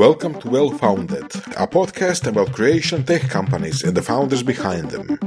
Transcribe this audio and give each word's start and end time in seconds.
Welcome 0.00 0.40
to 0.40 0.48
Well 0.48 0.70
Founded, 0.78 1.28
a 1.56 1.66
podcast 1.66 2.26
about 2.26 2.52
creation 2.54 3.04
tech 3.04 3.28
companies 3.28 3.84
and 3.84 3.94
the 3.94 4.02
founders 4.02 4.42
behind 4.42 4.90
them. 4.90 5.18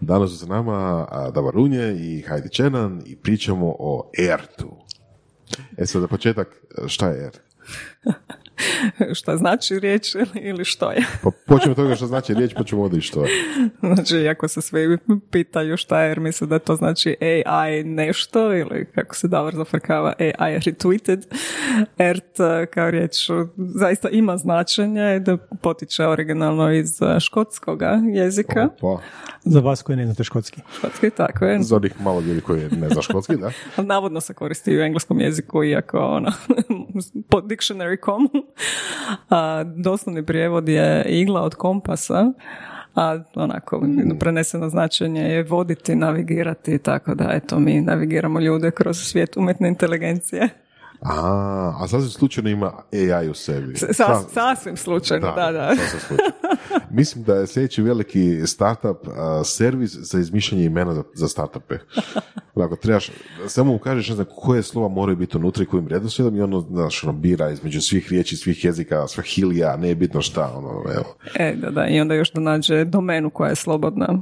Danas 0.00 0.30
su 0.30 0.36
s 0.36 0.48
nama 0.48 1.06
Davar 1.34 1.54
Runje 1.54 1.94
i 1.94 2.24
Heidi 2.28 2.48
Čenan 2.48 3.02
i 3.06 3.16
pričamo 3.16 3.76
o 3.78 4.10
ERT-u. 4.18 4.76
E 5.78 5.86
sad, 5.86 6.00
za 6.02 6.08
početak, 6.08 6.48
šta 6.88 7.08
je 7.08 7.24
ERT? 7.24 7.40
šta 9.18 9.36
znači 9.36 9.78
riječ 9.80 10.14
ili 10.34 10.64
što 10.64 10.90
je. 10.90 11.04
pa 11.22 11.30
počnemo 11.46 11.74
toga 11.74 11.96
što 11.96 12.06
znači 12.06 12.34
riječ, 12.34 12.54
pa 12.54 12.64
ćemo 12.64 12.90
što 13.00 13.24
je. 13.24 13.30
Znači, 13.80 14.28
ako 14.28 14.48
se 14.48 14.60
svi 14.60 14.98
pitaju 15.30 15.76
šta 15.76 16.00
je, 16.00 16.08
jer 16.08 16.20
misle 16.20 16.46
da 16.46 16.58
to 16.58 16.76
znači 16.76 17.16
AI 17.20 17.84
nešto 17.84 18.56
ili 18.56 18.86
kako 18.94 19.14
se 19.14 19.28
Davor 19.28 19.54
zafrkava 19.54 20.12
AI 20.18 20.58
retweeted. 20.58 21.22
ERT 21.98 22.36
kao 22.70 22.90
riječ 22.90 23.30
zaista 23.56 24.08
ima 24.08 24.36
značenje 24.36 25.18
da 25.18 25.36
potiče 25.36 26.06
originalno 26.06 26.72
iz 26.72 26.98
škotskog 27.20 27.82
jezika. 28.14 28.68
Opa. 28.80 29.02
Za 29.44 29.60
vas 29.60 29.82
koji 29.82 29.96
ne 29.96 30.06
znate 30.06 30.24
škotski. 30.24 30.60
Škotski, 30.76 31.10
tako 31.10 31.44
je. 31.44 31.62
Za 31.62 31.76
onih 31.76 32.00
malo 32.00 32.20
ljudi 32.20 32.40
koji 32.40 32.60
ne 32.70 32.88
zna 32.88 33.02
škotski, 33.02 33.36
da. 33.36 33.50
Navodno 33.82 34.20
se 34.20 34.34
koristi 34.34 34.78
u 34.78 34.80
engleskom 34.80 35.20
jeziku, 35.20 35.64
iako 35.64 35.98
ono, 35.98 36.32
po 37.30 37.40
dictionary.com 37.40 38.28
a, 39.28 39.64
doslovni 39.76 40.26
prijevod 40.26 40.68
je 40.68 41.04
igla 41.08 41.42
od 41.42 41.54
kompasa, 41.54 42.32
a 42.94 43.18
onako 43.34 43.80
mm. 43.80 44.18
preneseno 44.18 44.68
značenje 44.68 45.22
je 45.22 45.42
voditi, 45.42 45.94
navigirati, 45.94 46.78
tako 46.78 47.14
da 47.14 47.30
eto 47.32 47.58
mi 47.58 47.80
navigiramo 47.80 48.40
ljude 48.40 48.70
kroz 48.70 48.96
svijet 48.96 49.36
umjetne 49.36 49.68
inteligencije. 49.68 50.48
A, 51.04 51.76
a 51.80 51.88
sasvim 51.88 52.10
slučajno 52.10 52.50
ima 52.50 52.72
AI 52.92 53.28
u 53.28 53.34
sebi. 53.34 53.74
sasvim 54.28 54.76
slučajno, 54.76 55.32
da, 55.36 55.52
da. 55.52 55.74
Mislim 56.90 57.24
da 57.24 57.34
je 57.34 57.46
sljedeći 57.46 57.82
veliki 57.82 58.46
startup 58.46 58.98
servis 59.44 59.90
za 59.90 60.20
izmišljanje 60.20 60.64
imena 60.64 60.94
za, 60.94 61.02
za 61.14 61.28
startupe. 61.28 61.78
Ako 62.54 62.76
trebaš, 62.76 63.10
samo 63.48 63.72
mu 63.72 63.78
kažeš, 63.78 64.08
ne 64.08 64.14
znam, 64.14 64.26
koje 64.36 64.62
slova 64.62 64.88
moraju 64.88 65.16
biti 65.16 65.36
unutra 65.36 65.62
i 65.62 65.66
kojim 65.66 65.88
redoslijedom 65.88 66.36
i 66.36 66.42
ono, 66.42 66.60
znaš, 66.60 67.04
ono, 67.04 67.12
bira 67.12 67.50
između 67.50 67.80
svih 67.80 68.08
riječi, 68.10 68.36
svih 68.36 68.64
jezika, 68.64 69.06
hilija, 69.24 69.76
ne 69.76 69.88
je 69.88 69.94
bitno 69.94 70.22
šta, 70.22 70.52
ono, 70.56 70.68
evo. 70.94 71.16
E, 71.34 71.54
da, 71.54 71.70
da, 71.70 71.86
i 71.86 72.00
onda 72.00 72.14
još 72.14 72.32
da 72.32 72.40
nađe 72.40 72.84
domenu 72.84 73.30
koja 73.30 73.48
je 73.48 73.56
slobodna 73.56 74.18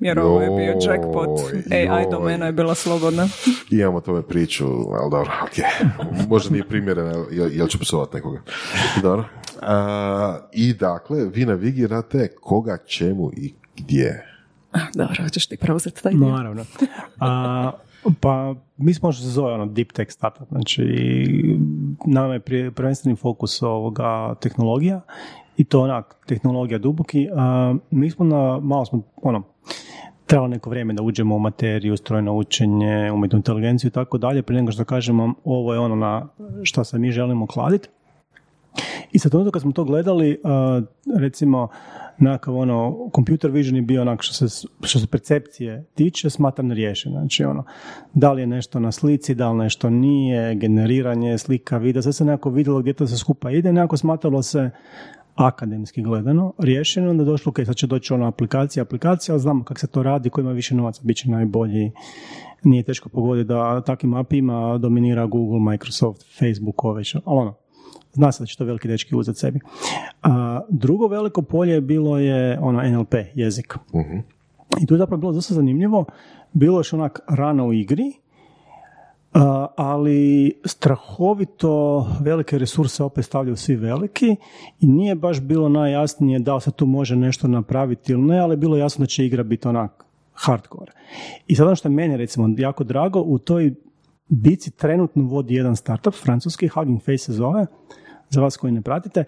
jer 0.00 0.18
ovo 0.18 0.40
je 0.40 0.50
bio 0.50 0.92
jackpot. 0.92 1.40
AI 1.70 2.06
domena 2.10 2.46
je 2.46 2.52
bila 2.52 2.74
slobodna. 2.74 3.28
Imamo 3.70 4.00
tome 4.00 4.22
priču, 4.22 4.66
ali 4.66 5.10
dobro, 5.10 5.30
ok. 5.42 5.86
Možda 6.30 6.50
nije 6.50 6.68
primjereno, 6.68 7.26
jel, 7.30 7.52
jel 7.52 7.66
ću 7.66 7.78
psovati 7.78 8.16
nekoga. 8.16 8.42
Dobro. 9.02 9.24
I 10.52 10.74
dakle, 10.74 11.24
vi 11.24 11.44
navigirate 11.46 12.28
koga, 12.40 12.78
čemu 12.86 13.30
i 13.36 13.54
gdje. 13.76 14.26
Dobro, 14.94 15.14
hoćeš 15.22 15.46
ti 15.46 15.56
preuzeti 15.56 16.02
taj 16.02 16.12
dio? 16.12 16.28
Naravno. 16.28 16.64
A, 17.20 17.72
pa, 18.20 18.54
mi 18.76 18.94
smo 18.94 19.12
što 19.12 19.22
se 19.22 19.28
zove 19.28 19.52
ono 19.52 19.66
deep 19.66 19.92
tech 19.92 20.10
startup, 20.12 20.48
znači 20.48 20.82
nama 22.06 22.34
je 22.34 22.70
prvenstveni 22.70 23.16
fokus 23.16 23.62
ovoga 23.62 24.34
tehnologija 24.34 25.00
i 25.56 25.64
to 25.64 25.80
onak, 25.80 26.16
tehnologija 26.26 26.78
duboki. 26.78 27.28
A, 27.36 27.74
mi 27.90 28.10
smo 28.10 28.24
na, 28.24 28.58
malo 28.62 28.84
smo, 28.84 29.02
ono, 29.22 29.42
trebalo 30.30 30.48
neko 30.48 30.70
vrijeme 30.70 30.94
da 30.94 31.02
uđemo 31.02 31.36
u 31.36 31.38
materiju, 31.38 31.96
strojno 31.96 32.34
učenje, 32.34 33.12
umjetnu 33.12 33.36
inteligenciju 33.36 33.88
i 33.88 33.90
tako 33.90 34.18
dalje, 34.18 34.42
prije 34.42 34.62
nego 34.62 34.72
što 34.72 34.84
kažemo 34.84 35.34
ovo 35.44 35.74
je 35.74 35.78
ono 35.80 35.96
na 35.96 36.28
što 36.62 36.84
se 36.84 36.98
mi 36.98 37.10
želimo 37.10 37.46
kladiti. 37.46 37.88
I 39.12 39.18
sad 39.18 39.34
onda 39.34 39.50
kad 39.50 39.62
smo 39.62 39.72
to 39.72 39.84
gledali, 39.84 40.40
recimo, 41.18 41.68
nekakav 42.18 42.56
ono, 42.56 43.10
computer 43.14 43.50
vision 43.50 43.76
je 43.76 43.82
bio 43.82 44.02
onak 44.02 44.22
što 44.22 44.48
se, 44.48 44.66
što 44.82 44.98
se 44.98 45.06
percepcije 45.06 45.84
tiče, 45.94 46.30
smatram 46.30 46.72
riješen. 46.72 47.12
Znači 47.12 47.44
ono, 47.44 47.64
da 48.14 48.32
li 48.32 48.42
je 48.42 48.46
nešto 48.46 48.80
na 48.80 48.92
slici, 48.92 49.34
da 49.34 49.50
li 49.50 49.58
nešto 49.58 49.90
nije, 49.90 50.54
generiranje 50.54 51.38
slika, 51.38 51.78
videa, 51.78 52.02
sve 52.02 52.12
se 52.12 52.24
nekako 52.24 52.50
vidjelo 52.50 52.80
gdje 52.80 52.92
to 52.92 53.06
se 53.06 53.18
skupa 53.18 53.50
ide, 53.50 53.72
nekako 53.72 53.96
smatralo 53.96 54.42
se 54.42 54.70
akademski 55.34 56.02
gledano 56.02 56.52
riješeno, 56.58 57.10
onda 57.10 57.24
došlo, 57.24 57.50
ok, 57.50 57.56
sad 57.66 57.76
će 57.76 57.86
doći 57.86 58.14
ona 58.14 58.28
aplikacija, 58.28 58.82
aplikacija, 58.82 59.32
ali 59.32 59.40
znamo 59.40 59.64
kako 59.64 59.80
se 59.80 59.86
to 59.86 60.02
radi, 60.02 60.30
ko 60.30 60.40
ima 60.40 60.52
više 60.52 60.74
novaca, 60.74 61.02
bit 61.04 61.16
će 61.16 61.30
najbolji. 61.30 61.92
Nije 62.62 62.82
teško 62.82 63.08
pogoditi 63.08 63.48
da 63.48 63.80
takvim 63.80 64.14
apima 64.14 64.78
dominira 64.78 65.26
Google, 65.26 65.60
Microsoft, 65.60 66.26
Facebook, 66.38 66.84
ove 66.84 67.02
ali 67.14 67.22
ono, 67.24 67.54
zna 68.12 68.32
se 68.32 68.42
da 68.42 68.46
će 68.46 68.56
to 68.56 68.64
veliki 68.64 68.88
dečki 68.88 69.16
uzeti 69.16 69.38
sebi. 69.38 69.60
A, 70.22 70.60
drugo 70.68 71.06
veliko 71.06 71.42
polje 71.42 71.80
bilo 71.80 72.18
je 72.18 72.58
ono 72.60 72.82
NLP, 72.82 73.14
jezik. 73.34 73.74
uh 73.92 74.00
I 74.80 74.86
tu 74.86 74.94
je 74.94 74.98
zapravo 74.98 75.20
bilo 75.20 75.32
dosta 75.32 75.54
zanimljivo. 75.54 76.04
Bilo 76.52 76.76
je 76.76 76.78
još 76.78 76.92
onak 76.92 77.20
rano 77.28 77.66
u 77.66 77.72
igri, 77.72 78.12
ali 79.76 80.52
strahovito 80.64 82.06
velike 82.20 82.58
resurse 82.58 83.02
opet 83.02 83.24
stavljaju 83.24 83.56
svi 83.56 83.76
veliki 83.76 84.36
i 84.80 84.86
nije 84.86 85.14
baš 85.14 85.40
bilo 85.40 85.68
najjasnije 85.68 86.38
da 86.38 86.54
li 86.54 86.60
se 86.60 86.70
tu 86.70 86.86
može 86.86 87.16
nešto 87.16 87.48
napraviti 87.48 88.12
ili 88.12 88.22
ne, 88.22 88.38
ali 88.38 88.56
bilo 88.56 88.76
jasno 88.76 89.02
da 89.02 89.06
će 89.06 89.26
igra 89.26 89.42
biti 89.42 89.68
onak 89.68 90.04
hardcore. 90.32 90.92
I 91.46 91.54
sad 91.54 91.66
ono 91.66 91.76
što 91.76 91.88
je 91.88 91.92
meni 91.92 92.16
recimo 92.16 92.54
jako 92.58 92.84
drago, 92.84 93.20
u 93.20 93.38
toj 93.38 93.74
bici 94.28 94.70
trenutno 94.70 95.22
vodi 95.22 95.54
jedan 95.54 95.76
startup, 95.76 96.14
francuski, 96.14 96.68
Hugging 96.68 97.00
Face 97.00 97.18
se 97.18 97.32
zove, 97.32 97.66
za 98.28 98.40
vas 98.40 98.56
koji 98.56 98.72
ne 98.72 98.82
pratite. 98.82 99.24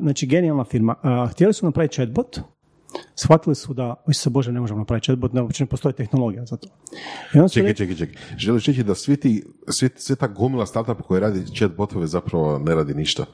znači, 0.00 0.26
genijalna 0.26 0.64
firma. 0.64 0.94
htjeli 1.30 1.52
su 1.52 1.66
napraviti 1.66 1.94
chatbot, 1.94 2.40
shvatili 3.22 3.54
su 3.54 3.74
da, 3.74 3.94
se 4.12 4.30
Bože, 4.30 4.52
ne 4.52 4.60
možemo 4.60 4.78
napraviti 4.78 5.04
chatbot, 5.04 5.32
ne, 5.32 5.42
uopće 5.42 5.64
ne 5.64 5.68
postoji 5.68 5.92
tehnologija 5.92 6.46
za 6.46 6.56
to. 6.56 6.68
čekaj, 7.52 7.74
čekaj, 7.74 7.96
čekaj. 7.96 8.22
Želiš 8.36 8.66
reći 8.66 8.82
da 8.82 8.94
svi 8.94 9.16
ti, 9.16 9.44
svi, 9.68 9.88
sve 9.96 10.16
ta 10.16 10.26
gomila 10.26 10.66
startupa 10.66 11.02
koji 11.02 11.20
radi 11.20 11.44
chatbotove 11.56 12.06
zapravo 12.06 12.58
ne 12.58 12.74
radi 12.74 12.94
ništa? 12.94 13.24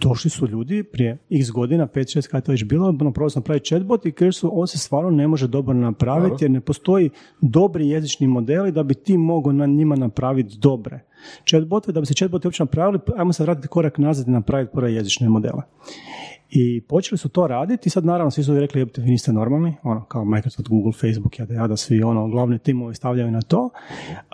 Došli 0.00 0.30
su 0.30 0.46
ljudi 0.46 0.82
prije 0.82 1.18
x 1.30 1.50
godina, 1.50 1.86
5-6 1.86 2.26
kada 2.26 2.38
je 2.38 2.42
to 2.42 2.52
već 2.52 2.64
bilo, 2.64 2.88
ono, 2.88 3.12
probali 3.12 3.30
sam 3.30 3.40
napraviti 3.40 3.66
chatbot 3.66 4.06
i 4.06 4.12
kažu 4.12 4.32
su, 4.32 4.50
on 4.52 4.66
se 4.66 4.78
stvarno 4.78 5.10
ne 5.10 5.28
može 5.28 5.48
dobro 5.48 5.74
napraviti 5.74 6.44
jer 6.44 6.50
ne 6.50 6.60
postoji 6.60 7.10
dobri 7.40 7.88
jezični 7.88 8.26
modeli 8.26 8.72
da 8.72 8.82
bi 8.82 8.94
ti 8.94 9.16
mogao 9.16 9.52
na 9.52 9.66
njima 9.66 9.96
napraviti 9.96 10.58
dobre 10.58 11.04
chatbotove. 11.50 11.92
Da 11.92 12.00
bi 12.00 12.06
se 12.06 12.14
chatboti 12.14 12.46
uopće 12.46 12.62
napravili, 12.62 12.98
ajmo 13.16 13.32
sad 13.32 13.46
vratiti 13.46 13.68
korak 13.68 13.98
nazad 13.98 14.28
i 14.28 14.30
napraviti 14.30 14.72
prve 14.74 14.94
jezične 14.94 15.28
modele. 15.28 15.62
I 16.50 16.80
počeli 16.80 17.18
su 17.18 17.28
to 17.28 17.46
raditi 17.46 17.86
i 17.86 17.90
sad 17.90 18.04
naravno 18.04 18.30
svi 18.30 18.42
su 18.42 18.58
rekli 18.58 18.84
vi 18.96 19.10
niste 19.10 19.32
normalni, 19.32 19.74
ono 19.82 20.04
kao 20.04 20.24
Microsoft, 20.24 20.68
Google, 20.68 20.92
Facebook, 20.92 21.38
ja 21.38 21.66
da 21.66 21.76
svi 21.76 22.02
ono 22.02 22.28
glavni 22.28 22.58
timovi 22.58 22.94
stavljaju 22.94 23.30
na 23.30 23.42
to. 23.42 23.70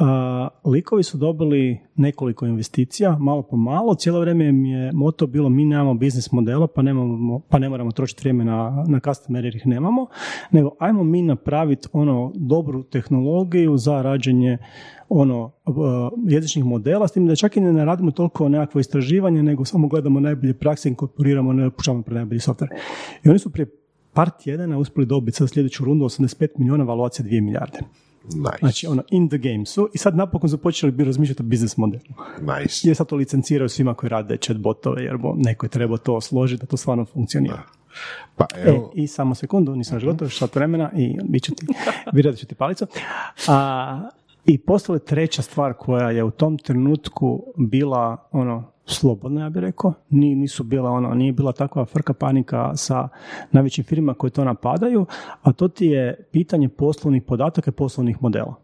Uh, 0.01 0.73
likovi 0.73 1.03
su 1.03 1.19
dobili 1.19 1.81
nekoliko 1.97 2.47
investicija, 2.47 3.17
malo 3.19 3.43
po 3.43 3.57
malo, 3.57 3.95
cijelo 3.95 4.21
vrijeme 4.21 4.49
im 4.49 4.65
je 4.65 4.93
moto 4.93 5.27
bilo 5.27 5.49
mi 5.49 5.65
nemamo 5.65 5.95
biznis 5.95 6.33
modela 6.33 6.67
pa, 6.67 6.83
nemamo, 6.83 7.41
pa 7.49 7.59
ne 7.59 7.69
moramo 7.69 7.91
trošiti 7.91 8.21
vrijeme 8.21 8.45
na, 8.45 8.85
na 8.89 9.01
customer 9.01 9.45
jer 9.45 9.57
ih 9.57 9.67
nemamo, 9.67 10.07
nego 10.51 10.71
ajmo 10.79 11.05
mi 11.05 11.23
napraviti 11.23 11.89
ono 11.93 12.33
dobru 12.35 12.83
tehnologiju 12.83 13.77
za 13.77 14.03
rađenje 14.03 14.59
ono 15.09 15.45
uh, 15.67 15.75
jezičnih 16.29 16.65
modela, 16.65 17.09
s 17.09 17.13
tim 17.13 17.27
da 17.27 17.37
čak 17.37 17.57
i 17.57 17.61
ne 17.61 17.85
radimo 17.85 18.11
toliko 18.11 18.49
nekakvo 18.49 18.81
istraživanje, 18.81 19.43
nego 19.43 19.65
samo 19.65 19.89
gledamo 19.89 20.21
najbolje 20.21 20.55
prakse, 20.55 20.89
inkorporiramo, 20.89 21.53
ne 21.53 21.71
pušamo 21.71 22.03
pre 22.03 22.15
najbolji 22.15 22.41
software. 22.41 22.69
I 23.25 23.29
oni 23.29 23.39
su 23.39 23.51
prije 23.51 23.67
par 24.13 24.31
tjedana 24.31 24.79
uspjeli 24.79 25.07
dobiti 25.07 25.37
sad 25.37 25.51
sljedeću 25.51 25.85
rundu 25.85 26.05
85 26.05 26.49
milijuna 26.59 26.85
valuacije 26.85 27.27
2 27.27 27.41
milijarde. 27.41 27.79
Nice. 28.25 28.59
Znači, 28.61 28.87
ono, 28.87 29.03
in 29.11 29.29
the 29.29 29.39
game 29.39 29.67
su 29.67 29.91
i 29.95 29.99
sad 29.99 30.17
napokon 30.17 30.51
su 30.51 30.59
počeli 30.59 30.93
bi 30.93 31.05
razmišljati 31.05 31.43
o 31.43 31.47
biznis 31.47 31.77
modelu. 31.77 32.05
Nice. 32.41 32.89
Jer 32.89 32.97
sad 32.97 33.07
to 33.07 33.17
licenciraju 33.17 33.69
svima 33.69 33.95
koji 33.95 34.11
rade 34.11 34.37
chatbotove, 34.37 35.03
jer 35.03 35.17
bo 35.17 35.35
neko 35.37 35.67
je 35.67 35.71
trebao 35.71 35.97
to 35.97 36.21
složiti 36.21 36.61
da 36.61 36.67
to 36.67 36.77
stvarno 36.77 37.05
funkcionira. 37.05 37.63
Pa, 38.37 38.47
evo. 38.57 38.93
E, 38.97 39.03
I 39.03 39.07
samo 39.07 39.35
sekundu, 39.35 39.77
nisam 39.77 39.97
još 39.97 40.05
gotov, 40.05 40.29
sat 40.29 40.55
vremena 40.55 40.91
i 40.97 41.17
bit 41.29 41.43
ću 41.43 41.55
ti, 41.55 41.67
vjerojatno 42.15 42.39
ću 42.41 42.47
ti 42.47 42.55
palicu. 42.55 42.87
A, 43.49 44.09
i 44.47 44.59
postala 44.59 44.99
treća 44.99 45.43
stvar 45.43 45.73
koja 45.73 46.11
je 46.11 46.25
u 46.25 46.31
tom 46.31 46.59
trenutku 46.59 47.43
bila 47.57 48.17
ono 48.33 48.75
slobodna, 48.87 49.43
ja 49.43 49.51
bih 49.51 49.61
rekao. 49.61 49.93
nisu 50.11 50.65
bila 50.65 50.91
ono, 50.91 51.15
nije 51.15 51.33
bila 51.33 51.53
takva 51.53 51.85
frka 51.85 52.15
panika 52.15 52.77
sa 52.77 53.09
najvećim 53.53 53.85
firmama 53.85 54.15
koje 54.15 54.31
to 54.31 54.45
napadaju, 54.45 55.07
a 55.43 55.53
to 55.53 55.69
ti 55.69 55.87
je 55.87 56.25
pitanje 56.33 56.69
poslovnih 56.69 57.23
podataka 57.23 57.71
i 57.71 57.75
poslovnih 57.75 58.23
modela. 58.23 58.55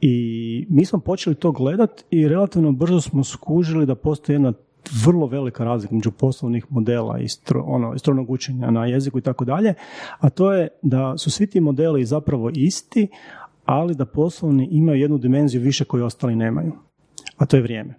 I 0.00 0.66
mi 0.68 0.84
smo 0.84 0.98
počeli 0.98 1.36
to 1.36 1.52
gledat 1.52 2.04
i 2.10 2.28
relativno 2.28 2.72
brzo 2.72 3.00
smo 3.00 3.24
skužili 3.24 3.86
da 3.86 3.94
postoji 3.94 4.34
jedna 4.34 4.52
vrlo 5.04 5.26
velika 5.26 5.64
razlika 5.64 5.94
među 5.94 6.10
poslovnih 6.10 6.66
modela 6.70 7.18
i 7.18 7.28
stro, 7.28 7.62
ono, 7.66 7.98
stronog 7.98 8.30
učenja 8.30 8.70
na 8.70 8.86
jeziku 8.86 9.18
i 9.18 9.22
tako 9.22 9.44
dalje, 9.44 9.74
a 10.18 10.30
to 10.30 10.52
je 10.52 10.68
da 10.82 11.18
su 11.18 11.30
svi 11.30 11.46
ti 11.46 11.60
modeli 11.60 12.04
zapravo 12.04 12.50
isti, 12.54 13.08
ali 13.68 13.94
da 13.94 14.06
poslovni 14.06 14.68
imaju 14.70 15.00
jednu 15.00 15.18
dimenziju 15.18 15.62
više 15.62 15.84
koju 15.84 16.04
ostali 16.04 16.36
nemaju, 16.36 16.72
a 17.36 17.46
to 17.46 17.56
je 17.56 17.62
vrijeme 17.62 17.94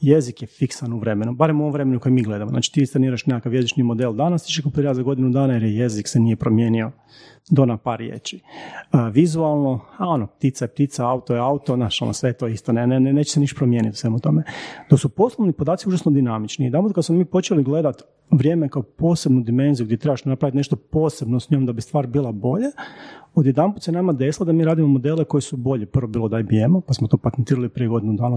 jezik 0.00 0.42
je 0.42 0.48
fiksan 0.48 0.92
u 0.92 0.98
vremenu, 0.98 1.34
barem 1.34 1.60
u 1.60 1.62
ovom 1.62 1.72
vremenu 1.72 2.00
koje 2.00 2.12
mi 2.12 2.22
gledamo. 2.22 2.50
Znači 2.50 2.72
ti 2.72 2.82
istaniraš 2.82 3.26
nekakav 3.26 3.54
jezični 3.54 3.82
model 3.82 4.12
danas, 4.12 4.44
ti 4.44 4.52
će 4.52 4.62
kompletirati 4.62 4.96
za 4.96 5.02
godinu 5.02 5.30
dana 5.30 5.52
jer 5.52 5.62
je 5.62 5.76
jezik 5.76 6.08
se 6.08 6.20
nije 6.20 6.36
promijenio 6.36 6.90
do 7.50 7.66
na 7.66 7.76
par 7.76 7.98
riječi. 7.98 8.40
vizualno, 9.12 9.80
a 9.96 10.08
ono, 10.08 10.26
ptica 10.26 10.64
je 10.64 10.68
ptica, 10.68 11.06
auto 11.06 11.34
je 11.34 11.40
auto, 11.40 11.74
znaš, 11.74 12.02
ono, 12.02 12.12
sve 12.12 12.32
to 12.32 12.48
isto, 12.48 12.72
ne, 12.72 12.86
ne, 12.86 13.00
ne, 13.00 13.12
neće 13.12 13.30
se 13.30 13.40
ništa 13.40 13.56
promijeniti 13.56 13.94
u 13.94 13.96
svemu 13.96 14.18
tome. 14.18 14.42
To 14.88 14.96
su 14.96 15.08
poslovni 15.08 15.52
podaci 15.52 15.88
užasno 15.88 16.12
dinamični. 16.12 16.66
I 16.66 16.72
kad 16.94 17.04
smo 17.04 17.16
mi 17.16 17.24
počeli 17.24 17.62
gledati 17.62 18.02
vrijeme 18.30 18.68
kao 18.68 18.82
posebnu 18.82 19.40
dimenziju 19.40 19.86
gdje 19.86 19.96
trebaš 19.96 20.24
napraviti 20.24 20.56
nešto 20.56 20.76
posebno 20.76 21.40
s 21.40 21.50
njom 21.50 21.66
da 21.66 21.72
bi 21.72 21.80
stvar 21.80 22.06
bila 22.06 22.32
bolje, 22.32 22.66
odjedanput 23.34 23.82
se 23.82 23.92
nama 23.92 24.12
desilo 24.12 24.46
da 24.46 24.52
mi 24.52 24.64
radimo 24.64 24.88
modele 24.88 25.24
koji 25.24 25.42
su 25.42 25.56
bolji. 25.56 25.86
Prvo 25.86 26.06
bilo 26.06 26.28
da 26.28 26.38
IBM, 26.38 26.80
pa 26.86 26.94
smo 26.94 27.08
to 27.08 27.16
patentirali 27.16 27.68
prije 27.68 27.88
godinu 27.88 28.12
dana, 28.12 28.36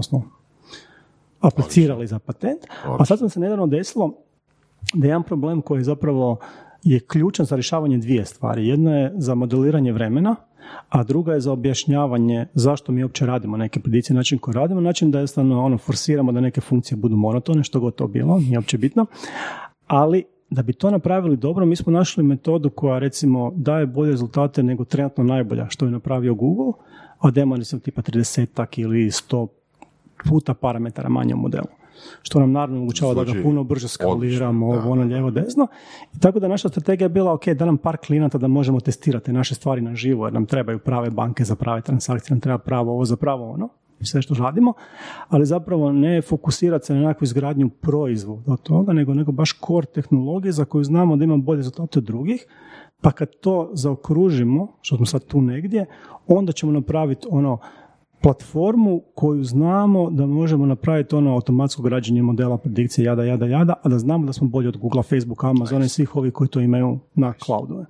aplicirali 1.40 2.06
za 2.06 2.18
patent, 2.18 2.60
a 2.98 3.04
sad 3.04 3.18
sam 3.18 3.28
se 3.28 3.40
nedavno 3.40 3.66
desilo 3.66 4.14
da 4.94 5.06
je 5.06 5.10
jedan 5.10 5.22
problem 5.22 5.62
koji 5.62 5.84
zapravo 5.84 6.38
je 6.82 7.00
ključan 7.00 7.46
za 7.46 7.56
rješavanje 7.56 7.98
dvije 7.98 8.24
stvari. 8.24 8.68
Jedna 8.68 8.96
je 8.96 9.12
za 9.16 9.34
modeliranje 9.34 9.92
vremena, 9.92 10.36
a 10.88 11.04
druga 11.04 11.34
je 11.34 11.40
za 11.40 11.52
objašnjavanje 11.52 12.46
zašto 12.54 12.92
mi 12.92 13.02
uopće 13.02 13.26
radimo 13.26 13.56
neke 13.56 13.80
predicije, 13.80 14.16
način 14.16 14.38
koji 14.38 14.54
radimo, 14.54 14.80
način 14.80 15.10
da 15.10 15.18
jednostavno 15.18 15.64
ono, 15.64 15.78
forsiramo 15.78 16.32
da 16.32 16.40
neke 16.40 16.60
funkcije 16.60 16.96
budu 16.96 17.16
monotone, 17.16 17.64
što 17.64 17.80
god 17.80 17.94
to 17.94 18.06
bilo, 18.06 18.38
nije 18.38 18.58
uopće 18.58 18.78
bitno, 18.78 19.06
ali 19.92 20.24
da 20.50 20.62
bi 20.62 20.72
to 20.72 20.90
napravili 20.90 21.36
dobro, 21.36 21.66
mi 21.66 21.76
smo 21.76 21.92
našli 21.92 22.22
metodu 22.24 22.70
koja 22.70 22.98
recimo 22.98 23.52
daje 23.56 23.86
bolje 23.86 24.10
rezultate 24.10 24.62
nego 24.62 24.84
trenutno 24.84 25.24
najbolja 25.24 25.66
što 25.68 25.84
je 25.84 25.90
napravio 25.90 26.34
Google, 26.34 26.72
a 27.18 27.30
demoni 27.30 27.64
sam 27.64 27.80
tipa 27.80 28.02
30 28.02 28.80
ili 28.80 29.04
100 29.04 29.46
puta 30.28 30.54
parametara 30.54 31.08
manje 31.08 31.34
u 31.34 31.38
modelu. 31.38 31.66
Što 32.22 32.40
nam 32.40 32.52
naravno 32.52 32.76
omogućava 32.76 33.14
da 33.14 33.24
ga 33.24 33.42
puno 33.42 33.64
brže 33.64 33.88
skaliramo, 33.88 34.66
ovo 34.66 34.90
ono 34.90 35.02
lijevo 35.02 35.30
desno. 35.30 35.66
I 36.16 36.18
tako 36.20 36.40
da 36.40 36.48
naša 36.48 36.68
strategija 36.68 37.04
je 37.04 37.08
bila 37.08 37.32
ok, 37.32 37.48
da 37.48 37.64
nam 37.64 37.78
par 37.78 37.96
klinata 37.96 38.38
da 38.38 38.48
možemo 38.48 38.80
testirati 38.80 39.32
naše 39.32 39.54
stvari 39.54 39.80
na 39.80 39.94
živo, 39.94 40.26
jer 40.26 40.32
nam 40.32 40.46
trebaju 40.46 40.78
prave 40.78 41.10
banke 41.10 41.44
za 41.44 41.56
prave 41.56 41.82
transakcije, 41.82 42.34
nam 42.34 42.40
treba 42.40 42.58
pravo 42.58 42.92
ovo 42.92 43.04
za 43.04 43.16
pravo 43.16 43.50
ono 43.50 43.68
sve 44.06 44.22
što 44.22 44.34
radimo, 44.34 44.72
ali 45.28 45.46
zapravo 45.46 45.92
ne 45.92 46.22
fokusirati 46.22 46.86
se 46.86 46.94
na 46.94 47.00
nekakvu 47.00 47.24
izgradnju 47.24 47.68
proizvoda 47.68 48.52
od 48.52 48.62
toga, 48.62 48.92
nego 48.92 49.14
nego 49.14 49.32
baš 49.32 49.58
core 49.66 49.86
tehnologije 49.86 50.52
za 50.52 50.64
koju 50.64 50.84
znamo 50.84 51.16
da 51.16 51.24
ima 51.24 51.36
bolje 51.36 51.56
rezultate 51.56 51.98
od 51.98 52.04
drugih, 52.04 52.46
pa 53.00 53.10
kad 53.12 53.28
to 53.40 53.70
zaokružimo, 53.72 54.68
što 54.80 54.96
smo 54.96 55.06
sad 55.06 55.24
tu 55.24 55.40
negdje, 55.40 55.86
onda 56.26 56.52
ćemo 56.52 56.72
napraviti 56.72 57.26
ono 57.30 57.58
platformu 58.22 59.02
koju 59.14 59.44
znamo 59.44 60.10
da 60.10 60.26
možemo 60.26 60.66
napraviti 60.66 61.14
ono 61.14 61.34
automatsko 61.34 61.82
građenje 61.82 62.22
modela 62.22 62.58
predikcije 62.58 63.04
jada, 63.04 63.24
jada, 63.24 63.46
jada, 63.46 63.74
a 63.82 63.88
da 63.88 63.98
znamo 63.98 64.26
da 64.26 64.32
smo 64.32 64.48
bolji 64.48 64.68
od 64.68 64.76
Google, 64.76 65.02
Facebook, 65.02 65.44
Amazon 65.44 65.82
i 65.82 65.88
svih 65.88 66.16
ovih 66.16 66.32
koji 66.32 66.48
to 66.48 66.60
imaju 66.60 66.98
na 67.14 67.34
cloudu. 67.44 67.84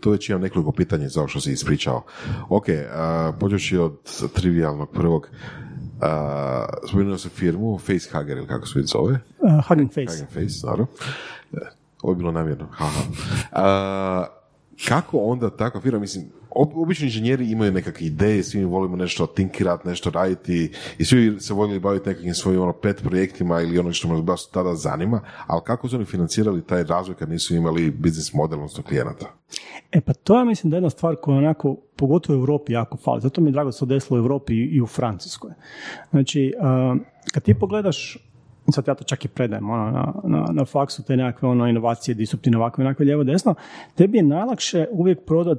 Tu 0.00 0.10
već 0.10 0.28
imam 0.28 0.42
nekoliko 0.42 0.72
pitanja 0.72 1.08
za 1.08 1.28
što 1.28 1.40
si 1.40 1.52
ispričao. 1.52 2.02
Ok, 2.48 2.66
uh, 2.68 3.80
od 3.80 4.32
trivialnog 4.32 4.90
prvog. 4.90 5.28
Uh, 6.02 6.08
spomenuo 6.88 7.18
se 7.18 7.28
firmu 7.28 7.78
Facehugger 7.78 8.36
ili 8.36 8.46
kako 8.46 8.66
se 8.66 8.78
vidi 8.78 8.88
zove? 8.88 9.12
Uh, 9.12 9.66
Hugging 9.68 9.90
Face. 9.90 10.06
Hugging 10.06 10.28
Face, 10.28 10.66
naravno. 10.66 10.86
Ovo 12.02 12.12
je 12.12 12.16
bilo 12.16 12.32
namjerno. 12.32 12.66
Haha. 12.70 13.00
Uh, 13.52 14.26
kako 14.88 15.18
onda 15.18 15.50
takva 15.50 15.80
firma, 15.80 15.98
mislim, 15.98 16.24
obični 16.54 17.06
inženjeri 17.06 17.50
imaju 17.50 17.72
nekakve 17.72 18.06
ideje, 18.06 18.42
svi 18.42 18.58
mi 18.58 18.64
volimo 18.64 18.96
nešto 18.96 19.26
tinkirati, 19.26 19.88
nešto 19.88 20.10
raditi 20.10 20.72
i 20.98 21.04
svi 21.04 21.40
se 21.40 21.54
voljeli 21.54 21.80
baviti 21.80 22.08
nekakvim 22.08 22.34
svojim 22.34 22.60
ono, 22.60 22.72
pet 22.72 23.02
projektima 23.02 23.60
ili 23.60 23.78
ono 23.78 23.92
što 23.92 24.08
me 24.08 24.22
baš 24.22 24.50
tada 24.50 24.74
zanima, 24.74 25.20
ali 25.46 25.60
kako 25.64 25.88
su 25.88 25.96
oni 25.96 26.04
financirali 26.04 26.66
taj 26.66 26.84
razvoj 26.84 27.16
kad 27.16 27.30
nisu 27.30 27.54
imali 27.54 27.90
biznis 27.90 28.32
model, 28.32 28.58
odnosno 28.58 28.82
klijenata? 28.82 29.26
E 29.92 30.00
pa 30.00 30.12
to 30.12 30.38
je 30.38 30.44
mislim 30.44 30.70
da 30.70 30.76
je 30.76 30.78
jedna 30.78 30.90
stvar 30.90 31.16
koja 31.16 31.38
onako, 31.38 31.76
pogotovo 31.96 32.38
u 32.38 32.40
Europi 32.40 32.72
jako 32.72 32.96
fali. 32.96 33.20
Zato 33.20 33.40
mi 33.40 33.48
je 33.48 33.52
drago 33.52 33.72
se 33.72 33.86
desilo 33.86 34.18
u 34.18 34.22
Europi 34.22 34.54
i 34.54 34.80
u 34.80 34.86
Francuskoj. 34.86 35.50
Znači, 36.10 36.52
kad 37.32 37.42
ti 37.42 37.54
pogledaš 37.54 38.18
sad 38.70 38.88
ja 38.88 38.94
to 38.94 39.04
čak 39.04 39.24
i 39.24 39.28
predajem 39.28 39.70
ono, 39.70 39.90
na, 39.90 40.14
na, 40.24 40.46
na 40.52 40.64
faksu, 40.64 41.02
te 41.02 41.16
nekakve 41.16 41.48
ono, 41.48 41.68
inovacije, 41.68 42.14
disruptivne 42.14 42.58
ovakve, 42.58 42.84
nekakve 42.84 43.04
lijevo 43.04 43.24
desno, 43.24 43.54
tebi 43.94 44.18
je 44.18 44.22
najlakše 44.22 44.86
uvijek 44.90 45.24
prodat 45.26 45.58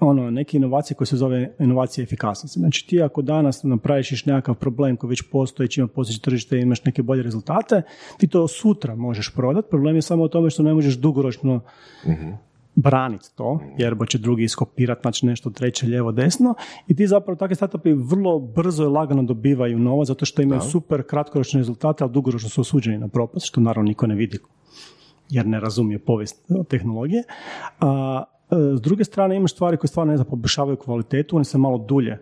ono, 0.00 0.30
neke 0.30 0.56
inovacije 0.56 0.96
koje 0.96 1.06
se 1.06 1.16
zove 1.16 1.54
inovacije 1.58 2.02
efikasnosti. 2.02 2.58
Znači 2.60 2.86
ti 2.86 3.02
ako 3.02 3.22
danas 3.22 3.62
napraviš 3.62 4.26
nekakav 4.26 4.54
problem 4.54 4.96
koji 4.96 5.08
već 5.08 5.22
postoji, 5.32 5.68
ima 5.76 5.88
postojeće 5.88 6.20
tržište 6.20 6.58
i 6.58 6.62
imaš 6.62 6.84
neke 6.84 7.02
bolje 7.02 7.22
rezultate, 7.22 7.82
ti 8.18 8.28
to 8.28 8.48
sutra 8.48 8.94
možeš 8.94 9.34
prodati. 9.34 9.68
Problem 9.70 9.96
je 9.96 10.02
samo 10.02 10.24
u 10.24 10.28
tome 10.28 10.50
što 10.50 10.62
ne 10.62 10.74
možeš 10.74 10.94
dugoročno 10.94 11.60
uh 12.06 12.12
braniti 12.76 13.26
to, 13.34 13.60
jer 13.78 13.96
će 14.08 14.18
drugi 14.18 14.44
iskopirati, 14.44 15.00
znači 15.02 15.26
nešto 15.26 15.50
treće, 15.50 15.86
lijevo, 15.86 16.12
desno. 16.12 16.54
I 16.88 16.96
ti 16.96 17.06
zapravo 17.06 17.36
takvi 17.36 17.54
startupi 17.54 17.92
vrlo 17.92 18.38
brzo 18.38 18.84
i 18.84 18.86
lagano 18.86 19.22
dobivaju 19.22 19.78
novac, 19.78 20.08
zato 20.08 20.24
što 20.24 20.42
imaju 20.42 20.60
super 20.60 21.02
kratkoročne 21.02 21.58
rezultate, 21.58 22.04
ali 22.04 22.12
dugoročno 22.12 22.48
su 22.48 22.60
osuđeni 22.60 22.98
na 22.98 23.08
propast, 23.08 23.46
što 23.46 23.60
naravno 23.60 23.88
niko 23.88 24.06
ne 24.06 24.14
vidi 24.14 24.38
jer 25.30 25.46
ne 25.46 25.60
razumije 25.60 25.98
povijest 25.98 26.50
tehnologije. 26.68 27.22
A, 27.80 28.24
s 28.76 28.80
druge 28.80 29.04
strane 29.04 29.36
imaš 29.36 29.52
stvari 29.52 29.76
koje 29.76 29.88
stvarno 29.88 30.10
ne 30.10 30.16
znam, 30.16 30.28
poboljšavaju 30.30 30.76
kvalitetu, 30.76 31.36
one 31.36 31.44
se 31.44 31.58
malo 31.58 31.78
dulje 31.78 32.18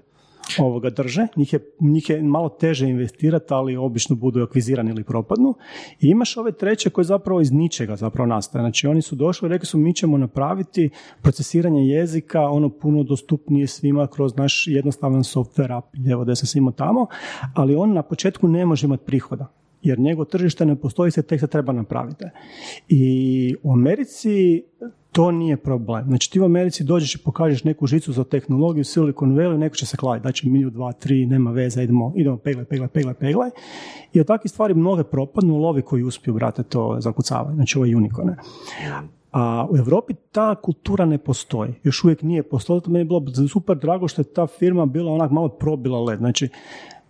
ovoga 0.59 0.91
drže, 0.91 1.27
njih 1.37 1.53
je, 1.53 1.61
njih 1.81 2.11
je 2.11 2.23
malo 2.23 2.49
teže 2.49 2.89
investirati, 2.89 3.55
ali 3.55 3.77
obično 3.77 4.17
budu 4.17 4.43
akvizirani 4.43 4.91
ili 4.91 5.05
propadnu. 5.05 5.55
I 6.01 6.09
imaš 6.09 6.37
ove 6.37 6.53
treće 6.53 6.91
koje 6.91 7.05
zapravo 7.05 7.41
iz 7.41 7.53
ničega 7.53 7.97
zapravo 7.97 8.27
nastaje. 8.27 8.63
Znači 8.63 8.87
oni 8.87 9.03
su 9.03 9.15
došli 9.17 9.47
i 9.47 9.49
rekli 9.49 9.67
su 9.67 9.79
mi 9.79 9.95
ćemo 9.95 10.19
napraviti 10.19 10.91
procesiranje 11.23 11.87
jezika 11.87 12.41
ono 12.41 12.69
puno 12.69 13.03
dostupnije 13.03 13.67
svima 13.67 14.07
kroz 14.07 14.37
naš 14.37 14.65
jednostavan 14.67 15.23
software 15.23 15.79
app, 15.79 15.87
evo 16.11 16.25
da 16.25 16.35
se 16.35 16.47
svima 16.47 16.73
tamo, 16.73 17.07
ali 17.55 17.77
on 17.77 17.93
na 17.93 18.03
početku 18.03 18.49
ne 18.49 18.67
može 18.67 18.87
imati 18.87 19.05
prihoda 19.05 19.53
jer 19.83 19.99
njegov 19.99 20.25
tržište 20.25 20.67
ne 20.67 20.77
postoji 20.77 21.11
se 21.11 21.23
tek 21.23 21.41
se 21.41 21.47
treba 21.47 21.73
napraviti. 21.73 22.25
I 22.89 23.57
u 23.63 23.73
Americi 23.73 24.63
to 25.13 25.31
nije 25.31 25.57
problem. 25.57 26.05
Znači 26.09 26.31
ti 26.31 26.41
u 26.41 26.45
Americi 26.45 26.85
dođeš 26.85 27.15
i 27.15 27.19
pokažeš 27.19 27.65
neku 27.65 27.87
žicu 27.87 28.13
za 28.13 28.25
tehnologiju, 28.25 28.85
Silicon 28.85 29.37
Valley, 29.37 29.57
neko 29.57 29.77
će 29.77 29.87
se 29.87 29.97
kladiti, 29.97 30.25
znači 30.25 30.49
miliju, 30.49 30.71
dva, 30.71 30.93
tri, 30.93 31.27
nema 31.27 31.51
veze, 31.51 31.83
idemo, 31.83 32.13
idemo 32.17 32.37
peglaj, 32.37 32.65
peglaj, 32.65 32.89
peglaj, 32.89 33.15
peglaj. 33.15 33.51
I 34.13 34.21
od 34.21 34.27
takvih 34.27 34.51
stvari 34.51 34.75
mnoge 34.75 35.05
propadnu, 35.05 35.57
lovi 35.57 35.83
koji 35.83 36.03
uspiju, 36.03 36.35
brate, 36.35 36.63
to 36.63 36.97
zakucavaju, 37.01 37.55
znači 37.55 37.79
ovo 37.79 37.85
je. 37.85 38.37
A 39.33 39.67
u 39.71 39.77
Europi 39.77 40.15
ta 40.33 40.55
kultura 40.55 41.05
ne 41.05 41.19
postoji. 41.19 41.75
Još 41.83 42.05
uvijek 42.05 42.23
nije 42.23 42.43
postojala. 42.43 42.81
To 42.81 42.91
mi 42.91 42.99
je 42.99 43.05
bilo 43.05 43.23
super 43.49 43.79
drago 43.79 44.09
što 44.09 44.21
je 44.21 44.33
ta 44.33 44.47
firma 44.47 44.87
bila 44.87 45.13
onak 45.13 45.31
malo 45.31 45.49
probila 45.49 46.01
led. 46.01 46.19
Znači, 46.19 46.49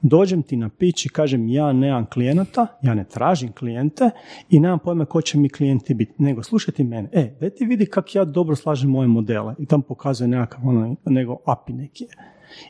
dođem 0.02 0.42
ti 0.42 0.56
na 0.56 0.68
pić 0.68 1.06
i 1.06 1.08
kažem 1.08 1.48
ja 1.48 1.72
nemam 1.72 2.06
klijenata, 2.06 2.66
ja 2.82 2.94
ne 2.94 3.04
tražim 3.04 3.52
klijente 3.52 4.10
i 4.50 4.60
nemam 4.60 4.78
pojma 4.78 5.04
ko 5.04 5.20
će 5.20 5.38
mi 5.38 5.48
klijenti 5.48 5.94
biti, 5.94 6.12
nego 6.18 6.42
slušaj 6.42 6.74
ti 6.74 6.84
mene, 6.84 7.08
e, 7.12 7.34
daj 7.40 7.50
ti 7.50 7.64
vidi 7.64 7.86
kako 7.86 8.08
ja 8.14 8.24
dobro 8.24 8.56
slažem 8.56 8.90
moje 8.90 9.08
modele 9.08 9.54
i 9.58 9.66
tam 9.66 9.82
pokazuje 9.82 10.28
nekakav 10.28 10.68
ono, 10.68 10.96
nego 11.04 11.36
API 11.46 11.72
neki. 11.72 12.06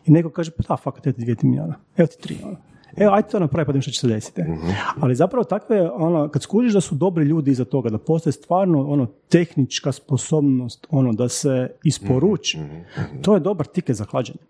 I 0.06 0.10
neko 0.10 0.30
kaže, 0.30 0.50
pa 0.50 0.62
da, 0.68 0.76
fakat, 0.76 1.06
evo 1.06 1.14
ti 1.14 1.20
dvije 1.20 1.36
milijuna, 1.42 1.74
evo 1.96 2.06
ti 2.06 2.16
tri, 2.20 2.36
ono. 2.44 2.56
Evo, 2.96 3.14
ajde 3.14 3.28
to 3.28 3.38
napravi 3.38 3.72
pa 3.72 3.80
što 3.80 3.90
će 3.90 4.00
se 4.00 4.08
desiti. 4.08 4.42
Mhm. 4.42 4.70
Ali 5.00 5.14
zapravo 5.14 5.44
takve, 5.44 5.90
ono, 5.90 6.28
kad 6.28 6.42
skužiš 6.42 6.72
da 6.72 6.80
su 6.80 6.94
dobri 6.94 7.24
ljudi 7.24 7.50
iza 7.50 7.64
toga, 7.64 7.90
da 7.90 7.98
postoje 7.98 8.32
stvarno 8.32 8.86
ono, 8.86 9.06
tehnička 9.28 9.92
sposobnost 9.92 10.86
ono, 10.90 11.12
da 11.12 11.28
se 11.28 11.70
isporuči, 11.84 12.58
mhm, 12.58 12.76
mhm, 12.76 13.22
to 13.22 13.34
je 13.34 13.40
dobar 13.40 13.66
tiket 13.66 13.96
za 13.96 14.04
hlađenje. 14.04 14.40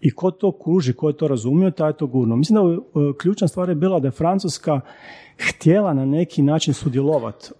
I 0.00 0.10
ko 0.10 0.30
to 0.30 0.52
kruži, 0.52 0.92
ko 0.92 1.08
je 1.08 1.16
to 1.16 1.28
razumio, 1.28 1.70
taj 1.70 1.90
je 1.90 1.96
to 1.96 2.06
gurno. 2.06 2.36
Mislim 2.36 2.58
da 2.58 2.72
e, 2.72 2.78
ključna 3.20 3.48
stvar 3.48 3.68
je 3.68 3.74
bila 3.74 4.00
da 4.00 4.08
je 4.08 4.12
Francuska 4.12 4.80
htjela 5.38 5.94
na 5.94 6.04
neki 6.04 6.42
način 6.42 6.74
sudjelovati 6.74 7.50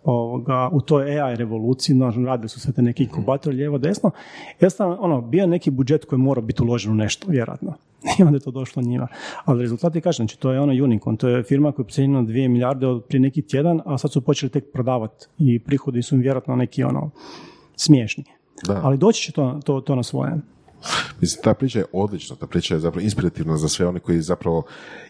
u 0.73 0.81
toj 0.81 1.21
AI 1.21 1.37
revoluciji, 1.37 1.97
no, 1.97 2.13
radili 2.27 2.49
su 2.49 2.61
se 2.61 2.73
te 2.73 2.83
neki 2.83 3.03
inkubatori 3.03 3.57
lijevo 3.57 3.79
desno, 3.79 4.11
jednostavno 4.61 4.97
ono, 5.01 5.21
bio 5.21 5.47
neki 5.47 5.71
budžet 5.71 6.05
koji 6.05 6.19
mora 6.19 6.41
biti 6.41 6.63
uložen 6.63 6.93
u 6.93 6.95
nešto, 6.95 7.27
vjerojatno. 7.31 7.75
I 8.19 8.23
onda 8.23 8.37
je 8.37 8.41
to 8.41 8.51
došlo 8.51 8.83
njima. 8.83 9.09
Ali 9.45 9.63
rezultati 9.63 10.01
kažem, 10.01 10.27
znači 10.27 10.41
to 10.41 10.53
je 10.53 10.61
ono 10.61 10.85
Unicorn, 10.85 11.17
to 11.17 11.29
je 11.29 11.43
firma 11.43 11.73
koja 11.73 11.83
je 11.83 11.87
pocijenjena 11.87 12.23
2 12.23 12.49
milijarde 12.49 12.87
od 12.87 13.05
prije 13.05 13.21
neki 13.21 13.43
tjedan, 13.43 13.81
a 13.85 13.99
sad 13.99 14.13
su 14.13 14.21
počeli 14.21 14.51
tek 14.51 14.73
prodavati 14.73 15.27
i 15.39 15.59
prihodi 15.59 16.03
su 16.03 16.15
im 16.15 16.21
vjerojatno 16.21 16.57
neki 16.57 16.85
ono 16.85 17.11
smiješni. 17.77 18.25
Da. 18.67 18.81
Ali 18.85 18.99
doći 18.99 19.23
će 19.23 19.33
to, 19.33 19.61
to, 19.65 19.81
to 19.81 19.95
na 19.95 20.03
svoje. 20.03 20.33
Mislim, 21.21 21.43
ta 21.43 21.55
priča 21.55 21.79
je 21.79 21.85
odlična, 21.93 22.37
ta 22.37 22.47
priča 22.47 22.75
je 22.75 22.81
zapravo 22.81 23.05
inspirativna 23.05 23.57
za 23.57 23.69
sve 23.69 23.87
one 23.87 24.01
koji 24.01 24.21
zapravo 24.21 24.63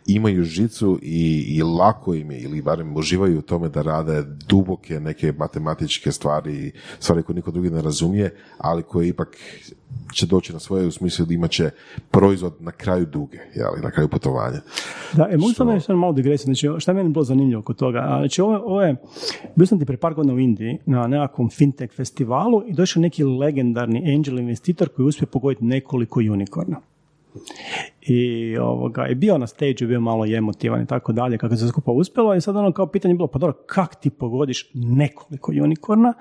imaju 0.07 0.45
žicu 0.45 0.99
i, 1.03 1.45
i 1.49 1.63
lako 1.63 2.15
im 2.15 2.31
je, 2.31 2.41
ili 2.41 2.63
barem 2.63 2.97
uživaju 2.97 3.39
u 3.39 3.43
tome 3.43 3.69
da 3.69 3.83
rade 3.83 4.23
duboke 4.49 5.01
neke 5.01 5.33
matematičke 5.33 6.13
stvari, 6.13 6.73
stvari 6.99 7.23
koje 7.23 7.37
niko 7.37 7.51
drugi 7.51 7.71
ne 7.71 7.83
razumije, 7.83 8.37
ali 8.59 8.83
koje 8.83 9.09
ipak 9.09 9.37
će 10.13 10.27
doći 10.27 10.53
na 10.53 10.59
svoje 10.59 10.87
u 10.87 10.91
smislu 10.91 11.27
da 11.27 11.35
imat 11.35 11.51
će 11.51 11.71
proizvod 12.11 12.55
na 12.61 12.71
kraju 12.71 13.07
duge, 13.07 13.39
jeli, 13.55 13.81
na 13.83 13.91
kraju 13.91 14.09
putovanja. 14.09 14.61
Da, 15.17 15.29
e, 15.31 15.37
mogu 15.37 15.53
samo 15.53 15.73
nešto 15.73 15.97
malo 15.97 16.13
digresiti, 16.13 16.55
znači 16.55 16.81
šta 16.81 16.91
je 16.91 16.97
meni 16.97 17.09
bilo 17.09 17.25
zanimljivo 17.25 17.63
kod 17.63 17.77
toga, 17.77 18.17
znači 18.19 18.41
ovo, 18.41 18.57
ovo 18.57 18.83
je, 18.83 18.97
bio 19.57 19.67
sam 19.67 19.79
ti 19.79 19.85
pre 19.85 19.97
par 19.97 20.15
godina 20.15 20.35
u 20.35 20.39
Indiji 20.39 20.79
na 20.87 21.07
nekakvom 21.07 21.51
fintech 21.51 21.95
festivalu 21.95 22.63
i 22.67 22.75
došao 22.75 23.01
neki 23.01 23.25
legendarni 23.25 24.15
angel 24.15 24.39
investitor 24.39 24.89
koji 24.89 25.07
uspije 25.07 25.27
pogoditi 25.27 25.58
nekoliko 25.61 26.21
unikorna. 26.21 26.81
I 28.00 28.57
ovoga, 28.59 29.03
je 29.03 29.15
bio 29.15 29.38
na 29.38 29.47
stage, 29.47 29.87
bio 29.87 30.00
malo 30.00 30.27
emotivan 30.27 30.83
i 30.83 30.87
tako 30.87 31.12
dalje, 31.12 31.38
kako 31.38 31.57
se 31.57 31.69
skupa 31.69 31.93
uspjelo 31.93 32.35
i 32.35 32.41
sad 32.41 32.57
ono 32.57 32.73
kao 32.73 32.87
pitanje 32.87 33.15
bilo, 33.15 33.29
pa 33.29 33.38
dobro, 33.38 33.57
kak 33.67 33.95
ti 33.95 34.11
pogodiš 34.11 34.71
nekoliko 34.75 35.53
unikorna? 35.62 36.15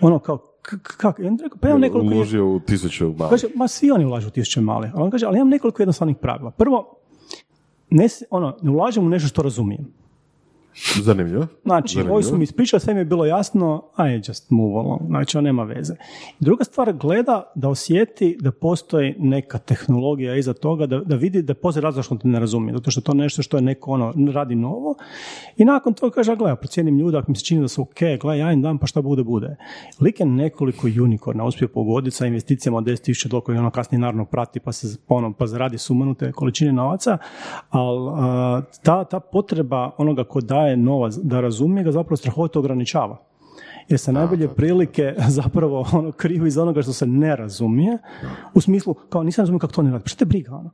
Ono 0.00 0.18
kao, 0.18 0.38
kako? 0.82 1.22
I 1.22 1.26
on 1.26 1.38
rekao, 1.42 1.58
pa 1.60 1.68
imam 1.68 1.80
nekoliko... 1.80 2.14
Uložio 2.14 2.46
u 2.46 2.60
tisuću 2.60 3.04
malih. 3.04 3.30
Kaže, 3.30 3.46
ma 3.54 3.68
svi 3.68 3.90
oni 3.90 4.04
ulažu 4.04 4.28
u 4.28 4.30
tisuće 4.30 4.60
malih. 4.60 4.90
A 4.94 5.02
on 5.02 5.10
kaže, 5.10 5.26
ali 5.26 5.36
imam 5.36 5.48
nekoliko 5.48 5.82
jednostavnih 5.82 6.16
pravila. 6.16 6.50
Prvo, 6.50 6.96
ne, 7.90 8.06
ono, 8.30 8.56
ne 8.62 8.70
ulažem 8.70 9.06
u 9.06 9.08
nešto 9.08 9.28
što 9.28 9.42
razumijem. 9.42 9.86
Zanimljivo. 11.02 11.46
Znači, 11.64 11.94
Zanimljivo. 11.94 12.14
ovi 12.14 12.24
su 12.24 12.36
mi 12.36 12.44
ispričali, 12.44 12.80
sve 12.80 12.94
mi 12.94 13.00
je 13.00 13.04
bilo 13.04 13.26
jasno, 13.26 13.82
a 13.96 14.06
je 14.06 14.22
just 14.26 14.50
move 14.50 14.88
on. 14.88 14.98
Znači, 15.06 15.38
on 15.38 15.44
nema 15.44 15.62
veze. 15.64 15.94
Druga 16.40 16.64
stvar, 16.64 16.92
gleda 16.92 17.52
da 17.54 17.68
osjeti 17.68 18.38
da 18.40 18.50
postoji 18.52 19.14
neka 19.18 19.58
tehnologija 19.58 20.36
iza 20.36 20.52
toga, 20.54 20.86
da, 20.86 20.98
da 20.98 21.16
vidi 21.16 21.42
da 21.42 21.54
postoji 21.54 21.82
razlog 21.82 22.04
što 22.04 22.16
te 22.16 22.28
ne 22.28 22.40
razumije, 22.40 22.72
zato 22.72 22.90
što 22.90 23.00
je 23.00 23.04
to 23.04 23.14
nešto 23.14 23.42
što 23.42 23.56
je 23.56 23.62
neko 23.62 23.90
ono, 23.90 24.14
radi 24.32 24.54
novo. 24.54 24.94
I 25.56 25.64
nakon 25.64 25.94
toga 25.94 26.14
kaže, 26.14 26.32
a 26.32 26.34
gle, 26.34 26.56
procijenim 26.56 26.98
ljude, 26.98 27.18
ako 27.18 27.30
mi 27.30 27.36
se 27.36 27.44
čini 27.44 27.60
da 27.60 27.68
su 27.68 27.82
ok, 27.82 27.98
gle, 28.20 28.38
ja 28.38 28.52
im 28.52 28.62
dam, 28.62 28.78
pa 28.78 28.86
šta 28.86 29.02
bude, 29.02 29.24
bude. 29.24 29.56
Lik 30.00 30.20
je 30.20 30.26
nekoliko 30.26 30.86
unikorna 31.02 31.44
uspio 31.44 31.68
pogoditi 31.68 32.16
sa 32.16 32.26
investicijama 32.26 32.78
od 32.78 32.84
10.000 32.84 33.28
dolara 33.28 33.44
koji 33.44 33.58
ono 33.58 33.70
kasnije 33.70 34.00
naravno 34.00 34.24
prati, 34.24 34.60
pa 34.60 34.72
se 34.72 34.98
ono, 35.08 35.32
pa 35.32 35.46
zaradi 35.46 35.78
sumanute 35.78 36.32
količine 36.32 36.72
novaca, 36.72 37.18
ali 37.70 38.62
ta, 38.82 39.04
ta 39.04 39.20
potreba 39.20 39.90
onoga 39.98 40.24
ko 40.24 40.40
daje 40.40 40.65
novac 40.76 41.14
da 41.22 41.40
razumije 41.40 41.84
ga 41.84 41.92
zapravo 41.92 42.16
strahovito 42.16 42.58
ograničava. 42.58 43.22
Jer 43.88 44.00
se 44.00 44.12
najbolje 44.12 44.48
prilike 44.48 45.14
zapravo 45.38 45.86
ono 45.92 46.12
kriju 46.12 46.46
iz 46.46 46.58
onoga 46.58 46.82
što 46.82 46.92
se 46.92 47.06
ne 47.06 47.36
razumije, 47.36 47.98
u 48.54 48.60
smislu, 48.60 48.94
kao 48.94 49.22
nisam 49.22 49.42
razumio 49.42 49.58
kako 49.58 49.72
to 49.72 49.80
oni 49.80 49.90
rade, 49.90 50.02
pa 50.04 50.08
šta 50.08 50.18
te 50.18 50.24
briga, 50.24 50.54
ono? 50.54 50.70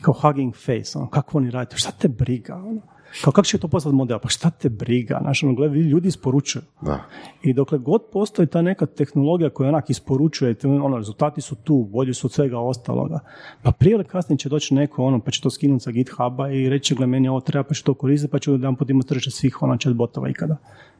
Kao 0.00 0.14
hugging 0.14 0.54
face, 0.54 0.98
ono, 0.98 1.10
kako 1.10 1.38
oni 1.38 1.50
rade, 1.50 1.76
šta 1.76 1.90
te 1.90 2.08
briga, 2.08 2.54
ono? 2.54 2.80
Kao 3.24 3.32
kako 3.32 3.46
će 3.46 3.58
to 3.58 3.68
postati 3.68 3.96
model? 3.96 4.18
Pa 4.18 4.28
šta 4.28 4.50
te 4.50 4.68
briga? 4.68 5.18
Znaš, 5.22 5.42
ono, 5.42 5.54
gledaj, 5.54 5.78
ljudi 5.78 6.08
isporučuju. 6.08 6.62
Da. 6.80 7.04
I 7.42 7.52
dokle 7.54 7.78
god 7.78 8.02
postoji 8.12 8.48
ta 8.48 8.62
neka 8.62 8.86
tehnologija 8.86 9.50
koja 9.50 9.68
onak 9.68 9.90
isporučuje, 9.90 10.56
ono, 10.64 10.96
rezultati 10.96 11.40
su 11.40 11.54
tu, 11.54 11.88
bolji 11.92 12.14
su 12.14 12.26
od 12.26 12.32
svega 12.32 12.58
ostaloga. 12.58 13.20
Pa 13.62 13.72
prije 13.72 13.94
ili 13.94 14.04
kasnije 14.04 14.38
će 14.38 14.48
doći 14.48 14.74
neko, 14.74 15.04
ono, 15.04 15.20
pa 15.20 15.30
će 15.30 15.40
to 15.40 15.50
skinuti 15.50 15.84
sa 15.84 15.90
GitHuba 15.90 16.50
i 16.50 16.68
reći, 16.68 16.94
gle, 16.94 17.06
meni 17.06 17.28
ovo 17.28 17.40
treba, 17.40 17.64
pa 17.64 17.74
će 17.74 17.82
to 17.82 17.94
koristiti, 17.94 18.30
pa 18.30 18.38
će 18.38 18.50
jedan 18.50 18.76
put 18.76 18.90
imati 18.90 19.08
tržište 19.08 19.30
svih 19.30 19.62
ono 19.62 19.76
chatbotova 19.76 20.28
ikada. 20.28 20.56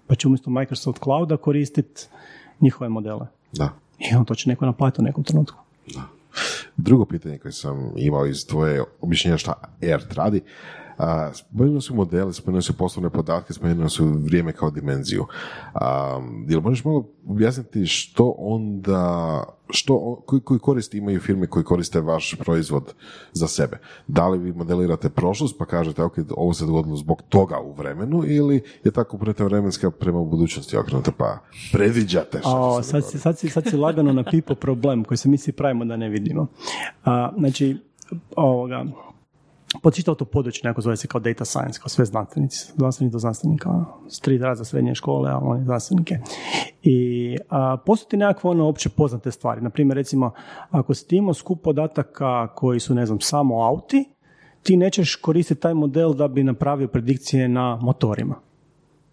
Pa 0.07 0.14
će 0.14 0.29
umjesto 0.29 0.50
Microsoft 0.50 1.02
Clouda 1.02 1.37
koristiti 1.37 2.07
njihove 2.61 2.88
modele. 2.88 3.26
Da. 3.52 3.69
I 3.99 4.17
on 4.17 4.25
to 4.25 4.35
će 4.35 4.49
neko 4.49 4.67
naplatiti 4.67 5.00
u 5.00 5.05
nekom 5.05 5.25
trenutku. 5.25 5.59
Drugo 6.76 7.05
pitanje 7.05 7.38
koje 7.38 7.52
sam 7.52 7.93
imao 7.97 8.26
iz 8.26 8.47
tvoje 8.47 8.83
objašnjenja 9.00 9.38
šta 9.38 9.55
ERT 9.81 10.12
radi, 10.12 10.43
a, 11.00 11.30
spomenuli 11.35 11.80
su 11.80 11.95
modele, 11.95 12.33
spomenuli 12.33 12.62
su 12.62 12.76
poslovne 12.76 13.11
podatke, 13.11 13.52
spomenuli 13.52 13.90
su 13.90 14.07
vrijeme 14.07 14.52
kao 14.52 14.71
dimenziju. 14.71 15.26
A, 15.75 16.21
jel 16.49 16.61
možeš 16.61 16.85
malo 16.85 17.04
objasniti 17.26 17.87
što 17.87 18.35
onda, 18.38 19.45
što, 19.71 20.23
koji, 20.26 20.40
koji 20.40 20.61
koristi 20.61 20.99
imaju 20.99 21.21
firme 21.21 21.47
koji 21.47 21.64
koriste 21.64 22.00
vaš 22.00 22.37
proizvod 22.38 22.95
za 23.33 23.49
sebe? 23.49 23.78
Da 24.07 24.28
li 24.28 24.38
vi 24.38 24.52
modelirate 24.52 25.09
prošlost 25.09 25.59
pa 25.59 25.64
kažete 25.64 26.02
ok, 26.02 26.19
ovo 26.37 26.54
se 26.54 26.66
dogodilo 26.66 26.97
zbog 26.97 27.23
toga 27.28 27.59
u 27.61 27.73
vremenu 27.73 28.23
ili 28.26 28.62
je 28.85 28.90
tako 28.90 29.11
komponenta 29.11 29.45
vremenska 29.45 29.90
prema 29.90 30.25
budućnosti 30.25 30.76
okrenuta 30.76 31.12
pa 31.16 31.38
predviđate 31.73 32.38
što 32.38 32.50
O, 32.50 32.83
se 32.83 32.90
sad, 32.90 33.11
si, 33.11 33.19
sad, 33.19 33.38
si, 33.38 33.49
sad 33.49 33.64
si 33.71 33.76
lagano 33.76 34.12
na 34.12 34.25
pipo 34.30 34.54
problem 34.54 35.04
koji 35.04 35.19
se 35.19 35.28
mi 35.28 35.38
svi 35.38 35.52
pravimo 35.52 35.85
da 35.85 35.97
ne 35.97 36.09
vidimo. 36.09 36.47
A, 37.04 37.33
znači, 37.38 37.76
ovoga, 38.37 38.85
pod 39.83 40.05
to 40.05 40.25
područje 40.25 40.61
neko 40.65 40.81
zove 40.81 40.97
se 40.97 41.09
kao 41.09 41.21
data 41.21 41.45
science, 41.45 41.81
kao 41.81 41.89
sve 41.89 42.05
znanstvenici, 42.05 42.73
znanstvenici 42.77 43.12
do 43.12 43.19
znanstvenika, 43.19 43.71
ono, 43.71 43.87
s 44.09 44.21
tri 44.21 44.39
razreda 44.39 44.65
srednje 44.65 44.95
škole, 44.95 45.31
a 45.31 45.39
oni 45.39 45.65
znanstvenike. 45.65 46.19
I 46.83 47.37
a, 47.49 47.77
postoji 47.87 48.19
nekakve 48.19 48.50
ono 48.50 48.69
opće 48.69 48.89
poznate 48.89 49.31
stvari. 49.31 49.61
Naprimjer, 49.61 49.97
recimo, 49.97 50.33
ako 50.71 50.95
si 50.95 51.17
imao 51.17 51.35
skup 51.35 51.62
podataka 51.62 52.55
koji 52.55 52.81
su, 52.81 52.95
ne 52.95 53.07
znam, 53.07 53.21
samo 53.21 53.62
auti, 53.62 54.05
ti 54.62 54.77
nećeš 54.77 55.17
koristiti 55.17 55.61
taj 55.61 55.75
model 55.75 56.15
da 56.15 56.29
bi 56.29 56.45
napravio 56.45 56.89
predikcije 56.89 57.49
na 57.49 57.79
motorima 57.83 58.41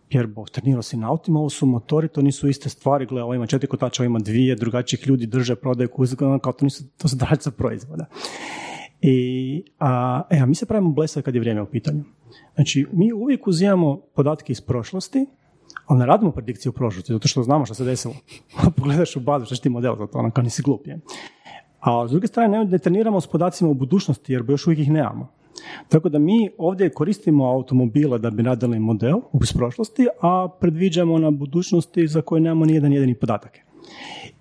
jer 0.10 0.28
bo, 0.28 0.46
trenirao 0.46 0.82
si 0.82 0.98
na 0.98 1.10
autima, 1.10 1.40
ovo 1.40 1.50
su 1.50 1.66
motori, 1.66 2.08
to 2.08 2.22
nisu 2.22 2.48
iste 2.48 2.70
stvari, 2.70 3.06
gle, 3.06 3.24
ovo 3.24 3.34
ima 3.34 3.48
četiri 3.48 3.68
kotača, 3.68 4.04
ovo 4.04 4.06
ima 4.06 4.20
dvije, 4.20 4.56
drugačijih 4.56 5.08
ljudi 5.08 5.26
drže, 5.26 5.56
prodaju 5.56 5.90
kuzik, 5.90 6.22
ono, 6.22 6.40
kao 6.40 6.54
to 6.54 6.66
nisu, 6.66 6.84
to 6.98 7.08
su 7.08 7.18
proizvoda. 7.58 8.06
I, 9.02 9.64
a, 9.80 10.24
e, 10.30 10.40
a 10.40 10.46
mi 10.46 10.56
se 10.56 10.66
pravimo 10.66 10.92
blesavi 10.92 11.24
kad 11.24 11.36
je 11.36 11.42
vrijeme 11.42 11.62
u 11.62 11.66
pitanju. 11.66 12.04
Znači, 12.56 12.88
mi 12.92 13.14
uvijek 13.14 13.48
uzimamo 13.48 14.02
podatke 14.16 14.52
iz 14.52 14.62
prošlosti, 14.62 15.26
ali 15.86 16.00
ne 16.00 16.06
radimo 16.06 16.32
predikcije 16.32 16.70
u 16.70 16.74
prošlosti, 16.74 17.14
zato 17.14 17.28
što 17.28 17.44
znamo 17.44 17.66
što 17.66 17.74
se 17.74 17.86
desilo. 17.86 18.14
Pogledaš 18.78 19.16
u 19.16 19.20
bazu, 19.20 19.46
što 19.46 19.56
ti 19.56 19.70
model 19.70 19.96
za 19.96 20.08
to, 20.08 20.32
kao 20.34 20.44
nisi 20.44 20.62
glup 20.62 20.88
je. 20.88 21.00
A 21.80 22.08
s 22.08 22.12
druge 22.12 22.28
strane, 22.28 22.66
ne 22.66 22.80
treniramo 22.80 23.22
s 23.22 23.28
podacima 23.28 23.70
u 23.70 23.74
budućnosti, 23.74 24.34
jer 24.34 24.44
još 24.48 24.68
uvijek 24.68 24.80
ih 24.80 24.92
nemamo. 24.92 25.28
Tako 25.90 26.10
da 26.10 26.20
mi 26.20 26.50
ovdje 26.58 26.90
koristimo 26.90 27.46
automobile 27.46 28.20
da 28.20 28.30
bi 28.30 28.44
radili 28.44 28.80
model 28.80 29.20
iz 29.42 29.54
prošlosti, 29.54 30.08
a 30.22 30.48
predviđamo 30.60 31.18
na 31.18 31.32
budućnosti 31.32 32.08
za 32.08 32.22
koje 32.22 32.42
nemamo 32.42 32.66
nijedan 32.66 32.94
jedini 32.94 33.16
podatak. 33.16 33.67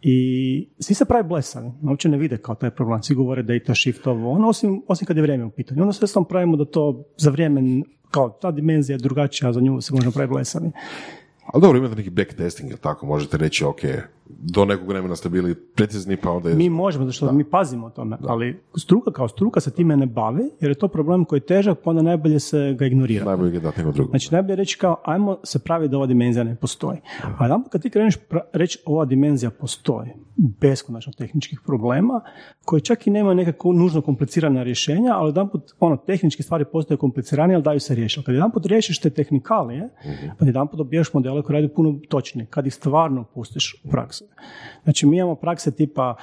I 0.02 0.68
svi 0.78 0.94
se 0.94 1.04
pravi 1.04 1.28
blesavi, 1.28 1.70
uopće 1.82 2.08
ne 2.08 2.18
vide 2.18 2.38
kao 2.38 2.54
taj 2.54 2.70
problem. 2.70 3.02
Svi 3.02 3.14
govore 3.14 3.42
data 3.42 3.74
shift 3.74 4.06
ovo, 4.06 4.30
ono, 4.30 4.48
osim, 4.48 4.82
osim 4.88 5.06
kad 5.06 5.16
je 5.16 5.22
vrijeme 5.22 5.44
u 5.44 5.50
pitanju. 5.50 5.82
Onda 5.82 5.92
sve 5.92 6.08
sam 6.08 6.24
pravimo 6.24 6.56
da 6.56 6.64
to 6.64 7.04
za 7.16 7.30
vrijeme, 7.30 7.82
kao 8.10 8.28
ta 8.28 8.50
dimenzija 8.50 8.94
je 8.94 8.98
drugačija, 8.98 9.52
za 9.52 9.60
nju 9.60 9.80
se 9.80 9.94
možemo 9.94 10.12
praviti 10.12 10.32
blesavi. 10.32 10.70
Ali 11.46 11.62
dobro, 11.62 11.78
imate 11.78 11.94
neki 11.94 12.10
backtesting, 12.10 12.70
jel 12.70 12.78
tako? 12.78 13.06
Možete 13.06 13.36
reći, 13.36 13.64
ok, 13.64 13.80
do 14.28 14.64
nekog 14.64 14.88
vremena 14.88 15.16
ste 15.16 15.28
bili 15.28 15.54
precizni, 15.54 16.16
pa 16.16 16.30
onda 16.30 16.48
je... 16.48 16.54
Mi 16.54 16.70
možemo, 16.70 17.04
zato 17.04 17.12
što 17.12 17.32
mi 17.32 17.44
pazimo 17.44 17.86
o 17.86 17.90
tome, 17.90 18.16
ali 18.26 18.60
struka 18.76 19.12
kao 19.12 19.28
struka 19.28 19.60
se 19.60 19.70
time 19.70 19.96
ne 19.96 20.06
bavi, 20.06 20.50
jer 20.60 20.70
je 20.70 20.74
to 20.74 20.88
problem 20.88 21.24
koji 21.24 21.38
je 21.38 21.46
težak, 21.46 21.78
pa 21.84 21.90
onda 21.90 22.02
najbolje 22.02 22.40
se 22.40 22.74
ga 22.78 22.86
ignorira. 22.86 23.24
Najbolje 23.24 23.50
ga 23.50 23.60
dati 23.60 23.78
nego 23.78 23.92
drugo. 23.92 24.10
Znači, 24.10 24.32
najbolje 24.32 24.56
reći 24.56 24.78
kao, 24.78 24.96
ajmo 25.04 25.38
se 25.44 25.58
pravi 25.58 25.88
da 25.88 25.96
ova 25.96 26.06
dimenzija 26.06 26.44
ne 26.44 26.56
postoji. 26.56 26.98
A 27.38 27.44
jedan 27.44 27.62
kad 27.70 27.82
ti 27.82 27.90
kreneš 27.90 28.16
pra- 28.30 28.46
reći 28.52 28.78
ova 28.86 29.04
dimenzija 29.04 29.50
postoji, 29.50 30.10
beskonačno 30.36 31.12
tehničkih 31.12 31.60
problema, 31.66 32.20
koji 32.64 32.82
čak 32.82 33.06
i 33.06 33.10
nema 33.10 33.34
nekako 33.34 33.72
nužno 33.72 34.00
komplicirana 34.00 34.62
rješenja, 34.62 35.12
ali 35.14 35.28
jedan 35.28 35.48
put, 35.48 35.62
ono, 35.80 35.96
tehničke 35.96 36.42
stvari 36.42 36.64
postaju 36.72 36.98
kompliciranije, 36.98 37.54
ali 37.54 37.64
daju 37.64 37.80
se 37.80 37.94
riješiti. 37.94 38.26
Kad 38.26 38.34
jedan 38.34 38.50
put 38.50 38.66
riješiš 38.66 39.00
te 39.00 39.10
tehnikalije, 39.10 39.88
pa 40.38 40.46
jedan 40.46 40.68
put 40.68 40.78
dobijaš 40.78 41.14
modele 41.14 41.42
koji 41.42 41.54
radi 41.54 41.74
puno 41.74 41.98
točnije, 42.08 42.46
kad 42.46 42.66
ih 42.66 42.74
stvarno 42.74 43.24
pustiš 43.34 43.82
u 43.84 43.88
praksu. 43.88 44.15
Znači, 44.84 45.06
mi 45.06 45.16
imamo 45.16 45.34
prakse 45.34 45.70
tipa, 45.70 46.14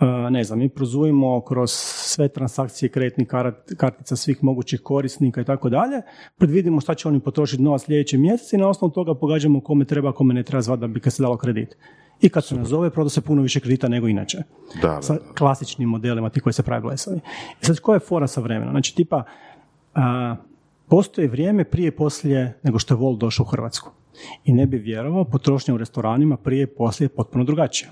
uh, 0.00 0.06
ne 0.30 0.44
znam, 0.44 0.58
mi 0.58 0.68
prozujemo 0.68 1.40
kroz 1.40 1.70
sve 1.96 2.28
transakcije 2.28 2.88
kreditnih 2.88 3.28
kartica 3.76 4.16
svih 4.16 4.44
mogućih 4.44 4.80
korisnika 4.80 5.40
i 5.40 5.44
tako 5.44 5.68
dalje, 5.68 6.02
predvidimo 6.38 6.80
šta 6.80 6.94
će 6.94 7.08
oni 7.08 7.20
potrošiti 7.20 7.62
novac 7.62 7.82
sljedeći 7.84 8.18
mjesec 8.18 8.52
i 8.52 8.56
na 8.56 8.68
osnovu 8.68 8.92
toga 8.92 9.14
pogađamo 9.14 9.60
kome 9.60 9.84
treba, 9.84 10.12
kome 10.12 10.34
ne 10.34 10.42
treba 10.42 10.62
zvati 10.62 10.80
da 10.80 10.86
bi 10.86 11.00
kad 11.00 11.12
se 11.12 11.22
dalo 11.22 11.36
kredit. 11.36 11.76
I 12.20 12.28
kad 12.28 12.44
se 12.44 12.54
nazove, 12.54 12.90
proda 12.90 13.10
se 13.10 13.20
puno 13.20 13.42
više 13.42 13.60
kredita 13.60 13.88
nego 13.88 14.08
inače. 14.08 14.38
Da, 14.82 14.88
da, 14.88 15.02
Sa 15.02 15.14
da. 15.14 15.20
klasičnim 15.38 15.88
modelima, 15.88 16.30
ti 16.30 16.40
koji 16.40 16.52
se 16.52 16.62
pravi 16.62 16.82
blesavi. 16.82 17.20
I 17.62 17.64
sad, 17.64 17.80
koja 17.80 17.96
je 17.96 18.00
fora 18.00 18.26
sa 18.26 18.40
vremenom? 18.40 18.72
Znači, 18.72 18.94
tipa, 18.94 19.24
a, 19.94 20.36
postoji 20.92 21.28
vrijeme 21.28 21.64
prije 21.64 21.88
i 21.88 21.90
poslije 21.90 22.58
nego 22.62 22.78
što 22.78 22.94
je 22.94 22.98
Volt 22.98 23.20
došao 23.20 23.44
u 23.44 23.50
Hrvatsku. 23.50 23.90
I 24.44 24.52
ne 24.52 24.66
bi 24.66 24.78
vjerovao, 24.78 25.24
potrošnja 25.24 25.74
u 25.74 25.78
restoranima 25.78 26.36
prije 26.36 26.62
i 26.62 26.66
poslije 26.66 27.04
je 27.04 27.08
potpuno 27.08 27.44
drugačija. 27.44 27.90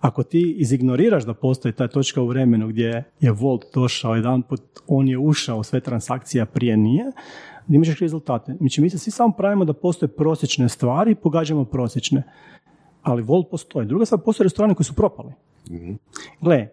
Ako 0.00 0.22
ti 0.22 0.54
izignoriraš 0.58 1.24
da 1.24 1.34
postoji 1.34 1.72
ta 1.72 1.88
točka 1.88 2.22
u 2.22 2.26
vremenu 2.26 2.68
gdje 2.68 3.04
je 3.20 3.32
Volt 3.32 3.64
došao 3.74 4.14
jedan 4.14 4.42
put, 4.42 4.62
on 4.86 5.08
je 5.08 5.18
ušao 5.18 5.58
u 5.58 5.62
sve 5.62 5.80
transakcije, 5.80 6.42
a 6.42 6.46
prije 6.46 6.76
nije, 6.76 7.04
imat 7.68 7.86
ćeš 7.86 7.98
rezultate. 7.98 8.54
Znači, 8.58 8.80
mi 8.80 8.90
se 8.90 8.98
svi 8.98 9.10
samo 9.10 9.32
pravimo 9.32 9.64
da 9.64 9.72
postoje 9.72 10.08
prosječne 10.08 10.68
stvari 10.68 11.10
i 11.10 11.14
pogađamo 11.14 11.64
prosječne. 11.64 12.22
Ali 13.02 13.22
Volt 13.22 13.50
postoji. 13.50 13.86
Druga 13.86 14.04
stvar, 14.04 14.20
postoje 14.24 14.44
restorani 14.44 14.74
koji 14.74 14.84
su 14.84 14.94
propali. 14.94 15.32
Gle, 16.40 16.68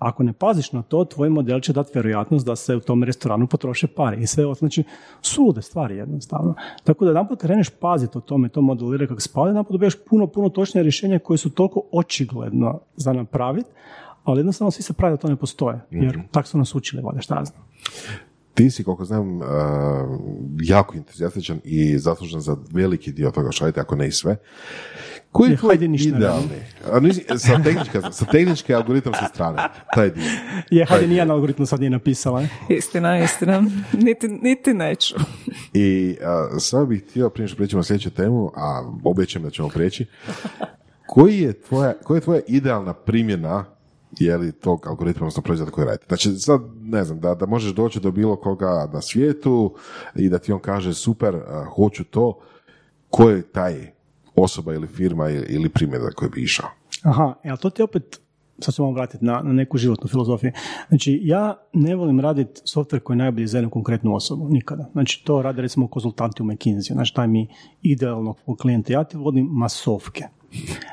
Ako 0.00 0.22
ne 0.22 0.32
paziš 0.32 0.72
na 0.72 0.82
to, 0.82 1.04
tvoj 1.04 1.28
model 1.28 1.60
će 1.60 1.72
dati 1.72 1.90
vjerojatnost 1.94 2.46
da 2.46 2.56
se 2.56 2.76
u 2.76 2.80
tom 2.80 3.04
restoranu 3.04 3.46
potroše 3.46 3.86
pare 3.86 4.16
i 4.16 4.26
sve 4.26 4.44
ovo, 4.46 4.54
znači 4.54 4.84
sulude 5.22 5.62
stvari 5.62 5.96
jednostavno. 5.96 6.54
Tako 6.84 7.04
da 7.04 7.10
jedanput 7.10 7.40
kreneš 7.40 7.70
paziti 7.70 8.18
o 8.18 8.20
tome, 8.20 8.48
to 8.48 8.60
modelirati 8.60 9.08
kako 9.08 9.20
spada, 9.20 9.48
jedanput 9.48 9.72
dobiješ 9.72 9.94
puno, 10.08 10.26
puno 10.26 10.48
točnije 10.48 10.82
rješenja 10.82 11.18
koje 11.18 11.38
su 11.38 11.50
toliko 11.50 11.82
očigledno 11.92 12.80
za 12.96 13.12
napraviti, 13.12 13.70
ali 14.24 14.38
jednostavno 14.40 14.70
svi 14.70 14.82
se 14.82 14.92
pravi 14.92 15.12
da 15.12 15.16
to 15.16 15.28
ne 15.28 15.36
postoje, 15.36 15.80
jer 15.90 16.18
mm 16.18 16.20
tako 16.30 16.48
su 16.48 16.58
nas 16.58 16.74
učili, 16.74 17.02
valjda 17.02 17.20
šta 17.20 17.44
znam. 17.44 17.62
Ti 18.54 18.70
si, 18.70 18.84
koliko 18.84 19.04
znam, 19.04 19.36
uh, 19.36 19.42
jako 20.60 20.96
entuzijastičan 20.96 21.60
i 21.64 21.98
zaslužan 21.98 22.40
za 22.40 22.56
veliki 22.70 23.12
dio 23.12 23.30
toga 23.30 23.50
što 23.50 23.66
ako 23.76 23.96
ne 23.96 24.08
i 24.08 24.12
sve. 24.12 24.36
Koji 25.32 25.50
je 25.50 25.56
tvoj 25.56 25.78
idealni? 25.98 26.58
A, 26.92 27.00
nisi, 27.00 27.24
sa, 27.36 27.62
tehničke, 27.64 28.00
sa 28.12 28.24
tehničke 28.24 28.74
algoritamske 28.74 29.24
strane, 29.34 29.62
taj 29.94 30.10
dio. 30.10 30.24
Je, 30.70 30.84
hajde, 30.84 31.06
nijedan 31.06 31.30
algoritm 31.30 31.64
sad 31.64 31.80
nije 31.80 31.90
napisala. 31.90 32.42
Istina, 32.68 33.24
istina. 33.24 33.62
Niti, 33.92 34.28
niti 34.28 34.74
neću. 34.74 35.14
I 35.74 36.16
uh, 36.20 36.58
samo 36.58 36.86
bih 36.86 37.04
htio, 37.08 37.30
prije 37.30 37.48
što 37.48 37.56
prećemo 37.56 37.82
sljedeću 37.82 38.10
temu, 38.10 38.52
a 38.56 38.92
obećam 39.04 39.42
da 39.42 39.50
ćemo 39.50 39.68
preći, 39.68 40.06
koji 41.06 41.38
je 41.38 41.52
tvoja, 41.52 41.92
koja 42.04 42.16
je 42.16 42.22
tvoja 42.22 42.40
idealna 42.48 42.94
primjena 42.94 43.64
je 44.18 44.36
li 44.36 44.52
tog 44.52 44.86
algoritma, 44.86 45.24
odnosno 45.24 45.42
proizvoda 45.42 45.72
koji 45.72 45.86
radite. 45.86 46.04
Znači, 46.08 46.30
sad, 46.30 46.60
ne 46.80 47.04
znam, 47.04 47.20
da, 47.20 47.34
da 47.34 47.46
možeš 47.46 47.72
doći 47.72 48.00
do 48.00 48.10
bilo 48.10 48.36
koga 48.36 48.90
na 48.92 49.00
svijetu 49.00 49.74
i 50.14 50.28
da 50.28 50.38
ti 50.38 50.52
on 50.52 50.60
kaže, 50.60 50.94
super, 50.94 51.36
hoću 51.74 52.04
to, 52.04 52.40
ko 53.10 53.30
je 53.30 53.42
taj 53.42 53.99
osoba 54.34 54.74
ili 54.74 54.86
firma 54.86 55.30
ili 55.30 55.68
primjer 55.68 56.02
za 56.02 56.10
koji 56.10 56.30
bi 56.30 56.42
išao? 56.42 56.68
Aha, 57.02 57.34
ali 57.44 57.58
to 57.58 57.70
ti 57.70 57.82
opet, 57.82 58.20
sad 58.58 58.74
ćemo 58.74 58.92
vratiti 58.92 59.24
na, 59.24 59.40
na 59.44 59.52
neku 59.52 59.78
životnu 59.78 60.08
filozofiju. 60.08 60.52
Znači, 60.88 61.20
ja 61.22 61.56
ne 61.72 61.96
volim 61.96 62.20
raditi 62.20 62.60
software 62.64 63.00
koji 63.00 63.14
je 63.14 63.18
najbolji 63.18 63.46
za 63.46 63.58
jednu 63.58 63.70
konkretnu 63.70 64.14
osobu, 64.14 64.48
nikada. 64.48 64.88
Znači, 64.92 65.24
to 65.24 65.42
rade 65.42 65.62
recimo 65.62 65.88
konzultanti 65.88 66.42
u 66.42 66.46
McKinsey, 66.46 66.92
znači 66.92 67.14
taj 67.14 67.28
mi 67.28 67.48
idealno 67.82 68.34
klijenta. 68.58 68.92
Ja 68.92 69.04
ti 69.04 69.16
vodim 69.16 69.46
masovke. 69.46 70.24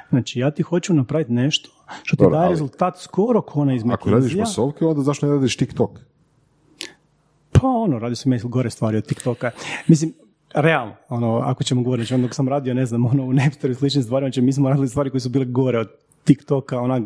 Znači, 0.10 0.40
ja 0.40 0.52
ti 0.52 0.64
hoću 0.64 0.94
napraviti 0.94 1.32
nešto 1.32 1.70
što 2.04 2.16
ti 2.16 2.32
daje 2.32 2.50
rezultat 2.50 3.00
skoro 3.00 3.42
ko 3.42 3.60
ona 3.60 3.74
iz 3.74 3.84
Ako 3.90 4.10
radiš 4.10 4.36
masovke, 4.36 4.86
onda 4.86 5.02
zašto 5.02 5.26
ne 5.26 5.32
radiš 5.32 5.58
TikTok? 5.58 6.00
Pa 7.52 7.68
ono, 7.68 8.00
radi 8.00 8.16
se 8.16 8.30
mislim 8.30 8.52
gore 8.52 8.70
stvari 8.70 8.98
od 8.98 9.08
TikToka. 9.08 9.52
Mislim, 9.88 10.14
realno, 10.62 10.94
ono, 11.10 11.38
ako 11.38 11.64
ćemo 11.64 11.82
govoriti, 11.84 12.14
ono 12.14 12.24
dok 12.24 12.36
sam 12.36 12.50
radio, 12.50 12.74
ne 12.74 12.86
znam, 12.86 13.06
ono, 13.06 13.24
u 13.24 13.34
Napsteru 13.34 13.72
i 13.72 13.76
sličnim 13.76 14.04
stvarima, 14.04 14.28
znači 14.28 14.42
mi 14.42 14.54
smo 14.54 14.70
radili 14.70 14.88
stvari 14.88 15.10
koje 15.10 15.22
su 15.22 15.30
bile 15.30 15.46
gore 15.46 15.80
od 15.80 15.90
TikToka, 16.28 16.80
ona 16.80 17.02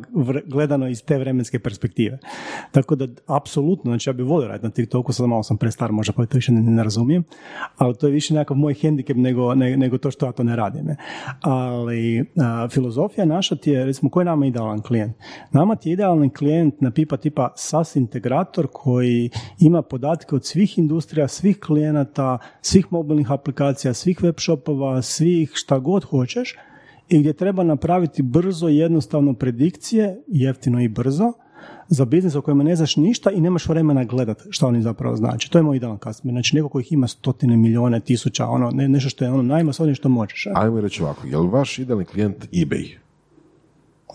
gledano 0.45 0.87
iz 0.87 1.03
te 1.03 1.17
vremenske 1.17 1.59
perspektive. 1.59 2.19
Tako 2.71 2.95
da, 2.95 3.07
apsolutno, 3.27 3.91
znači 3.91 4.09
ja 4.09 4.13
bih 4.13 4.25
volio 4.25 4.47
raditi 4.47 4.65
na 4.65 4.71
TikToku, 4.71 5.13
sad 5.13 5.27
malo 5.27 5.43
sam 5.43 5.57
prestar, 5.57 5.91
možda 5.91 6.13
pa 6.13 6.25
to 6.25 6.37
više 6.37 6.51
ne, 6.51 6.61
ne, 6.61 6.83
razumijem, 6.83 7.23
ali 7.77 7.95
to 7.95 8.07
je 8.07 8.13
više 8.13 8.33
nekakav 8.33 8.57
moj 8.57 8.73
hendikep 8.73 9.17
nego, 9.17 9.55
nego 9.55 9.97
to 9.97 10.11
što 10.11 10.25
ja 10.25 10.31
to 10.31 10.43
ne 10.43 10.55
radim. 10.55 10.87
Ali 11.41 12.25
filozofija 12.71 13.25
naša 13.25 13.55
ti 13.55 13.71
je, 13.71 13.85
recimo, 13.85 14.09
koji 14.09 14.21
je 14.21 14.25
nama 14.25 14.45
idealan 14.45 14.81
klijent? 14.81 15.15
Nama 15.51 15.75
ti 15.75 15.89
je 15.89 15.93
idealan 15.93 16.29
klijent 16.29 16.81
na 16.81 16.91
pipa 16.91 17.17
tipa 17.17 17.53
SaaS 17.55 17.95
integrator 17.95 18.67
koji 18.73 19.29
ima 19.59 19.81
podatke 19.81 20.35
od 20.35 20.45
svih 20.45 20.77
industrija, 20.77 21.27
svih 21.27 21.59
klijenata, 21.59 22.37
svih 22.61 22.87
mobilnih 22.89 23.31
aplikacija, 23.31 23.93
svih 23.93 24.23
web 24.23 24.35
shopova, 24.39 25.01
svih 25.01 25.51
šta 25.53 25.79
god 25.79 26.03
hoćeš, 26.03 26.55
i 27.11 27.19
gdje 27.19 27.33
treba 27.33 27.63
napraviti 27.63 28.21
brzo 28.21 28.69
i 28.69 28.77
jednostavno 28.77 29.33
predikcije, 29.33 30.21
jeftino 30.27 30.81
i 30.81 30.87
brzo, 30.87 31.33
za 31.87 32.05
biznis 32.05 32.35
o 32.35 32.41
kojem 32.41 32.57
ne 32.57 32.75
znaš 32.75 32.95
ništa 32.95 33.31
i 33.31 33.41
nemaš 33.41 33.69
vremena 33.69 34.03
gledati 34.03 34.43
što 34.49 34.67
oni 34.67 34.81
zapravo 34.81 35.15
znači. 35.15 35.51
To 35.51 35.57
je 35.57 35.63
moj 35.63 35.77
idealan 35.77 35.97
customer. 36.03 36.33
Znači 36.33 36.55
neko 36.55 36.69
koji 36.69 36.85
ima 36.89 37.07
stotine 37.07 37.57
milijone, 37.57 37.99
tisuća, 37.99 38.47
ono, 38.47 38.71
ne, 38.71 38.87
nešto 38.87 39.09
što 39.09 39.25
je 39.25 39.31
ono 39.31 39.43
najmasovnije 39.43 39.95
što 39.95 40.09
možeš. 40.09 40.47
Ajmo 40.55 40.81
reći 40.81 41.03
ovako, 41.03 41.27
je 41.27 41.37
li 41.37 41.47
vaš 41.47 41.79
idealni 41.79 42.05
klijent 42.05 42.47
eBay? 42.51 42.97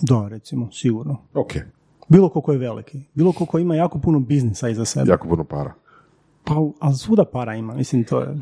Da, 0.00 0.28
recimo, 0.28 0.72
sigurno. 0.72 1.16
Ok. 1.34 1.52
Bilo 2.08 2.28
koliko 2.28 2.52
je 2.52 2.58
veliki. 2.58 3.00
Bilo 3.14 3.32
koliko 3.32 3.58
ima 3.58 3.74
jako 3.74 3.98
puno 3.98 4.20
biznisa 4.20 4.68
iza 4.68 4.84
sebe. 4.84 5.10
Jako 5.10 5.28
puno 5.28 5.44
para. 5.44 5.74
Pa, 6.46 6.54
ali 6.80 6.94
svuda 6.94 7.24
para 7.24 7.54
ima, 7.54 7.74
mislim, 7.74 8.04
to 8.04 8.20
je... 8.20 8.38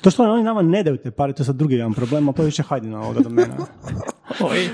To 0.00 0.10
što 0.10 0.32
oni 0.32 0.42
nama 0.42 0.62
ne 0.62 0.82
daju 0.82 0.96
te 0.96 1.10
pare, 1.10 1.32
to 1.32 1.42
je 1.42 1.44
sad 1.44 1.56
drugi 1.56 1.74
jedan 1.74 1.94
problem, 1.94 2.28
ali 2.28 2.34
to 2.36 2.42
je 2.42 2.46
više 2.46 2.62
na 2.82 3.00
ovoga 3.00 3.20
do 3.20 3.28
mene. 3.28 3.54
Oj. 4.40 4.68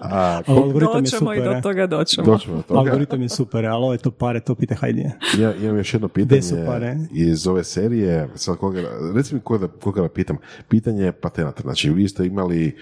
A, 0.00 0.42
algoritam 0.46 1.04
je 1.04 1.06
super. 1.06 1.38
i 1.38 1.42
do 1.42 1.60
toga 1.62 1.86
doćemo. 1.86 2.26
doćemo 2.26 2.56
do 2.56 2.62
toga. 2.62 2.80
Algoritam 2.80 3.22
je 3.22 3.28
super, 3.28 3.66
ali 3.66 3.82
ovo 3.82 3.92
je 3.92 3.98
to 3.98 4.10
pare, 4.10 4.40
to 4.40 4.54
pite 4.54 4.74
Hajdije. 4.74 5.12
Ja 5.38 5.54
imam 5.54 5.76
još 5.76 5.94
jedno 5.94 6.08
pitanje 6.08 6.42
pare? 6.66 6.96
iz 7.12 7.46
ove 7.46 7.64
serije, 7.64 8.28
sad 8.34 8.56
koga, 8.56 8.82
recimo 9.14 9.40
koga, 9.40 9.68
koga 9.68 10.08
pitam, 10.08 10.36
pitanje 10.68 11.12
patenata, 11.12 11.62
znači 11.62 11.90
vi 11.90 12.08
ste 12.08 12.26
imali 12.26 12.76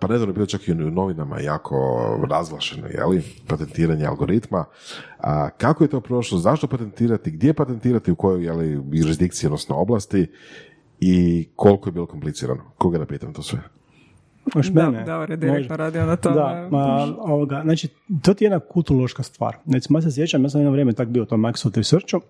pa 0.00 0.06
nedavno 0.06 0.30
je 0.30 0.34
bilo 0.34 0.46
čak 0.46 0.68
i 0.68 0.72
u 0.72 0.90
novinama 0.90 1.40
jako 1.40 1.76
razglašeno, 2.30 2.86
li, 3.10 3.22
patentiranje 3.48 4.06
algoritma. 4.06 4.64
A 5.18 5.50
kako 5.50 5.84
je 5.84 5.88
to 5.88 6.00
prošlo, 6.00 6.38
zašto 6.38 6.66
patentirati, 6.66 7.30
gdje 7.30 7.54
patentirati, 7.54 8.10
u 8.10 8.16
kojoj 8.16 8.44
jeli, 8.44 8.82
jurisdikciji, 8.92 9.48
odnosno 9.48 9.76
oblasti 9.76 10.26
i 11.00 11.48
koliko 11.56 11.88
je 11.88 11.92
bilo 11.92 12.06
komplicirano? 12.06 12.62
Koga 12.78 12.98
da 12.98 13.06
pitam 13.06 13.32
to 13.32 13.42
sve? 13.42 13.58
Još 14.54 14.70
mene. 14.70 15.04
Da, 15.04 15.26
da, 15.28 15.36
direktno 15.36 15.76
radio 15.76 16.06
na 16.06 16.16
tome. 16.16 16.36
Da, 16.36 16.68
ma, 16.70 17.14
ovoga, 17.18 17.60
znači, 17.64 17.88
to 18.22 18.34
ti 18.34 18.44
je 18.44 18.46
jedna 18.46 18.60
kulturološka 18.60 19.22
stvar. 19.22 19.56
Znači, 19.66 19.88
ja 19.90 20.00
se 20.00 20.12
sjećam, 20.12 20.42
ja 20.42 20.48
sam 20.48 20.60
jedno 20.60 20.70
vrijeme 20.70 20.92
tak 20.92 21.08
bio 21.08 21.22
u 21.22 21.26
tom 21.26 21.40
Microsoft 21.40 21.76
Researchu 21.76 22.20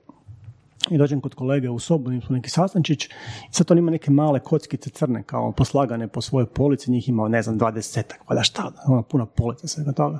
i 0.91 0.99
dođem 0.99 1.21
kod 1.21 1.35
kolege 1.35 1.71
u 1.71 1.79
sobu, 1.79 2.11
smo 2.27 2.37
neki 2.37 2.51
sastančić 2.51 3.05
i 3.05 3.11
sad 3.51 3.71
on 3.71 3.79
ima 3.79 3.91
neke 3.91 4.11
male 4.11 4.41
kockice 4.41 4.91
crne 4.91 5.23
kao 5.23 5.53
poslagane 5.53 6.09
po 6.09 6.21
svojoj 6.21 6.47
polici, 6.47 6.91
njih 6.91 7.09
ima 7.09 7.29
ne 7.29 7.43
znam 7.43 7.59
dvadesetak, 7.59 8.21
pa 8.29 8.35
da 8.35 8.43
šta, 8.43 8.73
ona 8.87 9.03
puna 9.03 9.27
polica 9.27 9.69
svega 9.69 9.93
toga. 9.93 10.19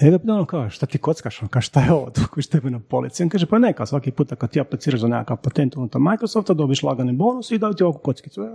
Ja 0.00 0.10
ga 0.10 0.18
pitam, 0.18 0.36
ono 0.36 0.46
kao, 0.46 0.70
šta 0.70 0.86
ti 0.86 0.98
kockaš? 0.98 1.42
On 1.42 1.48
kaže, 1.48 1.66
šta 1.66 1.80
je 1.80 1.92
ovo, 1.92 2.10
dok 2.16 2.40
što 2.40 2.52
tebe 2.52 2.70
na 2.70 2.80
polici? 2.80 3.22
On 3.22 3.28
kaže, 3.28 3.46
pa 3.46 3.58
neka, 3.58 3.86
svaki 3.86 4.10
puta 4.10 4.36
kad 4.36 4.50
ti 4.50 4.60
apliciraš 4.60 5.00
za 5.00 5.08
nekakav 5.08 5.36
patent 5.36 5.76
unutar 5.76 6.00
Microsofta, 6.00 6.54
dobiš 6.54 6.82
lagani 6.82 7.12
bonus 7.12 7.50
i 7.50 7.58
daju 7.58 7.74
ti 7.74 7.84
ovakvu 7.84 8.00
kockicu. 8.00 8.48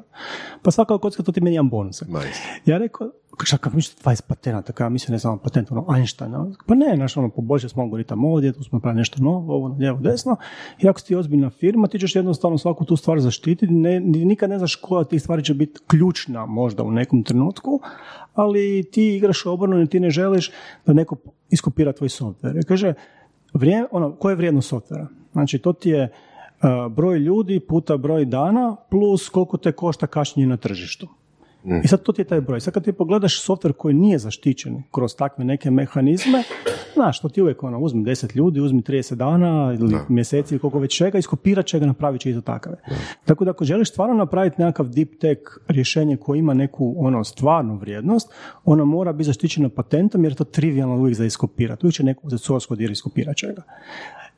Pa 0.61 0.71
svaka 0.71 0.97
kocka 0.97 1.23
to 1.23 1.31
ti 1.31 1.41
meni 1.41 1.55
jedan 1.55 1.69
bonus. 1.69 2.03
Ja 2.65 2.77
rekao, 2.77 3.11
šta 3.43 3.57
kako 3.57 3.75
mislite 3.75 4.09
20 4.09 4.21
patenata, 4.27 4.73
kao 4.73 4.89
mislim 4.89 5.13
ne 5.13 5.17
znam 5.19 5.39
patent 5.39 5.71
ono 5.71 5.85
Einsteina. 5.97 6.51
Pa 6.67 6.75
ne, 6.75 6.97
naš 6.97 7.17
ono 7.17 7.29
poboljšali 7.29 7.69
smo 7.69 7.83
algoritam 7.83 8.25
ovdje, 8.25 8.53
tu 8.53 8.63
smo 8.63 8.75
napravili 8.75 8.97
nešto 8.99 9.23
novo, 9.23 9.55
ovo 9.55 9.75
lijevo 9.79 9.99
desno. 9.99 10.35
I 10.79 10.87
ako 10.87 10.99
si 10.99 11.05
ti 11.05 11.15
ozbiljna 11.15 11.49
firma, 11.49 11.87
ti 11.87 11.99
ćeš 11.99 12.15
jednostavno 12.15 12.57
svaku 12.57 12.85
tu 12.85 12.95
stvar 12.95 13.19
zaštititi, 13.19 13.73
ne, 13.73 13.99
nikad 13.99 14.49
ne 14.49 14.57
znaš 14.57 14.75
koja 14.75 15.03
tih 15.03 15.21
stvari 15.21 15.43
će 15.43 15.53
biti 15.53 15.79
ključna 15.87 16.45
možda 16.45 16.83
u 16.83 16.91
nekom 16.91 17.23
trenutku, 17.23 17.81
ali 18.33 18.89
ti 18.91 19.15
igraš 19.15 19.45
obrnu 19.45 19.81
i 19.81 19.87
ti 19.87 19.99
ne 19.99 20.09
želiš 20.09 20.51
da 20.85 20.93
neko 20.93 21.15
iskopira 21.49 21.93
tvoj 21.93 22.09
software. 22.09 22.59
I 22.59 22.65
kaže, 22.65 22.93
vrijeme, 23.53 23.87
ono, 23.91 24.15
koje 24.15 24.31
je 24.31 24.35
vrijedno 24.35 24.61
softvera? 24.61 25.07
Znači, 25.31 25.59
to 25.59 25.73
ti 25.73 25.89
je 25.89 26.03
uh, 26.03 26.93
broj 26.93 27.19
ljudi 27.19 27.59
puta 27.59 27.97
broj 27.97 28.25
dana 28.25 28.75
plus 28.89 29.29
koliko 29.29 29.57
te 29.57 29.71
košta 29.71 30.07
kašnjenje 30.07 30.49
na 30.49 30.57
tržištu. 30.57 31.07
I 31.83 31.87
sad 31.87 32.03
to 32.03 32.11
ti 32.11 32.21
je 32.21 32.25
taj 32.25 32.41
broj. 32.41 32.59
Sad 32.59 32.73
kad 32.73 32.83
ti 32.83 32.91
pogledaš 32.91 33.41
softver 33.41 33.73
koji 33.73 33.95
nije 33.95 34.17
zaštićen 34.17 34.83
kroz 34.91 35.15
takve 35.15 35.45
neke 35.45 35.71
mehanizme, 35.71 36.43
znaš, 36.93 37.21
to 37.21 37.29
ti 37.29 37.41
uvijek 37.41 37.63
ono, 37.63 37.79
uzmi 37.79 38.03
10 38.03 38.35
ljudi, 38.35 38.59
uzmi 38.59 38.81
30 38.81 39.15
dana 39.15 39.75
ili 39.79 39.91
da. 39.91 40.05
mjeseci 40.09 40.53
ili 40.53 40.59
koliko 40.59 40.79
već 40.79 40.97
čega, 40.97 41.17
iskopirat 41.17 41.65
će 41.65 41.79
ga, 41.79 41.85
napravit 41.85 42.21
će 42.21 42.29
isto 42.29 42.41
takave. 42.41 42.75
Tako 43.25 43.45
da 43.45 43.51
ako 43.51 43.65
želiš 43.65 43.89
stvarno 43.89 44.15
napraviti 44.15 44.61
nekakav 44.61 44.89
deep 44.89 45.19
tech 45.19 45.41
rješenje 45.67 46.17
koje 46.17 46.39
ima 46.39 46.53
neku 46.53 46.95
ono 46.97 47.23
stvarnu 47.23 47.75
vrijednost, 47.75 48.31
ona 48.65 48.85
mora 48.85 49.13
biti 49.13 49.27
zaštićena 49.27 49.69
patentom 49.69 50.23
jer 50.23 50.31
je 50.31 50.35
to 50.37 50.43
trivialno 50.43 50.95
uvijek 50.95 51.15
za 51.15 51.25
iskopirati. 51.25 51.85
Uvijek 51.85 51.95
će 51.95 52.03
neko 52.03 52.27
uzeti 52.27 52.43
source 52.43 52.67
code 52.67 52.83
jer 52.83 52.91
iskopirat 52.91 53.35
će 53.35 53.47
ga. 53.47 53.61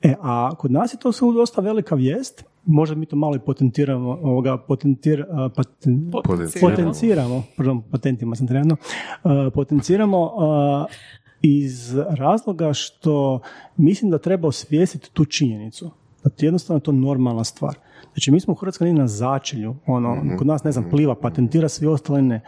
E, 0.04 0.16
a 0.22 0.56
kod 0.58 0.72
nas 0.72 0.94
je 0.94 0.98
to 0.98 1.12
sve 1.12 1.34
dosta 1.34 1.62
velika 1.62 1.96
vijest, 1.96 2.44
možda 2.66 2.96
mi 2.96 3.06
to 3.06 3.16
malo 3.16 3.36
i 3.36 3.40
potentiramo, 3.40 4.20
ovoga, 4.24 4.58
potentir, 4.58 5.26
paten, 5.56 6.12
potenciramo, 6.62 7.44
pardon, 7.58 7.82
patentima 7.92 8.36
sam 8.36 8.48
trenutno, 8.48 8.78
potenciramo 9.54 10.32
iz 11.42 11.96
razloga 12.10 12.74
što 12.74 13.40
mislim 13.78 14.12
da 14.12 14.18
treba 14.18 14.48
osvijestiti 14.48 15.10
tu 15.14 15.26
činjenicu, 15.26 15.92
da 16.24 16.30
ti 16.30 16.46
jednostavno 16.46 16.78
je 16.78 16.84
to 16.84 16.92
normalna 16.92 17.44
stvar. 17.44 17.76
Znači, 18.14 18.32
mi 18.32 18.40
smo 18.40 18.52
u 18.52 18.56
Hrvatskoj 18.56 18.94
na 18.94 19.08
začelju, 19.08 19.76
ono, 19.86 20.16
mhm. 20.16 20.36
kod 20.38 20.48
nas, 20.48 20.64
ne 20.64 20.72
znam, 20.72 20.90
pliva, 20.90 21.16
patentira, 21.16 21.70
svi 21.70 21.88
ostali 21.88 22.22
ne. 22.22 22.42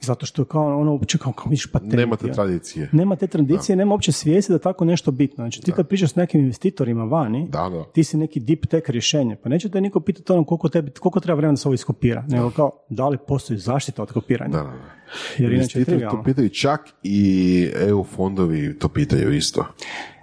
Zato 0.00 0.26
što 0.26 0.44
kao 0.44 0.80
ono 0.80 0.92
uopće 0.92 1.18
kao, 1.18 1.32
kao 1.32 1.44
vidiš 1.44 1.66
patent. 1.72 1.92
Nemate 1.92 2.26
ja. 2.26 2.32
tradicije. 2.32 2.88
Nema 2.92 3.16
te 3.16 3.26
tradicije, 3.26 3.76
nema 3.76 3.92
uopće 3.92 4.12
svijesti 4.12 4.52
da 4.52 4.58
tako 4.58 4.84
nešto 4.84 5.10
bitno. 5.10 5.44
Znači 5.44 5.60
ti 5.60 5.72
kad 5.72 5.88
pričaš 5.88 6.10
s 6.10 6.16
nekim 6.16 6.40
investitorima 6.40 7.04
vani, 7.04 7.48
Da, 7.50 7.68
da. 7.68 7.84
ti 7.84 8.04
si 8.04 8.16
neki 8.16 8.40
deep 8.40 8.66
tech 8.66 8.90
rješenje, 8.90 9.36
pa 9.36 9.48
neće 9.48 9.68
te 9.68 9.80
niko 9.80 10.00
pitati 10.00 10.32
ono 10.32 10.44
koliko, 10.44 10.68
tebi, 10.68 10.90
koliko 10.90 11.20
treba 11.20 11.36
vremena 11.36 11.52
da 11.52 11.56
se 11.56 11.68
ovo 11.68 11.74
iskopira, 11.74 12.24
nego 12.28 12.50
kao 12.50 12.70
da 12.88 13.08
li 13.08 13.18
postoji 13.26 13.58
zaštita 13.58 14.02
od 14.02 14.12
kopiranja. 14.12 14.52
Da, 14.52 14.62
da, 14.62 14.70
da. 14.70 14.94
Jer 15.38 15.52
inače 15.52 15.78
je 15.78 15.80
Investitori 15.80 16.10
to 16.10 16.22
pitaju, 16.24 16.48
čak 16.48 16.80
i 17.02 17.70
EU 17.88 18.04
fondovi 18.04 18.78
to 18.78 18.88
pitaju 18.88 19.32
isto. 19.32 19.66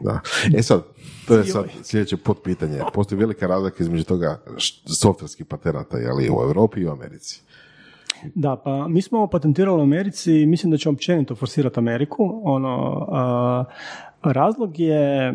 Da. 0.02 0.20
E 0.58 0.64
sad, 0.64 0.84
to 1.28 1.36
je 1.36 1.44
sad 1.44 1.66
sljedeće 1.84 2.18
potpitanje. 2.18 2.80
Postoji 2.94 3.20
velika 3.20 3.48
razlika 3.48 3.84
između 3.84 4.04
toga 4.04 4.42
softverskih 4.86 5.46
patenata, 5.46 5.98
je 5.98 6.14
li 6.14 6.30
u 6.30 6.44
Europi 6.44 6.80
i 6.80 6.86
u 6.86 6.92
Americi. 6.92 7.42
Da, 8.36 8.56
pa 8.56 8.88
mi 8.88 9.02
smo 9.02 9.28
patentirali 9.28 9.80
u 9.80 9.84
Americi 9.84 10.42
i 10.42 10.46
mislim 10.46 10.72
da 10.72 10.78
ćemo 10.78 10.94
općenito 10.94 11.36
forsirati 11.36 11.80
Ameriku. 11.80 12.42
Ono, 12.44 13.06
a, 13.12 13.64
razlog 14.24 14.80
je, 14.80 15.34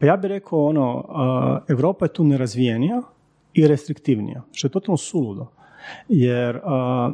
pa 0.00 0.06
ja 0.06 0.16
bih 0.16 0.28
rekao, 0.28 0.64
ono, 0.66 1.04
a, 1.08 1.58
Europa 1.68 2.04
je 2.04 2.12
tu 2.12 2.24
nerazvijenija 2.24 3.02
i 3.54 3.66
restriktivnija, 3.66 4.42
što 4.52 4.66
je 4.66 4.72
totalno 4.72 4.96
suludo. 4.96 5.46
Jer 6.08 6.60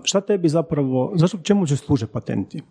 šta 0.02 0.20
tebi 0.20 0.48
zapravo, 0.48 1.12
zašto 1.14 1.38
čemu 1.38 1.66
će 1.66 1.76
služe 1.76 2.06
patenti? 2.06 2.62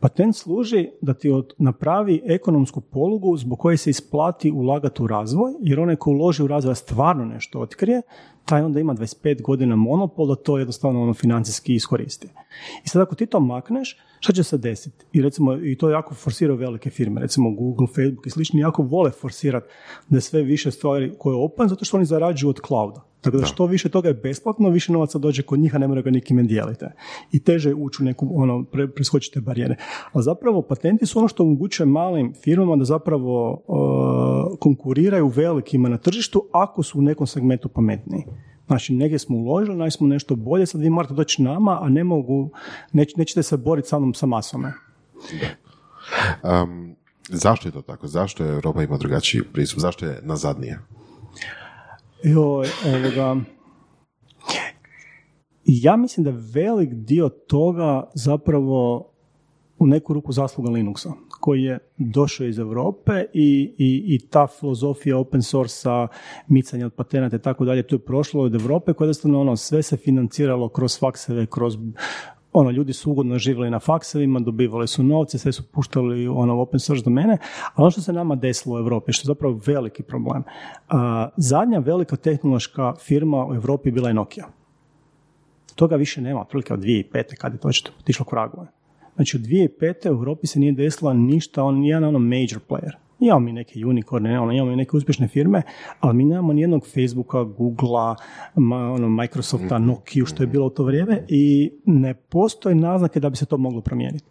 Patent 0.00 0.36
služi 0.36 0.88
da 1.00 1.14
ti 1.14 1.30
od, 1.30 1.54
napravi 1.58 2.22
ekonomsku 2.24 2.80
polugu 2.80 3.36
zbog 3.36 3.58
koje 3.58 3.76
se 3.76 3.90
isplati 3.90 4.50
ulagati 4.50 5.02
u 5.02 5.06
razvoj, 5.06 5.52
jer 5.60 5.80
onaj 5.80 5.96
ko 5.96 6.10
uloži 6.10 6.42
u 6.42 6.46
razvoj 6.46 6.74
stvarno 6.74 7.24
nešto 7.24 7.60
otkrije, 7.60 8.02
taj 8.44 8.62
onda 8.62 8.80
ima 8.80 8.94
25 8.94 9.42
godina 9.42 9.76
monopol 9.76 10.26
da 10.26 10.34
to 10.34 10.58
jednostavno 10.58 11.02
ono 11.02 11.14
financijski 11.14 11.74
iskoristi. 11.74 12.28
I 12.84 12.88
sad 12.88 13.02
ako 13.02 13.14
ti 13.14 13.26
to 13.26 13.40
makneš, 13.40 13.96
šta 14.20 14.32
će 14.32 14.42
se 14.42 14.58
desiti? 14.58 15.04
I 15.12 15.22
recimo, 15.22 15.56
i 15.56 15.76
to 15.76 15.90
jako 15.90 16.14
forsiraju 16.14 16.58
velike 16.58 16.90
firme, 16.90 17.20
recimo 17.20 17.50
Google, 17.50 17.86
Facebook 17.86 18.26
i 18.26 18.30
slični, 18.30 18.60
jako 18.60 18.82
vole 18.82 19.10
forsirati 19.10 19.66
da 20.08 20.20
sve 20.20 20.42
više 20.42 20.70
stvari 20.70 21.12
koje 21.18 21.34
je 21.34 21.44
open, 21.44 21.68
zato 21.68 21.84
što 21.84 21.96
oni 21.96 22.06
zarađuju 22.06 22.50
od 22.50 22.60
clouda. 22.66 23.09
Tako 23.20 23.36
da 23.36 23.46
što 23.46 23.66
više 23.66 23.88
toga 23.88 24.08
je 24.08 24.14
besplatno, 24.14 24.68
više 24.68 24.92
novaca 24.92 25.18
dođe 25.18 25.42
kod 25.42 25.58
njih, 25.58 25.74
a 25.74 25.78
ne 25.78 25.88
moraju 25.88 26.04
ga 26.04 26.10
nikime 26.10 26.42
dijeliti. 26.42 26.84
I 27.32 27.44
teže 27.44 27.74
ući 27.74 28.02
u 28.02 28.04
neku, 28.04 28.28
ono, 28.34 28.64
pre, 28.64 28.88
preskočiti 28.88 29.34
te 29.34 29.40
barijere. 29.40 29.76
A 30.12 30.22
zapravo 30.22 30.62
patenti 30.62 31.06
su 31.06 31.18
ono 31.18 31.28
što 31.28 31.42
omogućuje 31.42 31.86
malim 31.86 32.34
firmama 32.44 32.76
da 32.76 32.84
zapravo 32.84 33.62
uh, 33.66 34.58
konkuriraju 34.58 35.28
velikima 35.28 35.88
na 35.88 35.96
tržištu 35.96 36.48
ako 36.52 36.82
su 36.82 36.98
u 36.98 37.02
nekom 37.02 37.26
segmentu 37.26 37.68
pametniji. 37.68 38.24
Znači, 38.66 38.94
negdje 38.94 39.18
smo 39.18 39.36
uložili, 39.36 39.76
našli 39.76 39.98
smo 39.98 40.06
nešto 40.06 40.36
bolje, 40.36 40.66
sad 40.66 40.80
vi 40.80 40.90
morate 40.90 41.14
doći 41.14 41.42
nama, 41.42 41.78
a 41.82 41.88
ne 41.88 42.04
mogu, 42.04 42.50
neć, 42.92 43.16
nećete 43.16 43.42
se 43.42 43.56
boriti 43.56 43.88
sa 43.88 43.98
mnom 43.98 44.14
sa 44.14 44.26
masome. 44.26 44.72
Um, 46.42 46.96
zašto 47.28 47.68
je 47.68 47.72
to 47.72 47.82
tako? 47.82 48.06
Zašto 48.06 48.44
je 48.44 48.52
Europa 48.52 48.82
ima 48.82 48.96
drugačiji 48.96 49.42
pristup? 49.52 49.80
Zašto 49.80 50.06
je 50.06 50.20
nazadnija? 50.22 50.78
Joj, 52.22 52.66
ovoga... 52.86 53.40
Ja 55.64 55.96
mislim 55.96 56.24
da 56.24 56.32
velik 56.54 56.94
dio 56.94 57.28
toga 57.28 58.10
zapravo 58.14 59.10
u 59.78 59.86
neku 59.86 60.14
ruku 60.14 60.32
zasluga 60.32 60.70
Linuxa, 60.70 61.12
koji 61.40 61.62
je 61.62 61.78
došao 61.96 62.46
iz 62.46 62.58
Europe 62.58 63.12
i, 63.32 63.74
i, 63.78 64.04
i 64.14 64.28
ta 64.28 64.46
filozofija 64.46 65.18
open 65.18 65.42
source 65.42 65.88
micanja 66.48 66.86
od 66.86 66.94
patenata 66.94 67.36
i 67.36 67.42
tako 67.42 67.64
dalje, 67.64 67.86
to 67.86 67.94
je 67.94 68.04
prošlo 68.04 68.42
od 68.42 68.54
Europe, 68.54 68.92
koja 68.92 69.06
jednostavno 69.06 69.40
ono, 69.40 69.56
sve 69.56 69.82
se 69.82 69.96
financiralo 69.96 70.68
kroz 70.68 70.98
fakseve, 70.98 71.46
kroz 71.46 71.78
ono, 72.52 72.70
ljudi 72.70 72.92
su 72.92 73.10
ugodno 73.10 73.38
živjeli 73.38 73.70
na 73.70 73.78
faksevima, 73.78 74.40
dobivali 74.40 74.88
su 74.88 75.02
novce, 75.02 75.38
sve 75.38 75.52
su 75.52 75.62
puštali 75.72 76.28
u 76.28 76.38
ono, 76.38 76.60
open 76.60 76.80
source 76.80 77.04
domene, 77.04 77.38
ali 77.74 77.84
ono 77.84 77.90
što 77.90 78.00
se 78.00 78.12
nama 78.12 78.34
desilo 78.34 78.74
u 78.74 78.78
Europi, 78.78 79.12
što 79.12 79.22
je 79.22 79.34
zapravo 79.34 79.60
veliki 79.66 80.02
problem, 80.02 80.42
zadnja 81.36 81.78
velika 81.78 82.16
tehnološka 82.16 82.94
firma 82.94 83.46
u 83.46 83.54
Europi 83.54 83.90
bila 83.90 84.08
je 84.08 84.14
Nokia. 84.14 84.46
Toga 85.74 85.96
više 85.96 86.20
nema, 86.20 86.40
otprilike 86.40 86.74
od 86.74 86.80
2005. 86.80 87.36
kad 87.38 87.52
je 87.52 87.58
to 87.58 87.68
već 87.68 87.84
otišlo 88.00 88.26
vragove. 88.32 88.66
Znači 89.14 89.36
od 89.36 89.42
2005. 89.42 90.08
u 90.08 90.12
Europi 90.12 90.46
se 90.46 90.60
nije 90.60 90.72
desilo 90.72 91.12
ništa, 91.14 91.64
on 91.64 91.78
nijedan 91.78 92.04
ono 92.04 92.18
major 92.18 92.58
player. 92.68 92.92
Imamo 93.20 93.40
mi 93.40 93.52
neke 93.52 93.86
unicorne, 93.86 94.40
ono, 94.40 94.52
imamo 94.52 94.72
i 94.72 94.76
neke 94.76 94.96
uspješne 94.96 95.28
firme, 95.28 95.62
ali 96.00 96.16
mi 96.16 96.24
nemamo 96.24 96.52
nijednog 96.52 96.86
Facebooka, 96.86 97.42
Googlea, 97.42 98.14
ma, 98.54 98.92
ono, 98.92 99.08
Microsofta, 99.08 99.78
Nokia, 99.78 100.26
što 100.26 100.42
je 100.42 100.46
bilo 100.46 100.66
u 100.66 100.70
to 100.70 100.84
vrijeme 100.84 101.24
i 101.28 101.72
ne 101.84 102.14
postoje 102.14 102.74
naznake 102.74 103.20
da 103.20 103.30
bi 103.30 103.36
se 103.36 103.46
to 103.46 103.58
moglo 103.58 103.80
promijeniti. 103.80 104.24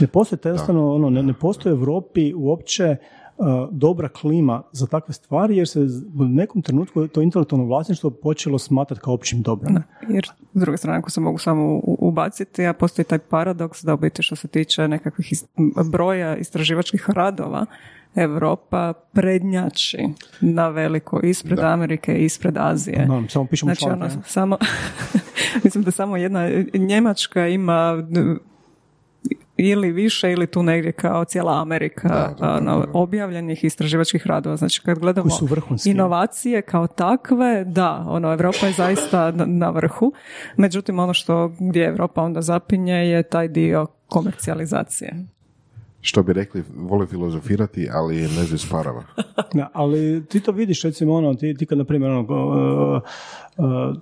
Ne 0.00 0.06
postoji 0.06 0.38
to 0.38 0.48
jednostavno, 0.48 0.94
ono, 0.94 1.10
ne, 1.10 1.22
ne 1.22 1.32
postoji 1.32 1.74
u 1.74 1.78
Europi 1.78 2.34
uopće 2.34 2.96
uh, 3.36 3.46
dobra 3.70 4.08
klima 4.08 4.62
za 4.72 4.86
takve 4.86 5.14
stvari, 5.14 5.56
jer 5.56 5.68
se 5.68 5.80
u 6.18 6.24
nekom 6.24 6.62
trenutku 6.62 7.08
to 7.08 7.22
intelektualno 7.22 7.66
vlasništvo 7.66 8.10
počelo 8.10 8.58
smatrati 8.58 9.00
kao 9.00 9.14
općim 9.14 9.42
dobrom. 9.42 9.76
Jer, 10.08 10.26
s 10.54 10.60
druge 10.60 10.76
strane, 10.76 10.98
ako 10.98 11.10
se 11.10 11.20
mogu 11.20 11.38
samo 11.38 11.80
ubaciti, 11.84 12.66
a 12.66 12.72
postoji 12.72 13.04
taj 13.04 13.18
paradoks 13.18 13.84
da 13.84 13.94
u 13.94 13.96
biti 13.96 14.22
što 14.22 14.36
se 14.36 14.48
tiče 14.48 14.88
nekakvih 14.88 15.32
broja 15.90 16.36
istraživačkih 16.36 17.10
radova, 17.10 17.66
Europa 18.14 18.92
prednjači 19.12 20.08
na 20.40 20.68
veliko 20.68 21.20
ispred 21.22 21.58
Amerike 21.58 22.14
i 22.14 22.24
ispred 22.24 22.56
Azije. 22.58 22.98
Naravno, 22.98 23.28
samo 23.28 23.46
pišemo 23.46 23.68
Znači, 23.68 23.80
članak, 23.80 24.12
ono, 24.12 24.22
samo, 24.26 24.56
mislim 25.64 25.84
da 25.84 25.90
samo 25.90 26.16
jedna 26.16 26.48
Njemačka 26.74 27.46
ima 27.46 28.02
ili 29.56 29.92
više 29.92 30.32
ili 30.32 30.46
tu 30.46 30.62
negdje 30.62 30.92
kao 30.92 31.24
cijela 31.24 31.60
Amerika 31.60 32.08
Da, 32.08 32.34
da, 32.38 32.46
da, 32.46 32.54
ono, 32.54 32.78
da. 32.80 32.86
objavljenih 32.92 33.64
istraživačkih 33.64 34.26
radova. 34.26 34.56
Znači 34.56 34.82
kad 34.82 34.98
gledamo 34.98 35.30
su 35.30 35.48
inovacije 35.84 36.62
kao 36.62 36.86
takve, 36.86 37.64
da, 37.64 38.04
ono, 38.08 38.32
Europa 38.32 38.66
je 38.66 38.72
zaista 38.72 39.30
na, 39.30 39.44
na 39.44 39.70
vrhu. 39.70 40.12
Međutim, 40.56 40.98
ono 40.98 41.14
što 41.14 41.52
gdje 41.58 41.84
Europa 41.84 42.22
onda 42.22 42.42
zapinje 42.42 42.94
je 42.94 43.22
taj 43.22 43.48
dio 43.48 43.86
komercijalizacije. 44.06 45.26
Što 46.00 46.22
bi 46.22 46.32
rekli, 46.32 46.62
vole 46.76 47.06
filozofirati, 47.06 47.88
ali 47.92 48.16
ne 48.16 48.28
znaju 48.28 48.58
s 48.58 48.70
parama. 48.70 49.02
Da, 49.54 49.68
ali 49.72 50.24
ti 50.26 50.40
to 50.40 50.52
vidiš, 50.52 50.82
recimo, 50.82 51.14
ono, 51.14 51.34
ti, 51.34 51.54
ti 51.54 51.66
kad, 51.66 51.78
na 51.78 51.84
primjer, 51.84 52.10
ono, 52.10 52.20
uh, 52.20 53.02
uh, 53.56 53.96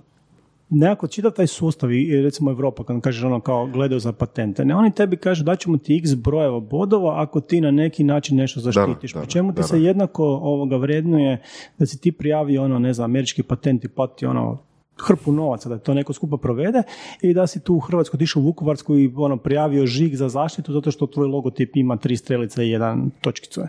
nekako 0.69 1.07
čitav 1.07 1.31
taj 1.31 1.47
sustav 1.47 1.91
i 1.91 2.21
recimo 2.21 2.51
Europa, 2.51 2.83
kad 2.83 3.01
kažeš 3.01 3.23
ono 3.23 3.39
kao 3.39 3.67
gledaju 3.67 3.99
za 3.99 4.11
patente, 4.11 4.65
ne, 4.65 4.75
oni 4.75 4.91
tebi 4.91 5.17
kažu 5.17 5.43
da 5.43 5.55
ćemo 5.55 5.77
ti 5.77 5.97
x 6.03 6.15
brojeva 6.15 6.59
bodova 6.59 7.21
ako 7.21 7.41
ti 7.41 7.61
na 7.61 7.71
neki 7.71 8.03
način 8.03 8.37
nešto 8.37 8.59
zaštitiš. 8.59 9.13
da, 9.13 9.19
Po 9.19 9.25
čemu 9.25 9.53
ti 9.53 9.61
da, 9.61 9.63
se 9.63 9.81
jednako 9.81 10.23
ovoga 10.23 10.77
vrednuje 10.77 11.41
da 11.77 11.85
si 11.85 12.01
ti 12.01 12.11
prijavio 12.11 12.63
ono, 12.63 12.79
ne 12.79 12.93
znam, 12.93 13.11
američki 13.11 13.43
patent 13.43 13.83
i 13.83 13.87
plati 13.87 14.25
ono 14.25 14.68
hrpu 15.01 15.31
novaca 15.31 15.69
da 15.69 15.77
to 15.77 15.93
neko 15.93 16.13
skupa 16.13 16.37
provede 16.37 16.83
i 17.21 17.33
da 17.33 17.47
si 17.47 17.59
tu 17.59 17.75
u 17.75 17.79
Hrvatskoj 17.79 18.17
otišao 18.17 18.41
u 18.41 18.45
Vukovarsku 18.45 18.97
i 18.97 19.13
ono 19.15 19.37
prijavio 19.37 19.85
žig 19.85 20.15
za 20.15 20.29
zaštitu 20.29 20.73
zato 20.73 20.91
što 20.91 21.07
tvoj 21.07 21.27
logotip 21.27 21.75
ima 21.75 21.97
tri 21.97 22.17
strelice 22.17 22.65
i 22.65 22.69
jedan 22.69 23.11
točkicu. 23.21 23.61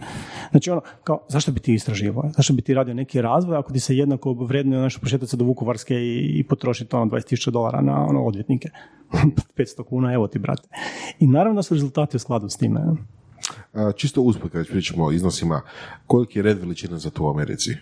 Znači 0.50 0.70
ono, 0.70 0.80
kao, 1.04 1.20
zašto 1.28 1.52
bi 1.52 1.60
ti 1.60 1.74
istraživao? 1.74 2.30
Zašto 2.36 2.52
bi 2.52 2.62
ti 2.62 2.74
radio 2.74 2.94
neki 2.94 3.22
razvoj 3.22 3.56
ako 3.56 3.72
ti 3.72 3.80
se 3.80 3.96
jednako 3.96 4.32
vrednuje 4.32 4.82
nešto 4.82 5.00
prošetati 5.00 5.36
do 5.36 5.44
Vukovarske 5.44 5.94
i, 5.94 6.38
i 6.38 6.44
potrošiti 6.44 6.96
ono 6.96 7.06
20.000 7.06 7.50
dolara 7.50 7.80
na 7.80 8.06
ono 8.06 8.24
odvjetnike? 8.24 8.68
500 9.56 9.84
kuna, 9.84 10.12
evo 10.12 10.26
ti 10.26 10.38
brate. 10.38 10.68
I 11.18 11.26
naravno 11.26 11.56
da 11.56 11.62
su 11.62 11.74
rezultati 11.74 12.16
u 12.16 12.20
skladu 12.20 12.48
s 12.48 12.56
time. 12.56 12.80
čisto 13.96 14.22
usput, 14.22 14.52
kad 14.52 14.66
pričamo 14.66 15.04
o 15.04 15.12
iznosima, 15.12 15.60
koliki 16.06 16.38
je 16.38 16.42
red 16.42 16.58
veličina 16.58 16.98
za 16.98 17.10
to 17.10 17.24
u 17.24 17.30
Americi? 17.30 17.76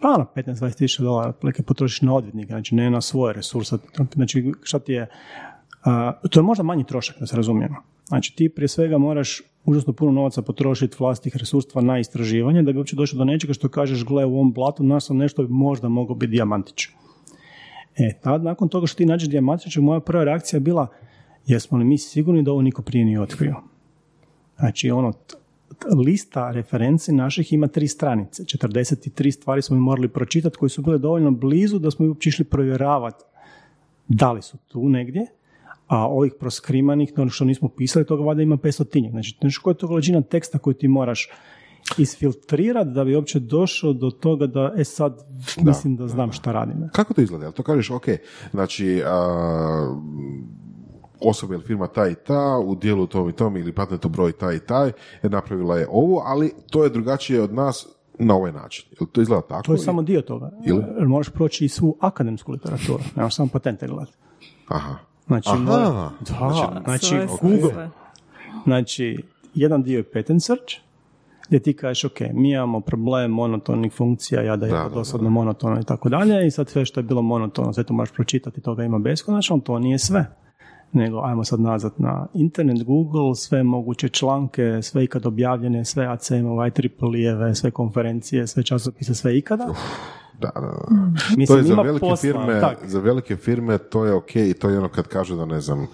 Pa 0.00 0.08
ono, 0.08 0.26
15-20 0.36 0.76
tisuća 0.76 1.02
dolara 1.02 1.28
otprilike 1.28 1.62
potrošiš 1.62 2.02
na 2.02 2.14
odvjetnika, 2.14 2.52
znači 2.52 2.74
ne 2.74 2.90
na 2.90 3.00
svoje 3.00 3.34
resurse. 3.34 3.76
Znači, 4.14 4.52
šta 4.62 4.78
ti 4.78 4.92
je... 4.92 5.06
a, 5.84 6.12
to 6.30 6.40
je 6.40 6.44
možda 6.44 6.62
manji 6.62 6.84
trošak, 6.84 7.16
da 7.20 7.26
se 7.26 7.36
razumijemo. 7.36 7.76
Znači, 8.08 8.36
ti 8.36 8.48
prije 8.48 8.68
svega 8.68 8.98
moraš 8.98 9.42
užasno 9.64 9.92
puno 9.92 10.12
novaca 10.12 10.42
potrošiti 10.42 10.96
vlastitih 10.98 11.36
resurstva 11.36 11.82
na 11.82 11.98
istraživanje 11.98 12.62
da 12.62 12.72
bi 12.72 12.78
uopće 12.78 12.96
došao 12.96 13.18
do 13.18 13.24
nečega 13.24 13.52
što 13.52 13.68
kažeš, 13.68 14.04
gle, 14.04 14.24
u 14.24 14.34
ovom 14.34 14.52
blatu 14.52 14.84
našao 14.84 15.16
nešto 15.16 15.42
bi 15.42 15.52
možda 15.52 15.88
mogao 15.88 16.16
biti 16.16 16.30
dijamantić. 16.30 16.88
E, 17.96 18.20
tad, 18.22 18.44
nakon 18.44 18.68
toga 18.68 18.86
što 18.86 18.96
ti 18.96 19.06
nađeš 19.06 19.28
dijamantić, 19.28 19.76
moja 19.76 20.00
prva 20.00 20.24
reakcija 20.24 20.58
je 20.58 20.60
bila, 20.60 20.86
jesmo 21.46 21.78
li 21.78 21.84
mi 21.84 21.98
sigurni 21.98 22.42
da 22.42 22.52
ovo 22.52 22.62
niko 22.62 22.82
prije 22.82 23.04
nije 23.04 23.20
otkrio? 23.20 23.56
Znači, 24.58 24.90
ono, 24.90 25.12
lista 26.06 26.50
referenci 26.50 27.12
naših 27.12 27.52
ima 27.52 27.66
tri 27.66 27.88
stranice. 27.88 28.42
43 28.42 29.30
stvari 29.30 29.62
smo 29.62 29.76
mi 29.76 29.82
morali 29.82 30.08
pročitati 30.08 30.56
koje 30.56 30.70
su 30.70 30.82
bile 30.82 30.98
dovoljno 30.98 31.30
blizu 31.30 31.78
da 31.78 31.90
smo 31.90 32.06
uopće 32.06 32.28
išli 32.28 32.44
provjeravati 32.44 33.24
da 34.08 34.32
li 34.32 34.42
su 34.42 34.58
tu 34.68 34.88
negdje, 34.88 35.26
a 35.86 36.06
ovih 36.08 36.32
proskrimanih, 36.40 37.12
ono 37.16 37.30
što 37.30 37.44
nismo 37.44 37.68
pisali, 37.68 38.06
toga 38.06 38.24
valjda 38.24 38.42
ima 38.42 38.56
500 38.56 38.90
tinjak. 38.90 39.10
Znači, 39.10 39.36
znaš 39.40 39.58
koja 39.58 39.72
je 39.72 39.78
to 39.78 39.88
količina 39.88 40.22
teksta 40.22 40.58
koju 40.58 40.74
ti 40.74 40.88
moraš 40.88 41.28
isfiltrirati 41.98 42.90
da 42.90 43.04
bi 43.04 43.14
uopće 43.14 43.40
došao 43.40 43.92
do 43.92 44.10
toga 44.10 44.46
da, 44.46 44.74
e 44.76 44.84
sad, 44.84 45.18
mislim 45.62 45.96
da 45.96 46.08
znam 46.08 46.32
šta 46.32 46.52
radim. 46.52 46.88
Kako 46.92 47.14
to 47.14 47.20
izgleda? 47.20 47.44
Jel 47.44 47.52
to 47.52 47.62
kažeš, 47.62 47.90
ok, 47.90 48.04
znači, 48.50 49.02
a, 49.06 49.96
osoba 51.20 51.54
ili 51.54 51.64
firma 51.64 51.86
ta 51.86 52.08
i 52.08 52.14
ta, 52.14 52.58
u 52.64 52.74
dijelu 52.74 53.06
tom 53.06 53.28
i 53.28 53.32
tom 53.32 53.56
ili 53.56 53.72
patentu 53.72 54.08
broj 54.08 54.32
taj 54.32 54.56
i 54.56 54.60
taj, 54.60 54.92
je 55.22 55.30
napravila 55.30 55.78
je 55.78 55.88
ovo, 55.90 56.22
ali 56.26 56.52
to 56.70 56.84
je 56.84 56.90
drugačije 56.90 57.42
od 57.42 57.54
nas 57.54 57.86
na 58.18 58.34
ovaj 58.34 58.52
način. 58.52 58.84
Jel 59.00 59.06
to 59.12 59.20
izgleda 59.20 59.42
tako? 59.42 59.62
To 59.62 59.72
je 59.72 59.78
samo 59.78 60.02
dio 60.02 60.20
toga. 60.20 60.50
Ili? 60.66 60.84
Jer 60.98 61.08
možeš 61.08 61.32
proći 61.32 61.64
i 61.64 61.68
svu 61.68 61.96
akademsku 62.00 62.52
literaturu, 62.52 62.98
nemaš 63.16 63.36
samo 63.36 63.48
patente 63.52 63.86
gledati. 63.86 64.16
Aha. 64.68 64.94
Znači, 65.26 65.50
Aha. 65.52 65.64
da, 65.64 66.10
znači, 66.84 67.06
sve, 67.06 67.26
Google, 67.42 67.72
sve. 67.72 67.90
Znači, 68.64 69.24
jedan 69.54 69.82
dio 69.82 69.96
je 69.96 70.10
patent 70.10 70.42
search, 70.42 70.74
gdje 71.48 71.62
ti 71.62 71.76
kažeš, 71.76 72.04
ok, 72.04 72.20
mi 72.34 72.50
imamo 72.50 72.80
problem 72.80 73.30
monotonih 73.30 73.92
funkcija, 73.92 74.42
ja 74.42 74.56
da 74.56 74.66
je 74.66 74.72
Da, 74.72 74.78
da, 74.78 74.88
da, 74.88 74.94
dosadno 74.94 75.30
monotono 75.30 75.80
i 75.80 75.84
tako 75.84 76.08
dalje, 76.08 76.46
i 76.46 76.50
sad 76.50 76.68
sve 76.68 76.84
što 76.84 77.00
je 77.00 77.04
bilo 77.04 77.22
monotono, 77.22 77.72
sve 77.72 77.84
to 77.84 77.94
možeš 77.94 78.14
pročitati, 78.14 78.60
toga 78.60 78.84
ima 78.84 78.98
beskonačno, 78.98 79.58
to 79.58 79.78
nije 79.78 79.98
sve. 79.98 80.36
Nego, 80.92 81.20
ajmo 81.24 81.44
sad 81.44 81.60
nazad 81.60 81.92
na 81.98 82.26
internet, 82.34 82.84
Google, 82.84 83.34
sve 83.34 83.62
moguće 83.62 84.08
članke, 84.08 84.82
sve 84.82 85.04
ikad 85.04 85.26
objavljene, 85.26 85.84
sve 85.84 86.06
ACM-ove, 86.06 86.70
IEEE-eve, 86.70 87.54
sve 87.54 87.70
konferencije, 87.70 88.46
sve 88.46 88.62
časopise, 88.62 89.14
sve 89.14 89.38
ikada. 89.38 89.66
Da, 90.40 90.50
da, 90.54 90.60
da. 90.60 90.96
Mislim, 91.36 91.46
to 91.46 91.56
je 91.56 91.62
za 91.62 91.82
velike 91.82 92.00
posla, 92.00 92.16
firme, 92.16 92.60
tak. 92.60 92.78
za 92.84 93.00
velike 93.00 93.36
firme 93.36 93.78
to 93.78 94.04
je 94.04 94.14
ok 94.14 94.36
i 94.36 94.54
to 94.54 94.68
je 94.68 94.78
ono 94.78 94.88
kad 94.88 95.08
kažu 95.08 95.36
da 95.36 95.44
ne 95.44 95.60
znam 95.60 95.86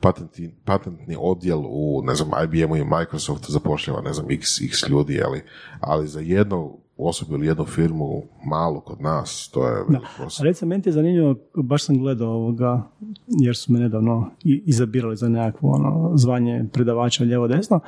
patentni, 0.00 0.50
patentni 0.64 1.16
odjel 1.18 1.58
u 1.58 2.02
ne 2.04 2.14
znam 2.14 2.30
IBM-u 2.44 2.76
i 2.76 2.84
Microsoftu 2.84 3.52
zapošljava 3.52 4.00
ne 4.00 4.12
znam 4.12 4.30
x, 4.30 4.60
x 4.60 4.88
ljudi, 4.88 5.22
ali, 5.22 5.42
ali 5.80 6.08
za 6.08 6.20
jednu 6.20 6.78
osobu 7.08 7.34
ili 7.34 7.46
jednu 7.46 7.64
firmu 7.64 8.22
malu 8.44 8.80
kod 8.80 9.00
nas, 9.00 9.50
to 9.52 9.66
je 9.66 9.84
velik 9.88 10.08
posao. 10.18 10.44
Recimo, 10.44 10.68
meni 10.68 10.82
je 10.86 10.92
zanimljivo, 10.92 11.34
baš 11.54 11.84
sam 11.84 11.98
gledao 11.98 12.30
ovoga, 12.30 12.82
jer 13.26 13.56
su 13.56 13.72
me 13.72 13.78
nedavno 13.78 14.30
izabirali 14.44 15.16
za 15.16 15.28
nekakvo 15.28 15.70
ono, 15.70 16.12
zvanje 16.14 16.64
predavača 16.72 17.24
lijevo 17.24 17.48
desno, 17.48 17.80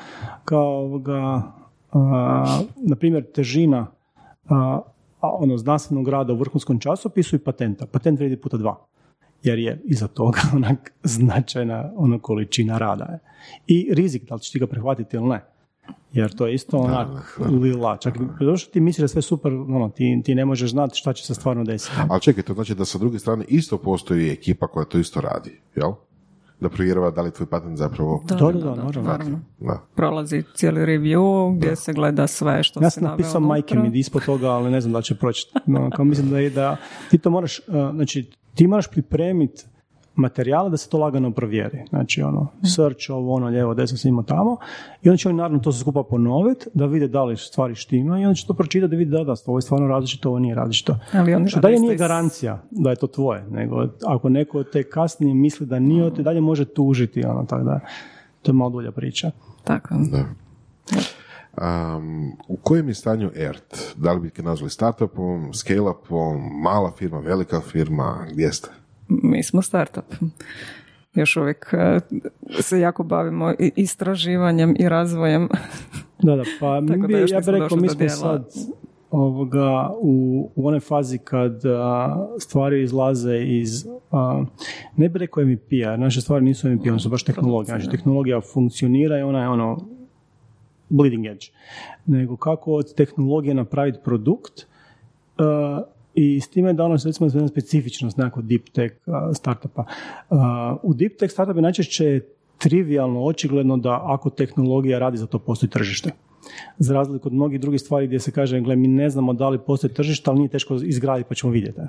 kao 0.44 0.78
ovoga, 0.78 1.42
a, 1.92 2.60
na 2.76 2.96
primjer, 2.96 3.32
težina 3.34 3.86
a, 4.48 4.80
a, 5.20 5.30
ono, 5.30 5.58
znanstvenog 5.58 6.08
rada 6.08 6.32
u 6.32 6.36
vrhunskom 6.36 6.78
časopisu 6.78 7.36
i 7.36 7.38
patenta. 7.38 7.86
Patent 7.86 8.18
vrijedi 8.18 8.40
puta 8.40 8.56
dva 8.56 8.86
jer 9.42 9.58
je 9.58 9.80
iza 9.84 10.08
toga 10.08 10.40
onak 10.56 10.92
značajna 11.02 11.92
ono 11.96 12.18
količina 12.18 12.78
rada. 12.78 13.18
I 13.66 13.94
rizik, 13.94 14.28
da 14.28 14.34
li 14.34 14.40
ćeš 14.40 14.50
ti 14.50 14.58
ga 14.58 14.66
prihvatiti 14.66 15.16
ili 15.16 15.28
ne. 15.28 15.44
Jer 16.12 16.34
to 16.36 16.46
je 16.46 16.54
isto 16.54 16.76
onak 16.76 17.38
lila. 17.62 17.96
Čak 17.96 18.16
i 18.40 18.44
došlo 18.44 18.72
ti 18.72 18.80
misliš 18.80 19.00
da 19.00 19.04
je 19.04 19.08
sve 19.08 19.22
super, 19.22 19.52
ono, 19.52 19.88
ti, 19.88 20.22
ti 20.24 20.34
ne 20.34 20.44
možeš 20.44 20.70
znati 20.70 20.98
šta 20.98 21.12
će 21.12 21.26
se 21.26 21.34
stvarno 21.34 21.64
desiti. 21.64 21.96
Ali 22.08 22.20
čekaj, 22.20 22.42
to 22.42 22.54
znači 22.54 22.74
da 22.74 22.84
sa 22.84 22.98
druge 22.98 23.18
strane 23.18 23.44
isto 23.48 23.78
postoji 23.78 24.30
ekipa 24.30 24.66
koja 24.66 24.84
to 24.84 24.98
isto 24.98 25.20
radi, 25.20 25.60
jel? 25.76 25.92
Da 26.60 26.68
provjerava 26.68 27.10
da 27.10 27.22
li 27.22 27.30
tvoj 27.30 27.46
patent 27.46 27.78
zapravo... 27.78 28.24
Da, 28.28 28.34
Da, 28.34 28.52
da, 28.52 28.52
da, 28.52 28.74
da, 28.74 28.90
da, 28.90 29.02
naravno. 29.02 29.40
Da. 29.60 29.82
Prolazi 29.94 30.42
cijeli 30.54 30.80
review 30.80 31.56
gdje 31.56 31.76
se 31.76 31.92
gleda 31.92 32.26
sve 32.26 32.62
što 32.62 32.82
Ja 32.82 32.90
se 32.90 32.94
sam 32.94 33.04
naveo 33.04 33.18
napisao 33.18 33.40
majke 33.40 33.78
mi 33.78 33.98
ispod 33.98 34.24
toga, 34.24 34.50
ali 34.50 34.70
ne 34.70 34.80
znam 34.80 34.92
da 34.92 34.98
li 34.98 35.04
će 35.04 35.14
proći. 35.14 35.46
No, 35.66 35.90
kao 35.96 36.04
mislim 36.04 36.30
da 36.30 36.38
je 36.38 36.50
da 36.50 36.76
ti 37.10 37.18
to 37.18 37.30
moraš, 37.30 37.58
uh, 37.58 37.64
znači 37.94 38.30
ti 38.54 38.66
moraš 38.66 38.90
pripremiti 38.90 39.64
materijale 40.14 40.70
da 40.70 40.76
se 40.76 40.88
to 40.88 40.98
lagano 40.98 41.30
provjeri. 41.30 41.84
Znači 41.88 42.22
ono, 42.22 42.48
search, 42.76 43.10
ovo, 43.10 43.34
ono, 43.34 43.46
lijevo, 43.46 43.74
desno, 43.74 43.96
svima 43.96 44.22
tamo. 44.22 44.56
I 45.02 45.08
onda 45.08 45.16
će 45.16 45.28
oni 45.28 45.36
naravno 45.36 45.58
to 45.58 45.72
sve 45.72 45.80
skupa 45.80 46.02
ponoviti, 46.02 46.66
da 46.74 46.86
vide 46.86 47.08
da 47.08 47.24
li 47.24 47.36
stvari 47.36 47.74
štima 47.74 48.20
i 48.20 48.24
onda 48.24 48.34
će 48.34 48.46
to 48.46 48.54
pročitati 48.54 48.90
da 48.90 48.96
vidi 48.96 49.10
da, 49.10 49.24
da, 49.24 49.34
ovo 49.46 49.58
je 49.58 49.62
stvarno 49.62 49.88
različito, 49.88 50.28
ovo 50.28 50.38
nije 50.38 50.54
različito. 50.54 50.98
Ali 51.12 51.48
Što 51.48 51.60
rade 51.60 51.68
dalje 51.68 51.80
nije 51.80 51.96
garancija 51.96 52.62
da 52.70 52.90
je 52.90 52.96
to 52.96 53.06
tvoje, 53.06 53.46
nego 53.50 53.86
ako 54.06 54.28
neko 54.28 54.64
te 54.64 54.82
kasnije 54.82 55.34
misli 55.34 55.66
da 55.66 55.78
nije, 55.78 56.14
te 56.14 56.22
dalje 56.22 56.40
može 56.40 56.64
tužiti, 56.64 57.24
ono, 57.24 57.44
tako 57.44 57.64
da 57.64 57.80
to 58.42 58.50
je 58.50 58.54
malo 58.54 58.70
dulja 58.70 58.92
priča. 58.92 59.30
Tako. 59.64 59.94
Da. 59.94 60.24
Um, 61.56 62.32
u 62.48 62.56
kojem 62.56 62.88
je 62.88 62.94
stanju 62.94 63.30
ERT? 63.34 63.94
Da 63.96 64.12
li 64.12 64.20
bi 64.20 64.30
ga 64.30 64.42
nazvali 64.42 64.70
startupom, 64.70 65.52
scale-upom, 65.52 66.62
mala 66.62 66.92
firma, 66.98 67.18
velika 67.18 67.60
firma, 67.60 68.26
gdje 68.30 68.52
ste? 68.52 68.68
Mi 69.22 69.42
smo 69.42 69.62
startup. 69.62 70.14
Još 71.14 71.36
uvijek 71.36 71.68
eh, 71.72 72.00
se 72.60 72.80
jako 72.80 73.02
bavimo 73.02 73.52
i 73.58 73.72
istraživanjem 73.76 74.76
i 74.78 74.88
razvojem. 74.88 75.48
Da, 76.22 76.36
da, 76.36 76.42
pa 76.60 76.80
Tako 76.88 77.06
bi, 77.06 77.12
da 77.12 77.18
ja 77.18 77.40
bih 77.40 77.48
rekao, 77.48 77.78
mi 77.78 77.88
smo 77.88 78.08
sad 78.08 78.48
ovoga, 79.10 79.90
u, 80.00 80.48
u 80.56 80.68
onoj 80.68 80.80
fazi 80.80 81.18
kad 81.18 81.64
a, 81.66 82.26
stvari 82.38 82.82
izlaze 82.82 83.38
iz, 83.38 83.86
a, 84.10 84.44
ne 84.96 85.08
bih 85.08 85.20
rekao 85.20 85.44
MVP-a, 85.44 85.96
naše 85.96 86.20
stvari 86.20 86.44
nisu 86.44 86.68
MVP, 86.68 86.86
one 86.86 86.98
su 86.98 87.08
baš 87.08 87.22
tehnologija. 87.24 87.78
Znači, 87.78 87.90
tehnologija 87.90 88.40
funkcionira 88.40 89.18
i 89.18 89.22
ona 89.22 89.42
je 89.42 89.48
ono 89.48 89.86
bleeding 90.88 91.26
edge. 91.26 91.46
Nego 92.06 92.36
kako 92.36 92.72
od 92.72 92.94
tehnologije 92.94 93.54
napraviti 93.54 93.98
produkt 94.04 94.66
i 96.14 96.40
s 96.40 96.48
time 96.48 96.72
da 96.72 96.84
ono 96.84 96.96
recimo 97.04 97.30
jedna 97.32 97.48
specifičnost 97.48 98.16
nekako 98.16 98.42
deep 98.42 98.68
tech 98.72 98.94
startupa. 99.34 99.84
U 100.82 100.94
deep 100.94 101.18
tech 101.18 101.32
startupu 101.32 101.60
najčešće 101.60 102.04
je 102.04 102.28
trivialno, 102.58 103.24
očigledno 103.24 103.76
da 103.76 104.00
ako 104.04 104.30
tehnologija 104.30 104.98
radi 104.98 105.16
za 105.16 105.26
to 105.26 105.38
postoji 105.38 105.70
tržište. 105.70 106.10
Za 106.78 106.94
razliku 106.94 107.28
od 107.28 107.32
mnogih 107.34 107.60
drugih 107.60 107.80
stvari 107.80 108.06
gdje 108.06 108.20
se 108.20 108.30
kaže, 108.30 108.60
gle, 108.60 108.76
mi 108.76 108.88
ne 108.88 109.10
znamo 109.10 109.32
da 109.32 109.48
li 109.48 109.58
postoji 109.58 109.94
tržište, 109.94 110.30
ali 110.30 110.38
nije 110.38 110.48
teško 110.48 110.74
izgraditi 110.74 111.28
pa 111.28 111.34
ćemo 111.34 111.52
vidjeti. 111.52 111.80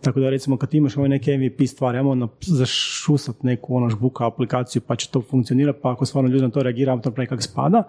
Tako 0.00 0.20
da 0.20 0.30
recimo 0.30 0.56
kad 0.56 0.74
imaš 0.74 0.96
ove 0.96 1.08
neke 1.08 1.38
MVP 1.38 1.68
stvari, 1.68 1.98
ajmo 1.98 2.14
na, 2.14 2.28
zašusat 2.40 3.42
neku 3.42 3.76
ono 3.76 3.90
žbuka 3.90 4.26
aplikaciju 4.26 4.82
pa 4.86 4.96
će 4.96 5.08
to 5.10 5.22
funkcionirati, 5.22 5.78
pa 5.82 5.92
ako 5.92 6.04
stvarno 6.04 6.30
ljudi 6.30 6.42
na 6.42 6.50
to 6.50 6.62
reagiraju, 6.62 7.00
to 7.00 7.10
pravi 7.10 7.28
kako 7.28 7.42
spada. 7.42 7.82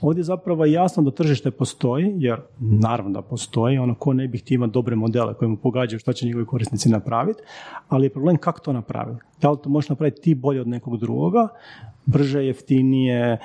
Ovdje 0.00 0.24
zapravo 0.24 0.64
je 0.64 0.72
jasno 0.72 1.02
da 1.02 1.10
tržište 1.10 1.50
postoji, 1.50 2.14
jer 2.16 2.40
naravno 2.58 3.10
da 3.10 3.22
postoji, 3.22 3.78
ono 3.78 3.94
ko 3.94 4.12
ne 4.12 4.28
bi 4.28 4.38
htio 4.38 4.54
imati 4.54 4.72
dobre 4.72 4.96
modele 4.96 5.34
koji 5.34 5.48
mu 5.48 5.56
pogađaju 5.56 5.98
šta 6.00 6.12
će 6.12 6.26
njegovi 6.26 6.46
korisnici 6.46 6.88
napraviti, 6.88 7.42
ali 7.88 8.06
je 8.06 8.10
problem 8.10 8.36
kako 8.36 8.60
to 8.60 8.72
napraviti. 8.72 9.22
Da 9.40 9.50
li 9.50 9.58
to 9.62 9.70
možeš 9.70 9.88
napraviti 9.88 10.20
ti 10.20 10.34
bolje 10.34 10.60
od 10.60 10.68
nekog 10.68 10.96
drugoga, 10.96 11.48
brže, 12.08 12.44
jeftinije, 12.46 13.38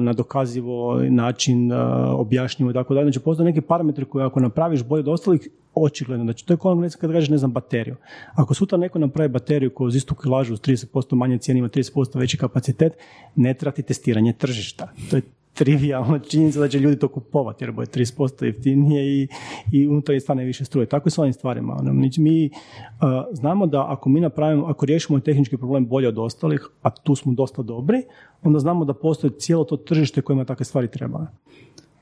na 0.00 0.12
dokazivo 0.12 1.02
način 1.10 1.72
objašnjivo 2.12 2.70
i 2.70 2.74
tako 2.74 2.94
dalje. 2.94 3.04
Znači 3.04 3.20
postoje 3.20 3.44
neki 3.44 3.60
parametri 3.60 4.04
koje 4.04 4.26
ako 4.26 4.40
napraviš 4.40 4.84
bolje 4.84 5.00
od 5.00 5.08
ostalih, 5.08 5.48
očigledno. 5.74 6.24
Znači 6.24 6.46
to 6.46 6.52
je 6.52 6.56
kao 6.56 6.72
ono 6.72 6.88
kad 7.00 7.12
kažeš 7.12 7.28
ne 7.28 7.38
znam 7.38 7.52
bateriju. 7.52 7.96
Ako 8.34 8.54
sutra 8.54 8.78
neko 8.78 8.98
napravi 8.98 9.28
bateriju 9.28 9.74
koju 9.74 9.88
uz 9.88 9.96
istu 9.96 10.14
kilažu 10.14 10.56
s 10.56 10.60
30% 10.60 11.14
manje 11.14 11.38
cijene 11.38 11.58
ima 11.58 11.68
30% 11.68 12.18
veći 12.18 12.38
kapacitet, 12.38 12.92
ne 13.36 13.54
trati 13.54 13.82
testiranje 13.82 14.32
tržišta. 14.32 14.88
To 15.10 15.16
je 15.16 15.22
trivijalna 15.56 16.18
činjenica 16.18 16.60
da 16.60 16.68
će 16.68 16.78
ljudi 16.78 16.98
to 16.98 17.08
kupovati 17.08 17.64
jer 17.64 17.72
bude 17.72 17.90
30% 17.90 18.44
jeftinije 18.44 19.22
i, 19.22 19.28
i 19.72 19.88
unutar 19.88 20.14
je 20.14 20.20
stane 20.20 20.44
više 20.44 20.64
struje. 20.64 20.86
Tako 20.86 21.06
je 21.06 21.10
s 21.10 21.18
ovim 21.18 21.32
stvarima. 21.32 21.76
Ono, 21.80 21.92
mi 22.18 22.50
uh, 22.50 23.08
znamo 23.32 23.66
da 23.66 23.86
ako 23.88 24.08
mi 24.08 24.20
napravimo, 24.20 24.66
ako 24.66 24.86
riješimo 24.86 25.20
tehnički 25.20 25.56
problem 25.56 25.86
bolje 25.86 26.08
od 26.08 26.18
ostalih, 26.18 26.68
a 26.82 26.90
tu 26.90 27.14
smo 27.14 27.32
dosta 27.34 27.62
dobri, 27.62 28.02
onda 28.42 28.58
znamo 28.58 28.84
da 28.84 28.94
postoji 28.94 29.32
cijelo 29.38 29.64
to 29.64 29.76
tržište 29.76 30.22
kojima 30.22 30.44
takve 30.44 30.64
stvari 30.64 30.88
treba. 30.90 31.26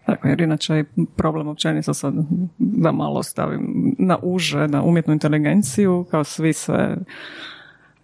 Tako, 0.06 0.28
jer 0.28 0.40
inače 0.40 0.74
je 0.74 0.84
problem 1.16 1.48
općenito 1.48 1.94
sad 1.94 2.14
da 2.58 2.92
malo 2.92 3.22
stavim 3.22 3.94
na 3.98 4.18
uže, 4.22 4.68
na 4.68 4.82
umjetnu 4.82 5.12
inteligenciju, 5.12 6.06
kao 6.10 6.24
svi 6.24 6.52
se 6.52 6.96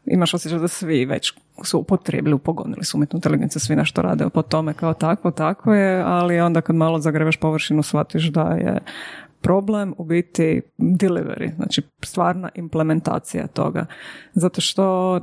imaš 0.06 0.34
osjećaj 0.34 0.58
da 0.58 0.68
svi 0.68 1.04
već 1.04 1.32
su 1.66 1.79
upotrijebili, 1.79 2.35
upogonili 2.35 2.85
su 2.85 2.96
umjetnu 2.96 3.16
inteligenciju, 3.16 3.61
svi 3.61 3.77
nešto 3.77 4.03
rade 4.03 4.29
po 4.35 4.42
tome 4.42 4.75
kao 4.75 4.94
takvo, 4.94 5.31
tako 5.31 5.75
je, 5.75 6.03
ali 6.03 6.40
onda 6.40 6.61
kad 6.61 6.77
malo 6.77 6.99
zagreveš 6.99 7.37
površinu 7.37 7.83
shvatiš 7.83 8.25
da 8.25 8.42
je 8.42 8.81
problem 9.40 9.94
u 9.98 10.05
biti 10.05 10.62
delivery, 10.79 11.55
znači 11.57 11.83
stvarna 12.03 12.48
implementacija 12.55 13.46
toga. 13.46 13.87
Zato 14.35 14.61
što 14.61 15.20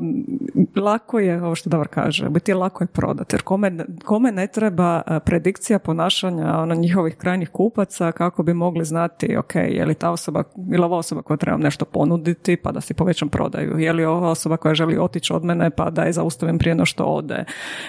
lako 0.75 1.19
je, 1.19 1.43
ovo 1.43 1.55
što 1.55 1.69
Davor 1.69 1.87
kaže, 1.87 2.27
u 2.27 2.29
biti 2.29 2.53
lako 2.53 2.83
je 2.83 2.87
prodati, 2.87 3.35
jer 3.35 3.41
kome, 3.41 3.85
kome 4.05 4.31
ne 4.31 4.47
treba 4.47 5.01
predikcija 5.25 5.79
ponašanja 5.79 6.57
ono, 6.57 6.75
njihovih 6.75 7.15
krajnjih 7.15 7.49
kupaca 7.49 8.11
kako 8.11 8.43
bi 8.43 8.53
mogli 8.53 8.85
znati, 8.85 9.37
ok, 9.37 9.55
je 9.55 9.85
li 9.85 9.93
ta 9.93 10.11
osoba, 10.11 10.43
ili 10.71 10.83
ova 10.83 10.97
osoba 10.97 11.21
koja 11.21 11.37
treba 11.37 11.57
nešto 11.57 11.85
ponuditi 11.85 12.55
pa 12.55 12.71
da 12.71 12.81
si 12.81 12.93
povećam 12.93 13.29
prodaju, 13.29 13.79
je 13.79 13.93
li 13.93 14.05
ova 14.05 14.29
osoba 14.29 14.57
koja 14.57 14.75
želi 14.75 14.97
otići 14.97 15.33
od 15.33 15.43
mene 15.43 15.69
pa 15.69 15.89
da 15.89 16.03
je 16.03 16.13
zaustavim 16.13 16.57
prije 16.57 16.75
no 16.75 16.85
što 16.85 17.03
ode 17.03 17.45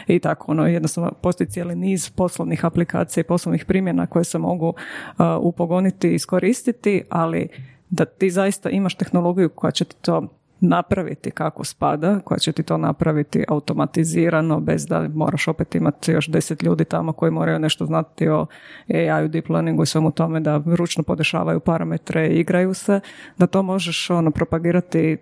i 0.06 0.18
tako, 0.18 0.52
ono, 0.52 0.66
jednostavno 0.66 1.12
postoji 1.22 1.48
cijeli 1.48 1.74
niz 1.74 2.10
poslovnih 2.10 2.64
aplikacija 2.64 3.20
i 3.20 3.24
poslovnih 3.24 3.64
primjena 3.64 4.06
koje 4.06 4.24
se 4.24 4.38
mogu 4.38 4.74
a, 5.16 5.38
upogoniti 5.38 6.17
iskoristiti, 6.18 7.02
ali 7.08 7.48
da 7.90 8.04
ti 8.04 8.30
zaista 8.30 8.70
imaš 8.70 8.94
tehnologiju 8.94 9.48
koja 9.48 9.70
će 9.70 9.84
ti 9.84 9.96
to 10.00 10.28
napraviti 10.60 11.30
kako 11.30 11.64
spada, 11.64 12.20
koja 12.24 12.38
će 12.38 12.52
ti 12.52 12.62
to 12.62 12.76
napraviti 12.76 13.44
automatizirano, 13.48 14.60
bez 14.60 14.86
da 14.86 15.08
moraš 15.14 15.48
opet 15.48 15.74
imati 15.74 16.12
još 16.12 16.28
deset 16.28 16.62
ljudi 16.62 16.84
tamo 16.84 17.12
koji 17.12 17.32
moraju 17.32 17.58
nešto 17.58 17.86
znati 17.86 18.28
o 18.28 18.46
AI-u, 18.94 19.28
deep 19.28 19.48
learningu 19.48 19.82
i 19.82 19.86
svemu 19.86 20.10
tome, 20.10 20.40
da 20.40 20.62
ručno 20.66 21.02
podešavaju 21.02 21.60
parametre, 21.60 22.28
igraju 22.28 22.74
se, 22.74 23.00
da 23.38 23.46
to 23.46 23.62
možeš 23.62 24.10
ono, 24.10 24.30
propagirati 24.30 25.16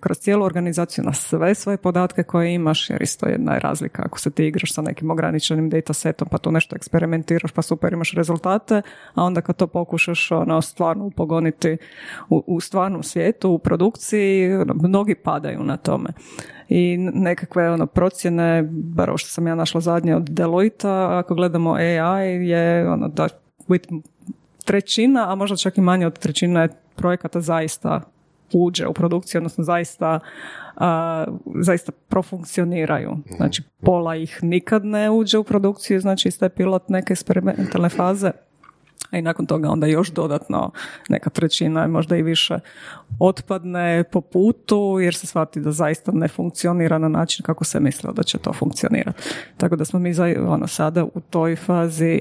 kroz 0.00 0.18
cijelu 0.18 0.44
organizaciju 0.44 1.04
na 1.04 1.12
sve 1.12 1.54
svoje 1.54 1.76
podatke 1.76 2.22
koje 2.22 2.54
imaš, 2.54 2.90
jer 2.90 3.02
isto 3.02 3.26
jedna 3.26 3.54
je 3.54 3.60
razlika 3.60 4.02
ako 4.06 4.18
se 4.18 4.30
ti 4.30 4.46
igraš 4.46 4.72
sa 4.72 4.82
nekim 4.82 5.10
ograničenim 5.10 5.70
datasetom, 5.70 6.28
pa 6.30 6.38
tu 6.38 6.52
nešto 6.52 6.76
eksperimentiraš, 6.76 7.52
pa 7.52 7.62
super 7.62 7.92
imaš 7.92 8.12
rezultate, 8.12 8.82
a 9.14 9.22
onda 9.24 9.40
kad 9.40 9.56
to 9.56 9.66
pokušaš 9.66 10.30
ono, 10.32 10.62
stvarno 10.62 11.04
upogoniti 11.04 11.76
u, 12.28 12.44
u 12.46 12.60
stvarnom 12.60 13.02
svijetu, 13.02 13.50
u 13.50 13.58
produkciji, 13.58 14.45
ono, 14.54 14.74
mnogi 14.74 15.14
padaju 15.14 15.62
na 15.62 15.76
tome. 15.76 16.08
I 16.68 16.96
nekakve 16.98 17.70
ono, 17.70 17.86
procjene, 17.86 18.68
bar 18.70 19.12
što 19.16 19.30
sam 19.30 19.46
ja 19.46 19.54
našla 19.54 19.80
zadnje 19.80 20.16
od 20.16 20.28
Deloitte, 20.30 20.88
ako 20.88 21.34
gledamo 21.34 21.72
AI, 21.72 22.48
je 22.48 22.90
ono, 22.90 23.08
da 23.08 23.28
trećina, 24.64 25.32
a 25.32 25.34
možda 25.34 25.56
čak 25.56 25.78
i 25.78 25.80
manje 25.80 26.06
od 26.06 26.18
trećine 26.18 26.68
projekata 26.96 27.40
zaista 27.40 28.00
uđe 28.52 28.86
u 28.86 28.92
produkciju, 28.92 29.38
odnosno 29.38 29.64
zaista, 29.64 30.20
zaista 31.60 31.92
profunkcioniraju. 32.08 33.16
Znači, 33.36 33.62
pola 33.80 34.16
ih 34.16 34.38
nikad 34.42 34.84
ne 34.84 35.10
uđe 35.10 35.38
u 35.38 35.44
produkciju, 35.44 36.00
znači 36.00 36.28
iz 36.28 36.38
te 36.38 36.48
pilot 36.48 36.88
neke 36.88 37.12
eksperimentalne 37.12 37.88
faze, 37.88 38.30
a 39.10 39.18
i 39.18 39.22
nakon 39.22 39.46
toga 39.46 39.68
onda 39.70 39.86
još 39.86 40.10
dodatno 40.10 40.70
neka 41.08 41.30
trećina, 41.30 41.86
možda 41.86 42.16
i 42.16 42.22
više, 42.22 42.58
otpadne 43.18 44.04
po 44.12 44.20
putu 44.20 44.98
jer 45.00 45.14
se 45.14 45.26
shvati 45.26 45.60
da 45.60 45.72
zaista 45.72 46.12
ne 46.12 46.28
funkcionira 46.28 46.98
na 46.98 47.08
način 47.08 47.44
kako 47.44 47.64
se 47.64 47.80
mislilo 47.80 48.12
da 48.12 48.22
će 48.22 48.38
to 48.38 48.52
funkcionirati. 48.52 49.22
Tako 49.56 49.76
da 49.76 49.84
smo 49.84 49.98
mi 49.98 50.14
ono, 50.48 50.66
sada 50.66 51.04
u 51.04 51.20
toj 51.30 51.56
fazi 51.56 52.20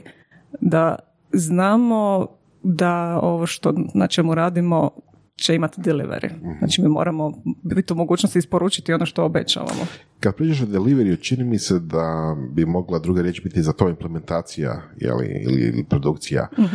da 0.61 0.95
znamo 1.33 2.27
da 2.63 3.19
ovo 3.21 3.45
što 3.45 3.73
na 3.93 4.07
čemu 4.07 4.35
radimo 4.35 4.91
će 5.35 5.55
imati 5.55 5.81
delivery. 5.81 6.35
Mhm. 6.35 6.57
Znači 6.59 6.81
mi 6.81 6.87
moramo 6.87 7.33
biti 7.63 7.93
u 7.93 7.95
mogućnosti 7.95 8.39
isporučiti 8.39 8.93
ono 8.93 9.05
što 9.05 9.25
obećavamo. 9.25 9.85
Kad 10.19 10.35
priđeš 10.35 10.61
o 10.61 10.65
delivery, 10.65 11.21
čini 11.21 11.43
mi 11.43 11.59
se 11.59 11.79
da 11.79 12.35
bi 12.51 12.65
mogla 12.65 12.99
druga 12.99 13.21
riječ 13.21 13.43
biti 13.43 13.61
za 13.61 13.73
to 13.73 13.89
implementacija 13.89 14.81
jeli, 14.97 15.41
ili, 15.45 15.61
ili 15.61 15.83
produkcija. 15.83 16.47
uh 16.57 16.65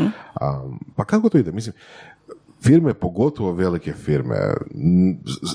pa 0.96 1.05
kako 1.05 1.29
to 1.29 1.38
ide? 1.38 1.53
Mislim, 1.53 1.75
firme, 2.62 2.94
pogotovo 2.94 3.53
velike 3.53 3.92
firme, 3.92 4.37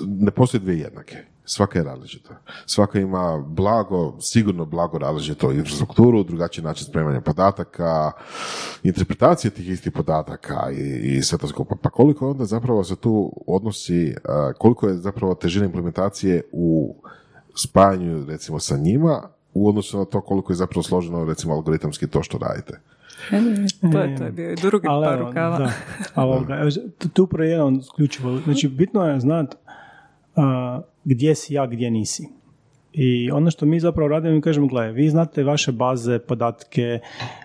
ne 0.06 0.32
postoje 0.32 0.62
dvije 0.62 0.80
jednake. 0.80 1.18
Svaka 1.46 1.80
je 1.80 1.86
različita. 1.86 2.36
Svaka 2.66 3.00
ima 3.00 3.44
blago, 3.48 4.18
sigurno 4.22 4.66
blago 4.66 4.98
različito 4.98 5.52
infrastrukturu, 5.52 6.24
drugačiji 6.24 6.64
način 6.64 6.88
spremanja 6.88 7.22
podataka, 7.22 8.12
interpretacije 8.84 9.52
tih 9.52 9.70
istih 9.70 9.92
podataka 9.92 10.72
i, 10.72 11.18
i 11.18 11.22
sve 11.22 11.38
to 11.38 11.48
skupa. 11.48 11.76
Pa 11.82 11.90
koliko 11.90 12.30
onda 12.30 12.46
zapravo 12.46 12.84
se 12.84 12.96
tu 12.96 13.44
odnosi, 13.48 14.16
koliko 14.58 14.88
je 14.88 14.96
zapravo 14.98 15.36
težina 15.36 15.66
implementacije 15.66 16.44
u 16.52 16.96
spajanju 17.56 18.26
recimo 18.26 18.60
sa 18.60 18.78
njima 18.78 19.22
u 19.54 19.70
odnosu 19.70 19.98
na 19.98 20.06
to 20.06 20.22
koliko 20.22 20.54
je 20.54 20.58
zapravo 20.58 20.84
složeno 20.84 21.26
recimo 21.26 21.54
algoritamski 21.54 22.08
to 22.08 22.24
što 22.24 22.38
radite. 22.38 22.80
E, 23.32 23.42
to 23.92 24.00
je, 24.00 24.16
to 24.18 24.24
je 24.24 24.32
bio 24.32 24.52
i 24.52 24.56
drugi 24.56 24.88
ali, 24.90 25.06
par 25.06 25.20
rukava. 25.20 25.58
Da, 25.58 25.72
ali, 26.16 26.74
tu 27.14 27.24
upravo 27.24 27.44
jedan 27.44 27.82
ključivo. 27.96 28.38
Znači, 28.38 28.68
bitno 28.68 29.08
je 29.08 29.20
znati 29.20 29.56
gdje 31.06 31.36
si 31.36 31.54
ja, 31.54 31.68
gdje 31.68 31.92
nisi. 31.92 32.28
I 32.94 33.32
ono 33.32 33.52
što 33.52 33.66
mi 33.66 33.80
zapravo 33.80 34.08
radimo, 34.08 34.36
mi 34.36 34.42
kažemo, 34.42 34.68
gledaj, 34.68 34.92
vi 34.92 35.10
znate 35.10 35.44
vaše 35.44 35.72
baze, 35.72 36.20
podatke, 36.20 37.00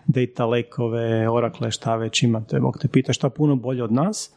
data 0.07 0.47
lekove, 0.47 1.29
orakle, 1.29 1.71
šta 1.71 1.97
već 1.97 2.23
imate, 2.23 2.61
Bog 2.61 2.79
te 2.79 2.89
pita 2.89 3.13
šta 3.13 3.31
puno 3.31 3.57
bolje 3.57 3.85
od 3.85 3.93
nas, 3.93 4.35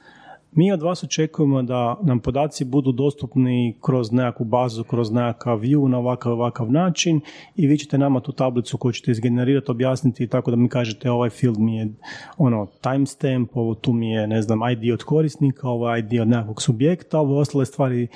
mi 0.55 0.71
od 0.71 0.81
vas 0.81 1.03
očekujemo 1.03 1.61
da 1.61 1.97
nam 2.03 2.19
podaci 2.19 2.65
budu 2.65 2.91
dostupni 2.91 3.77
kroz 3.81 4.11
nekakvu 4.11 4.45
bazu, 4.45 4.83
kroz 4.83 5.11
nekakav 5.11 5.59
view 5.59 5.87
na 5.87 5.97
ovakav 5.97 6.33
ovakav 6.33 6.71
način 6.71 7.21
i 7.55 7.67
vi 7.67 7.77
ćete 7.77 7.97
nama 7.97 8.19
tu 8.19 8.31
tablicu 8.31 8.77
koju 8.77 8.91
ćete 8.91 9.11
izgenerirati, 9.11 9.71
objasniti 9.71 10.27
tako 10.27 10.51
da 10.51 10.57
mi 10.57 10.69
kažete 10.69 11.11
ovaj 11.11 11.29
field 11.29 11.59
mi 11.59 11.77
je 11.77 11.93
ono 12.37 12.67
timestamp, 12.81 13.49
ovo 13.53 13.75
tu 13.75 13.93
mi 13.93 14.11
je 14.11 14.27
ne 14.27 14.41
znam 14.41 14.59
ID 14.71 14.93
od 14.93 15.03
korisnika, 15.03 15.67
ovo 15.69 15.97
ID 15.97 16.21
od 16.21 16.27
nekakvog 16.27 16.61
subjekta, 16.61 17.19
ovo 17.19 17.39
ostale 17.39 17.65
stvari 17.65 18.07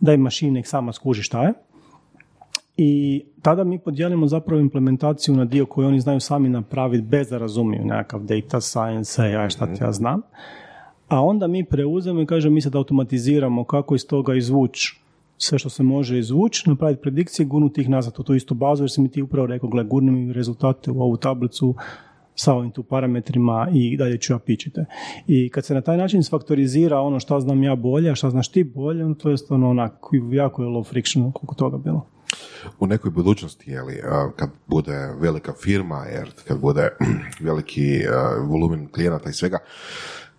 da 0.00 0.12
im 0.12 0.20
mašina 0.20 0.52
nek 0.52 0.66
sama 0.66 0.92
skuži 0.92 1.22
šta 1.22 1.42
je. 1.42 1.52
I 2.76 3.24
tada 3.42 3.64
mi 3.64 3.78
podijelimo 3.78 4.26
zapravo 4.26 4.60
implementaciju 4.60 5.36
na 5.36 5.44
dio 5.44 5.66
koji 5.66 5.86
oni 5.86 6.00
znaju 6.00 6.20
sami 6.20 6.48
napraviti 6.48 7.02
bez 7.02 7.28
da 7.28 7.38
razumiju 7.38 7.84
nekakav 7.84 8.20
data 8.20 8.60
science, 8.60 9.22
AI, 9.22 9.50
šta 9.50 9.74
ti 9.74 9.82
ja 9.82 9.92
znam. 9.92 10.22
A 11.08 11.22
onda 11.22 11.46
mi 11.46 11.64
preuzemo 11.64 12.20
i 12.20 12.26
kažemo 12.26 12.54
mi 12.54 12.60
sad 12.60 12.74
automatiziramo 12.74 13.64
kako 13.64 13.94
iz 13.94 14.06
toga 14.06 14.34
izvući 14.34 15.00
sve 15.42 15.58
što 15.58 15.68
se 15.68 15.82
može 15.82 16.18
izvući, 16.18 16.68
napraviti 16.68 17.02
predikcije, 17.02 17.46
gurnuti 17.46 17.80
ih 17.80 17.88
nazad 17.88 18.14
u 18.18 18.22
tu 18.22 18.34
istu 18.34 18.54
bazu, 18.54 18.82
jer 18.82 18.90
si 18.90 19.00
mi 19.00 19.08
ti 19.08 19.22
upravo 19.22 19.46
rekao, 19.46 19.68
gle, 19.68 19.84
gurni 19.84 20.10
mi 20.10 20.32
rezultate 20.32 20.90
u 20.90 21.02
ovu 21.02 21.16
tablicu, 21.16 21.74
sa 22.40 22.54
ovim 22.54 22.70
tu 22.70 22.82
parametrima 22.82 23.68
i 23.74 23.96
dalje 23.96 24.18
ću 24.18 24.32
ja 24.32 24.38
pičite. 24.38 24.84
I 25.26 25.50
kad 25.50 25.64
se 25.64 25.74
na 25.74 25.80
taj 25.80 25.96
način 25.96 26.22
sfaktorizira 26.22 27.00
ono 27.00 27.20
što 27.20 27.40
znam 27.40 27.62
ja 27.62 27.76
bolje, 27.76 28.10
a 28.10 28.14
šta 28.14 28.30
znaš 28.30 28.48
ti 28.48 28.64
bolje, 28.64 29.14
to 29.14 29.30
je 29.30 29.36
ono 29.48 29.70
onako, 29.70 30.10
jako 30.32 30.62
je 30.62 30.68
low 30.68 30.88
friction 30.88 31.32
koliko 31.32 31.54
toga 31.54 31.78
bilo. 31.78 32.06
U 32.78 32.86
nekoj 32.86 33.10
budućnosti, 33.10 33.70
jeli, 33.70 34.02
kad 34.36 34.50
bude 34.66 35.12
velika 35.20 35.52
firma, 35.62 36.04
jer 36.04 36.30
kad 36.48 36.60
bude 36.60 36.88
veliki 37.48 38.00
volumen 38.48 38.88
klijenata 38.92 39.30
i 39.30 39.32
svega, 39.32 39.58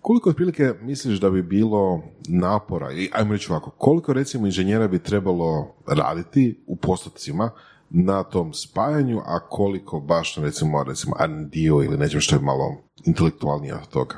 koliko 0.00 0.30
otprilike 0.30 0.74
misliš 0.80 1.20
da 1.20 1.30
bi 1.30 1.42
bilo 1.42 2.02
napora, 2.28 2.88
ajmo 3.12 3.32
reći 3.32 3.52
ovako, 3.52 3.70
koliko 3.70 4.12
recimo 4.12 4.46
inženjera 4.46 4.88
bi 4.88 4.98
trebalo 4.98 5.74
raditi 5.86 6.64
u 6.66 6.76
postupcima 6.76 7.50
na 7.94 8.22
tom 8.22 8.54
spajanju, 8.54 9.20
a 9.26 9.40
koliko 9.48 10.00
baš 10.00 10.36
recimo, 10.36 10.84
recimo 10.84 11.16
dio 11.50 11.82
ili 11.82 11.96
nečem 11.96 12.20
što 12.20 12.36
je 12.36 12.42
malo 12.42 12.76
intelektualnije 13.04 13.74
od 13.74 13.88
toga? 13.88 14.14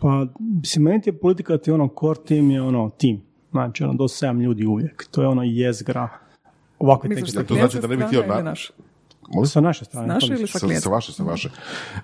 Pa, 0.00 0.26
mislim, 0.38 0.84
meni 0.84 1.02
je 1.06 1.18
politika 1.18 1.58
ti 1.58 1.70
ono 1.70 1.88
core 2.00 2.20
team 2.28 2.50
je 2.50 2.62
ono 2.62 2.90
tim. 2.90 3.22
Znači, 3.50 3.84
ono, 3.84 3.94
do 3.94 4.08
sedam 4.08 4.40
ljudi 4.40 4.66
uvijek. 4.66 5.08
To 5.10 5.22
je 5.22 5.28
ono 5.28 5.42
jezgra. 5.42 6.08
Ovakve 6.78 7.14
tekste. 7.14 7.44
To 7.44 7.54
znači 7.54 7.80
da 7.80 7.86
ne 7.86 7.96
bi 7.96 8.02
htio 8.02 8.26
na... 8.26 8.54
Sa 9.46 9.60
naše 9.60 9.84
strane. 9.84 10.08
Naše 10.08 10.32
ili 10.32 10.46
sa, 10.46 10.58
sa, 10.80 10.90
vaše, 10.90 11.12
sa 11.12 11.22
vaše. 11.22 11.50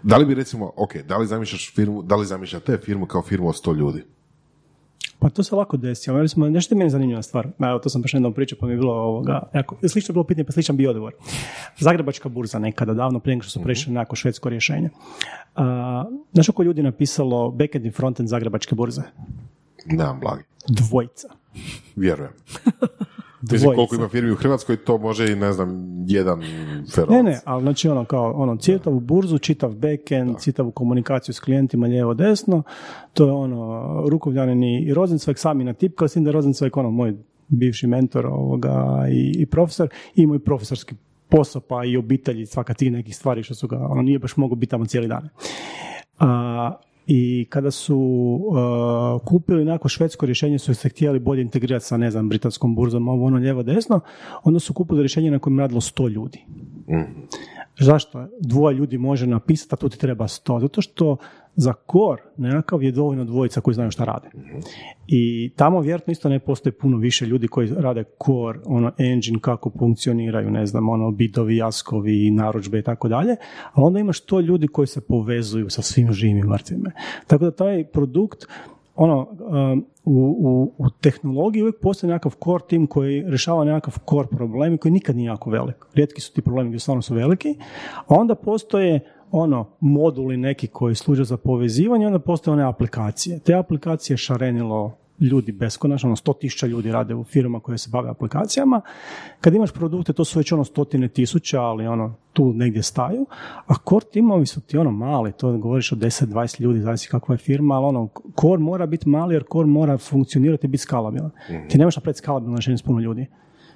Da 0.03 0.17
li 0.17 0.27
bi 0.27 0.35
recimo, 0.35 0.73
ok, 0.77 0.97
da 0.97 1.17
li 1.17 1.27
zamišljaš 1.27 1.75
firmu, 1.75 2.03
da 2.03 2.17
li 2.17 2.27
zamišljate 2.27 2.79
firmu 2.85 3.07
kao 3.07 3.23
firmu 3.23 3.49
od 3.49 3.57
sto 3.57 3.73
ljudi? 3.73 4.05
Pa 5.25 5.31
to 5.31 5.43
se 5.43 5.55
lako 5.55 5.77
desi. 5.77 6.11
Ali 6.11 6.29
smo, 6.29 6.49
nešto 6.49 6.75
je 6.75 6.79
meni 6.79 6.91
zanimljiva 6.91 7.23
stvar. 7.23 7.49
Evo, 7.59 7.79
to 7.79 7.89
sam 7.89 8.03
baš 8.03 8.15
jednom 8.15 8.35
pričao, 8.35 8.59
pa 8.61 8.67
mi 8.67 8.73
je 8.73 8.77
bilo 8.77 8.93
ovoga, 8.93 9.43
jako, 9.55 9.77
slično 9.89 10.13
bilo 10.13 10.25
pitanje, 10.25 10.45
pa 10.45 10.53
sličan 10.53 10.77
bio 10.77 10.91
odgovor. 10.91 11.13
Zagrebačka 11.79 12.29
burza 12.29 12.59
nekada, 12.59 12.95
davno 12.95 13.21
prije 13.21 13.37
nego 13.37 13.43
što 13.43 13.51
su 13.51 13.59
mhm. 13.59 13.65
prešli 13.65 13.93
na 13.93 14.01
neko 14.01 14.17
švedsko 14.17 14.49
rješenje. 14.49 14.91
Uh, 15.57 15.63
znaš 16.33 16.47
koliko 16.47 16.63
ljudi 16.63 16.83
napisalo 16.83 17.51
backend 17.51 17.87
i 17.87 17.91
frontend 17.91 18.29
Zagrebačke 18.29 18.75
burze? 18.75 19.03
Nemam 19.87 20.21
blagi. 20.21 20.43
Dvojica. 20.69 21.29
Vjerujem. 21.97 22.33
Mislim, 23.53 23.75
koliko 23.75 23.95
ima 23.95 24.09
firmi 24.09 24.31
u 24.31 24.37
Hrvatskoj, 24.37 24.77
to 24.77 24.99
može 24.99 25.33
i, 25.33 25.37
ne 25.37 25.53
znam, 25.53 25.87
jedan 26.07 26.43
ferovac. 26.95 27.17
Ne, 27.17 27.23
ne, 27.23 27.41
ali 27.45 27.63
znači 27.63 27.89
ono, 27.89 28.05
kao, 28.05 28.33
ono, 28.33 28.57
čitavu 28.57 29.01
burzu, 29.01 29.39
čitav 29.39 29.75
backend, 29.75 30.37
čitavu 30.45 30.71
komunikaciju 30.71 31.35
s 31.35 31.41
klijentima 31.41 31.87
lijevo 31.87 32.15
desno, 32.15 32.63
to 33.13 33.27
je 33.27 33.33
ono, 33.33 34.03
Rukovljanin 34.09 34.63
i 34.63 34.95
Rozencvek 34.95 35.39
sami 35.39 35.65
natipkali, 35.65 36.09
s 36.09 36.13
tim 36.13 36.25
da 36.25 36.31
je 36.31 36.33
Rozencvek, 36.33 36.77
ono, 36.77 36.91
moj 36.91 37.15
bivši 37.49 37.87
mentor 37.87 38.27
ovoga, 38.27 39.07
i, 39.11 39.35
i 39.39 39.47
profesor, 39.47 39.89
i 40.15 40.27
moj 40.27 40.39
profesorski 40.39 40.95
posao, 41.29 41.61
pa 41.61 41.85
i 41.85 41.97
obitelji, 41.97 42.47
svaka 42.47 42.75
ti 42.75 42.91
nekih 42.91 43.17
stvari 43.17 43.43
što 43.43 43.55
su 43.55 43.69
ga, 43.69 43.87
ono, 43.91 44.03
nije 44.03 44.19
baš 44.19 44.37
mogu 44.37 44.55
biti 44.55 44.71
tamo 44.71 44.87
cijeli 44.87 45.09
dan. 45.09 45.29
A, 46.19 46.77
i 47.07 47.47
kada 47.51 47.71
su 47.71 47.99
uh, 47.99 49.21
kupili 49.25 49.65
neko 49.65 49.89
švedsko 49.89 50.27
rješenje 50.27 50.59
su 50.59 50.75
se 50.75 50.89
htjeli 50.89 51.19
bolje 51.19 51.43
integrirati 51.43 51.85
sa 51.85 51.97
ne 51.97 52.11
znam 52.11 52.29
britanskom 52.29 52.75
burzom 52.75 53.09
ovo 53.09 53.27
ono 53.27 53.37
lijevo 53.37 53.63
desno 53.63 54.01
onda 54.43 54.61
su 54.61 54.75
kupili 54.75 55.03
rješenje 55.03 55.31
na 55.31 55.39
kojem 55.39 55.59
radilo 55.59 55.81
sto 55.81 56.09
ljudi. 56.09 56.45
Mm. 56.89 57.27
zašto? 57.79 58.27
Dvoje 58.41 58.75
ljudi 58.75 58.99
može 58.99 59.27
napisati 59.27 59.75
a 59.75 59.77
tu 59.77 59.89
ti 59.89 59.99
treba 59.99 60.29
sto? 60.29 60.61
Zato 60.61 60.81
što 60.81 61.17
za 61.57 61.73
kor 61.73 62.21
nekakav 62.37 62.83
je 62.83 62.93
dovoljno 62.93 63.25
dvojica 63.25 63.61
koji 63.61 63.75
znaju 63.75 63.91
šta 63.91 64.05
rade. 64.05 64.29
I 65.07 65.53
tamo 65.57 65.81
vjerojatno 65.81 66.11
isto 66.11 66.29
ne 66.29 66.39
postoji 66.39 66.73
puno 66.73 66.97
više 66.97 67.27
ljudi 67.27 67.49
koji 67.49 67.69
rade 67.77 68.05
core, 68.27 68.59
ono 68.65 68.93
engine, 68.99 69.39
kako 69.41 69.71
funkcioniraju, 69.79 70.51
ne 70.51 70.67
znam, 70.67 70.89
ono 70.89 71.11
bitovi, 71.11 71.57
jaskovi, 71.57 72.31
narudžbe 72.31 72.79
i 72.79 72.83
tako 72.83 73.09
dalje, 73.09 73.37
a 73.73 73.83
onda 73.83 74.01
imaš 74.01 74.21
to 74.21 74.41
ljudi 74.41 74.69
koji 74.69 74.87
se 74.87 75.01
povezuju 75.01 75.71
sa 75.71 75.83
svim 75.83 76.13
živim 76.13 76.47
mrtvima. 76.47 76.91
Tako 77.27 77.45
da 77.45 77.51
taj 77.51 77.85
produkt 77.85 78.47
ono, 78.97 79.29
um, 79.41 79.87
u, 80.05 80.37
u, 80.39 80.75
u 80.79 80.91
tehnologiji 80.91 81.63
uvijek 81.63 81.81
postoji 81.83 82.11
nekakav 82.11 82.33
core 82.45 82.65
tim 82.69 82.87
koji 82.87 83.25
rješava 83.27 83.65
nekakav 83.65 83.95
core 84.11 84.29
problem 84.29 84.75
i 84.75 84.79
koji 84.79 84.93
nikad 84.93 85.17
nije 85.17 85.27
jako 85.27 85.51
velik. 85.51 85.77
Rijetki 85.95 86.21
su 86.21 86.33
ti 86.33 86.43
problemi 86.43 86.71
gdje 86.71 86.79
stvarno 86.81 87.03
su 87.03 87.15
veliki, 87.15 87.55
a 88.07 88.15
onda 88.15 88.35
postoje 88.35 89.01
ono 89.37 89.67
moduli 89.81 90.37
neki 90.37 90.67
koji 90.67 90.95
služe 90.95 91.25
za 91.25 91.37
povezivanje, 91.37 92.07
onda 92.07 92.19
postoje 92.19 92.53
one 92.53 92.63
aplikacije. 92.63 93.39
Te 93.39 93.55
aplikacije 93.55 94.17
šarenilo 94.17 94.97
ljudi 95.21 95.53
beskonačno, 95.53 96.09
ono 96.09 96.17
sto 96.17 96.33
tisuća 96.33 96.67
ljudi 96.67 96.93
rade 96.93 97.15
u 97.15 97.25
firmama 97.25 97.61
koje 97.61 97.79
se 97.79 97.91
bave 97.93 98.11
aplikacijama. 98.11 98.81
Kad 99.41 99.55
imaš 99.55 99.73
produkte, 99.73 100.13
to 100.13 100.25
su 100.25 100.39
već 100.39 100.53
ono 100.53 100.65
stotine 100.65 101.09
tisuća, 101.09 101.63
ali 101.63 101.87
ono 101.87 102.15
tu 102.33 102.53
negdje 102.53 102.83
staju, 102.83 103.27
a 103.67 103.75
core 103.89 104.07
timovi 104.13 104.47
su 104.47 104.61
ti 104.61 104.79
ono 104.79 104.91
mali, 104.91 105.33
to 105.33 105.59
govoriš 105.59 105.93
o 105.93 105.97
10-20 105.97 106.61
ljudi, 106.61 106.81
zavisi 106.81 107.09
kakva 107.09 107.35
je 107.35 107.39
firma, 107.39 107.75
ali 107.75 107.87
ono, 107.87 108.09
core 108.41 108.59
mora 108.59 108.87
biti 108.87 109.09
mali 109.09 109.35
jer 109.35 109.45
core 109.53 109.67
mora 109.67 109.99
funkcionirati 109.99 110.67
i 110.67 110.71
biti 110.71 110.83
skalabilan. 110.83 111.31
mm 111.51 111.69
Ti 111.69 111.79
nemaš 111.79 111.97
napraviti 111.97 112.19
skalabilan 112.19 112.57
rješenje 112.57 112.79
s 112.79 112.83
puno 112.83 113.01
ljudi. 113.01 113.27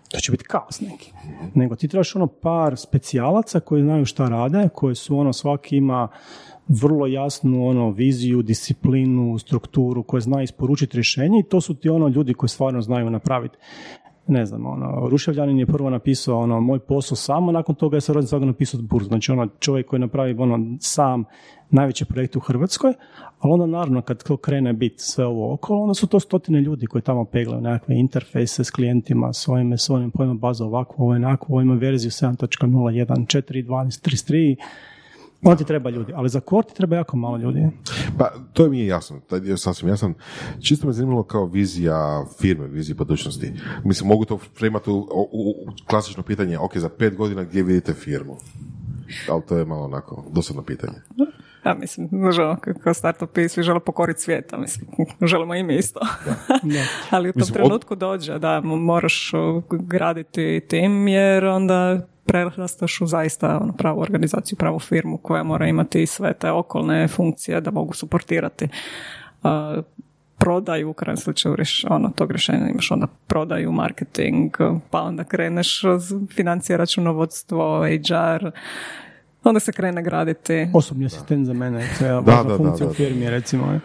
To 0.09 0.21
će 0.21 0.33
biti 0.33 0.45
kaos 0.45 0.81
neki. 0.81 1.13
Nego 1.55 1.77
ti 1.77 1.89
trebaš 1.89 2.17
ono 2.17 2.27
par 2.27 2.77
specijalaca 2.77 3.61
koji 3.61 3.83
znaju 3.83 4.05
šta 4.05 4.29
rade, 4.29 4.69
koji 4.75 4.95
su 4.95 5.19
ono, 5.19 5.33
svaki 5.33 5.77
ima 5.77 6.09
vrlo 6.69 7.07
jasnu 7.07 7.67
ono 7.69 7.91
viziju, 7.91 8.43
disciplinu, 8.43 9.39
strukturu 9.39 10.03
koje 10.03 10.21
zna 10.21 10.43
isporučiti 10.43 10.97
rješenje 10.97 11.41
i 11.41 11.49
to 11.49 11.61
su 11.61 11.75
ti 11.75 11.89
ono 11.89 12.09
ljudi 12.09 12.35
koji 12.35 12.51
stvarno 12.51 12.83
znaju 12.83 13.11
napraviti 13.11 13.59
ne 14.29 14.47
znam, 14.47 14.67
ono, 14.67 15.09
Ruševljanin 15.09 15.59
je 15.59 15.67
prvo 15.67 15.91
napisao 15.91 16.39
ono, 16.39 16.61
moj 16.61 16.79
posao 16.79 17.17
samo, 17.17 17.53
nakon 17.53 17.75
toga 17.75 17.97
je 17.97 18.01
se 18.01 18.13
rodio 18.13 18.27
sada 18.27 18.47
napisao 18.47 18.81
burz. 18.83 19.07
Znači, 19.07 19.33
ono, 19.33 19.49
čovjek 19.59 19.87
koji 19.87 20.01
napravi 20.01 20.37
ono, 20.39 20.77
sam 20.81 21.25
najveće 21.71 22.05
projekte 22.05 22.39
u 22.39 22.41
Hrvatskoj, 22.41 22.95
ali 23.39 23.53
onda 23.53 23.67
naravno 23.67 24.03
kad 24.03 24.25
to 24.25 24.37
krene 24.37 24.73
biti 24.73 25.03
sve 25.03 25.27
ovo 25.27 25.55
okolo, 25.55 25.83
onda 25.83 25.95
su 25.95 26.07
to 26.07 26.21
stotine 26.21 26.61
ljudi 26.61 26.87
koji 26.87 27.03
tamo 27.03 27.25
peglaju 27.25 27.61
nekakve 27.61 27.99
interfejse 27.99 28.65
s 28.65 28.71
klijentima, 28.71 29.33
svojim, 29.33 29.79
svojim 29.79 30.11
pojmom 30.11 30.39
baza 30.39 30.65
ovako, 30.65 30.95
ovo 30.99 31.13
onako, 31.13 31.47
ovo 31.53 31.61
ima 31.61 31.75
verziju 31.75 32.11
7.01, 32.11 33.07
4, 33.07 33.67
12, 33.67 34.09
33, 34.31 34.57
on 35.43 35.57
ti 35.57 35.65
treba 35.65 35.91
ljudi, 35.91 36.13
ali 36.17 36.29
za 36.29 36.41
ti 36.41 36.75
treba 36.75 36.97
jako 36.97 37.17
malo 37.17 37.37
ljudi. 37.37 37.71
Pa, 38.19 38.33
to 38.53 38.69
mi 38.69 38.81
je 38.81 38.87
jasno, 38.87 39.21
taj 39.21 39.41
dio 39.41 39.57
sasvim 39.57 39.89
jasan. 39.89 40.15
Čisto 40.61 40.87
me 40.87 40.93
zanimalo 40.93 41.23
kao 41.23 41.47
vizija 41.47 42.25
firme, 42.41 42.67
vizija 42.67 42.95
budućnosti. 42.95 43.53
Mislim, 43.85 44.09
mogu 44.09 44.25
to 44.25 44.39
fremati 44.39 44.91
u, 44.91 45.07
u, 45.33 45.55
klasično 45.87 46.23
pitanje, 46.23 46.59
ok, 46.59 46.77
za 46.77 46.89
pet 46.89 47.17
godina 47.17 47.45
gdje 47.45 47.63
vidite 47.63 47.95
firmu? 47.95 48.37
Ali 49.31 49.43
to 49.49 49.57
je 49.57 49.65
malo 49.65 49.85
onako, 49.85 50.25
dosadno 50.33 50.63
pitanje. 50.63 50.99
Ja 51.67 51.75
mislim, 51.75 52.09
želimo 52.33 52.57
kao 52.83 52.95
startupi 52.95 53.49
svi 53.49 53.63
žele 53.63 53.81
pokoriti 53.81 54.21
svijeta, 54.21 54.59
mislim, 54.59 54.87
želimo 55.31 55.55
i 55.55 55.63
mi 55.63 55.77
isto. 55.77 56.01
Ali 57.11 57.29
u 57.29 57.33
tom 57.33 57.49
trenutku 57.49 57.95
dođe 57.95 58.39
da 58.39 58.61
moraš 58.61 59.33
graditi 59.71 60.61
tim 60.69 61.09
jer 61.09 61.45
onda 61.45 62.07
prerastaš 62.29 63.01
u 63.01 63.07
zaista 63.07 63.59
ono, 63.63 63.73
pravu 63.73 64.01
organizaciju, 64.01 64.59
pravu 64.59 64.79
firmu 64.79 65.19
koja 65.19 65.43
mora 65.43 65.67
imati 65.67 66.07
sve 66.07 66.35
te 66.35 66.51
okolne 66.51 67.09
funkcije 67.09 67.61
da 67.61 67.71
mogu 67.71 67.95
suportirati. 67.95 68.69
Uh, 69.43 69.51
prodaju, 70.39 70.91
u 70.91 70.93
krajem 70.93 71.17
slučaju 71.17 71.57
ono, 71.91 72.11
tog 72.11 72.31
rješenja 72.31 72.69
imaš 72.69 72.91
onda 72.91 73.07
prodaju, 73.27 73.73
marketing, 73.73 74.57
pa 74.91 75.03
onda 75.03 75.25
kreneš 75.25 75.83
financije, 76.35 76.77
računovodstvo, 76.77 77.83
HR, 77.83 78.51
onda 79.49 79.61
se 79.61 79.73
krene 79.73 80.03
graditi. 80.03 80.69
Osobni 80.75 81.07
asistent 81.07 81.47
za 81.47 81.53
mene, 81.53 81.89
to 81.99 82.05
je 82.05 82.13
da, 82.13 82.45
da, 82.49 82.57
funkcija 82.57 82.87
da, 82.87 82.91
u 82.91 82.95
firmi, 82.95 83.31
recimo. 83.31 83.81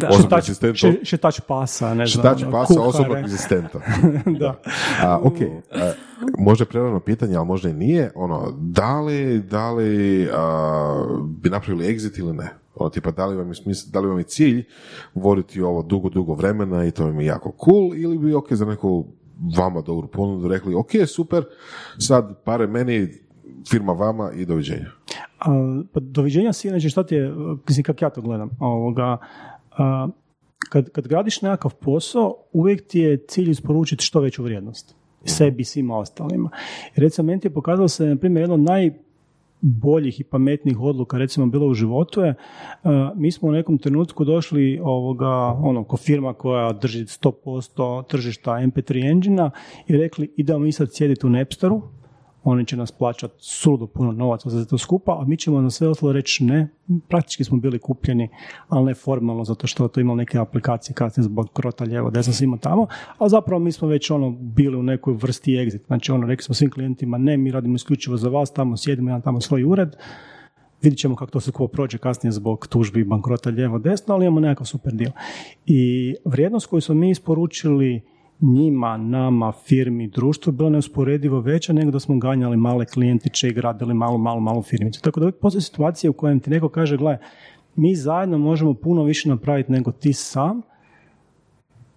Da. 0.00 0.08
Osobni 0.08 0.38
asistent. 0.38 0.76
Šetač 1.02 1.40
pasa, 1.40 1.94
ne 1.94 2.06
znam. 2.06 2.22
Šetač 2.22 2.44
pasa 2.52 2.80
osobnog 2.80 3.16
asistenta. 3.24 3.80
da. 4.40 4.60
A, 5.02 5.18
ok, 5.22 5.36
a, 5.72 5.92
možda 6.38 6.62
je 6.62 6.68
prerano 6.68 7.00
pitanje, 7.00 7.36
ali 7.36 7.46
možda 7.46 7.68
i 7.68 7.72
nije. 7.72 8.12
Ono, 8.14 8.54
da 8.58 9.00
li, 9.00 9.40
da 9.40 9.70
li 9.70 10.28
bi 11.22 11.50
napravili 11.50 11.94
exit 11.94 12.18
ili 12.18 12.32
ne? 12.32 12.50
Ono, 12.74 12.90
tipa, 12.90 13.10
da 13.10 13.26
li 13.26 13.36
vam 13.36 13.48
je, 13.48 13.54
smisl, 13.54 13.90
da 13.92 14.00
li 14.00 14.08
vam 14.08 14.18
je 14.18 14.24
cilj 14.24 14.64
voditi 15.14 15.60
ovo 15.60 15.82
dugo, 15.82 16.08
dugo 16.08 16.34
vremena 16.34 16.84
i 16.84 16.90
to 16.90 17.12
mi 17.12 17.24
je 17.24 17.26
jako 17.26 17.52
cool, 17.64 17.94
ili 17.94 18.18
bi, 18.18 18.34
ok, 18.34 18.52
za 18.52 18.64
neku 18.64 19.06
vama 19.56 19.80
dobru 19.80 20.08
ponudu 20.08 20.48
rekli, 20.48 20.74
ok, 20.74 20.90
super, 21.06 21.44
sad 21.98 22.44
pare 22.44 22.66
meni, 22.66 23.08
firma 23.70 23.92
vama 23.92 24.32
i 24.32 24.44
doviđenja. 24.44 24.90
A, 25.40 25.82
pa 25.92 26.00
doviđenja 26.00 26.52
si 26.52 26.68
inače 26.68 26.88
šta 26.88 27.06
ti 27.06 27.14
je, 27.14 27.34
mislim 27.68 27.84
kako 27.84 28.04
ja 28.04 28.10
to 28.10 28.20
gledam, 28.20 28.50
ovoga, 28.60 29.16
a, 29.78 30.08
kad, 30.68 30.90
kad 30.90 31.08
gradiš 31.08 31.42
nekakav 31.42 31.74
posao, 31.74 32.34
uvijek 32.52 32.86
ti 32.88 32.98
je 32.98 33.24
cilj 33.28 33.50
isporučiti 33.50 34.04
što 34.04 34.20
veću 34.20 34.42
vrijednost 34.42 34.96
sebi 35.24 35.60
i 35.60 35.64
svima 35.64 35.98
ostalima. 35.98 36.50
recimo, 36.94 37.26
meni 37.26 37.40
je 37.44 37.50
pokazalo 37.50 37.88
se, 37.88 38.06
na 38.06 38.16
primjer, 38.16 38.42
jedno 38.42 38.54
od 38.54 38.60
najboljih 38.60 40.20
i 40.20 40.24
pametnijih 40.24 40.80
odluka 40.80 41.18
recimo 41.18 41.46
bilo 41.46 41.66
u 41.66 41.74
životu 41.74 42.20
je, 42.20 42.34
mi 43.14 43.32
smo 43.32 43.48
u 43.48 43.52
nekom 43.52 43.78
trenutku 43.78 44.24
došli 44.24 44.80
ovoga, 44.82 45.28
ono, 45.62 45.84
ko 45.84 45.96
firma 45.96 46.34
koja 46.34 46.72
drži 46.72 47.04
100% 47.04 48.06
tržišta 48.06 48.50
MP3 48.50 49.10
engine 49.10 49.50
i 49.86 49.96
rekli 49.96 50.32
idemo 50.36 50.58
mi 50.58 50.72
sad 50.72 50.94
sjediti 50.94 51.26
u 51.26 51.30
Napsteru, 51.30 51.82
oni 52.50 52.66
će 52.66 52.76
nas 52.76 52.92
plaćati 52.92 53.34
suludo 53.38 53.86
puno 53.86 54.12
novaca 54.12 54.50
za 54.50 54.64
to 54.64 54.78
skupa, 54.78 55.18
a 55.20 55.24
mi 55.24 55.36
ćemo 55.36 55.60
na 55.60 55.70
sve 55.70 55.88
ostalo 55.88 56.12
reći 56.12 56.44
ne, 56.44 56.68
praktički 57.08 57.44
smo 57.44 57.56
bili 57.56 57.78
kupljeni, 57.78 58.28
ali 58.68 58.84
ne 58.84 58.94
formalno, 58.94 59.44
zato 59.44 59.66
što 59.66 59.88
to 59.88 60.00
imalo 60.00 60.16
neke 60.16 60.38
aplikacije 60.38 60.94
kasnije 60.94 61.24
zbog 61.24 61.48
krota 61.52 61.84
lijevo, 61.84 62.10
desno 62.10 62.32
svima 62.32 62.56
tamo, 62.56 62.86
a 63.18 63.28
zapravo 63.28 63.58
mi 63.58 63.72
smo 63.72 63.88
već 63.88 64.10
ono 64.10 64.30
bili 64.30 64.76
u 64.76 64.82
nekoj 64.82 65.14
vrsti 65.14 65.52
exit, 65.52 65.86
znači 65.86 66.12
ono 66.12 66.26
rekli 66.26 66.42
smo 66.42 66.54
svim 66.54 66.70
klijentima 66.70 67.18
ne, 67.18 67.36
mi 67.36 67.50
radimo 67.50 67.74
isključivo 67.74 68.16
za 68.16 68.28
vas, 68.28 68.52
tamo 68.52 68.76
sjedimo, 68.76 69.10
imam 69.10 69.22
tamo 69.22 69.40
svoj 69.40 69.64
ured, 69.64 69.96
vidjet 70.82 70.98
ćemo 70.98 71.16
kako 71.16 71.30
to 71.30 71.40
se 71.40 71.52
ko 71.52 71.68
prođe 71.68 71.98
kasnije 71.98 72.32
zbog 72.32 72.66
tužbi 72.66 73.04
bankrota 73.04 73.50
lijevo 73.50 73.78
desno, 73.78 74.14
ali 74.14 74.26
imamo 74.26 74.40
nekakav 74.40 74.66
super 74.66 74.92
dio. 74.92 75.12
I 75.66 76.14
vrijednost 76.24 76.66
koju 76.66 76.80
smo 76.80 76.94
mi 76.94 77.10
isporučili 77.10 78.02
njima, 78.40 78.96
nama, 78.96 79.52
firmi, 79.52 80.08
društvu 80.08 80.52
bilo 80.52 80.70
neusporedivo 80.70 81.40
veća 81.40 81.72
nego 81.72 81.90
da 81.90 82.00
smo 82.00 82.18
ganjali 82.18 82.56
male 82.56 82.86
klijentiće 82.86 83.48
i 83.48 83.52
gradili 83.52 83.94
malu, 83.94 84.18
malu, 84.18 84.40
malu 84.40 84.62
firmicu. 84.62 85.02
Tako 85.02 85.20
da 85.20 85.26
uvijek 85.26 85.40
postoje 85.40 85.62
situacije 85.62 86.10
u 86.10 86.12
kojem 86.12 86.40
ti 86.40 86.50
neko 86.50 86.68
kaže, 86.68 86.96
gle, 86.96 87.18
mi 87.76 87.94
zajedno 87.94 88.38
možemo 88.38 88.74
puno 88.74 89.04
više 89.04 89.28
napraviti 89.28 89.72
nego 89.72 89.92
ti 89.92 90.12
sam 90.12 90.62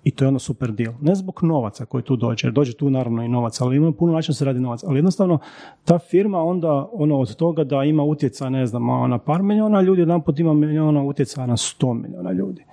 i 0.03 0.11
to 0.11 0.23
je 0.25 0.27
ono 0.27 0.39
super 0.39 0.71
deal. 0.71 0.93
Ne 1.01 1.15
zbog 1.15 1.39
novaca 1.43 1.85
koji 1.85 2.03
tu 2.03 2.15
dođe, 2.15 2.47
jer 2.47 2.53
dođe 2.53 2.73
tu 2.73 2.89
naravno 2.89 3.23
i 3.23 3.27
novac, 3.27 3.61
ali 3.61 3.77
ima 3.77 3.91
puno 3.91 4.13
načina 4.13 4.35
se 4.35 4.45
radi 4.45 4.59
novac. 4.59 4.83
Ali 4.83 4.97
jednostavno 4.97 5.39
ta 5.85 5.99
firma 5.99 6.43
onda 6.43 6.89
ono 6.93 7.19
od 7.19 7.35
toga 7.35 7.63
da 7.63 7.83
ima 7.83 8.03
utjeca, 8.03 8.49
ne 8.49 8.65
znam, 8.65 9.09
na 9.09 9.17
par 9.17 9.41
milijuna 9.41 9.81
ljudi, 9.81 10.01
jedan 10.01 10.21
put 10.21 10.39
ima 10.39 10.53
milijuna 10.53 11.03
utjecaja 11.03 11.47
na 11.47 11.57
sto 11.57 11.93
milijuna 11.93 12.31
ljudi, 12.31 12.65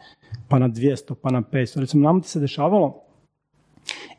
pa 0.49 0.59
na 0.59 0.69
200, 0.69 1.15
pa 1.23 1.31
na 1.31 1.43
500. 1.43 1.81
Recimo, 1.81 2.05
nam 2.05 2.21
ti 2.21 2.29
se 2.29 2.41
dešavalo, 2.41 3.06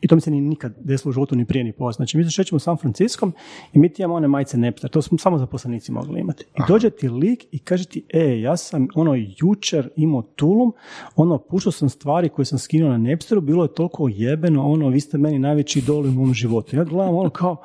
i 0.01 0.07
to 0.07 0.15
mi 0.15 0.21
se 0.21 0.31
ni 0.31 0.41
nikad 0.41 0.73
desilo 0.79 1.09
u 1.09 1.13
životu 1.13 1.35
ni 1.35 1.45
prije 1.45 1.63
ni 1.63 1.71
poslije. 1.71 1.95
Znači 1.95 2.17
mi 2.17 2.23
se 2.23 2.31
šećemo 2.31 2.55
u 2.55 2.59
San 2.59 2.77
Franciskom 2.77 3.33
i 3.73 3.79
mi 3.79 3.89
ti 3.89 4.01
imamo 4.01 4.15
one 4.15 4.27
majice 4.27 4.57
Neptar, 4.57 4.89
to 4.89 5.01
smo 5.01 5.17
samo 5.17 5.37
zaposlenici 5.37 5.91
mogli 5.91 6.19
imati. 6.19 6.43
I 6.55 6.61
dođe 6.67 6.89
ti 6.89 7.09
lik 7.09 7.45
i 7.51 7.59
kaže 7.59 7.85
ti, 7.85 8.03
e, 8.13 8.39
ja 8.39 8.57
sam 8.57 8.87
ono 8.95 9.15
jučer 9.37 9.89
imao 9.95 10.21
Tulum, 10.21 10.73
ono, 11.15 11.37
pušao 11.37 11.71
sam 11.71 11.89
stvari 11.89 12.29
koje 12.29 12.45
sam 12.45 12.59
skinuo 12.59 12.89
na 12.89 12.97
Nepsteru, 12.97 13.41
bilo 13.41 13.63
je 13.63 13.73
toliko 13.73 14.07
jebeno, 14.07 14.71
ono, 14.71 14.89
vi 14.89 14.99
ste 14.99 15.17
meni 15.17 15.39
najveći 15.39 15.79
idol 15.79 16.05
u 16.05 16.11
mom 16.11 16.33
životu. 16.33 16.75
Ja 16.75 16.83
gledam 16.83 17.15
ono 17.15 17.29
kao, 17.29 17.55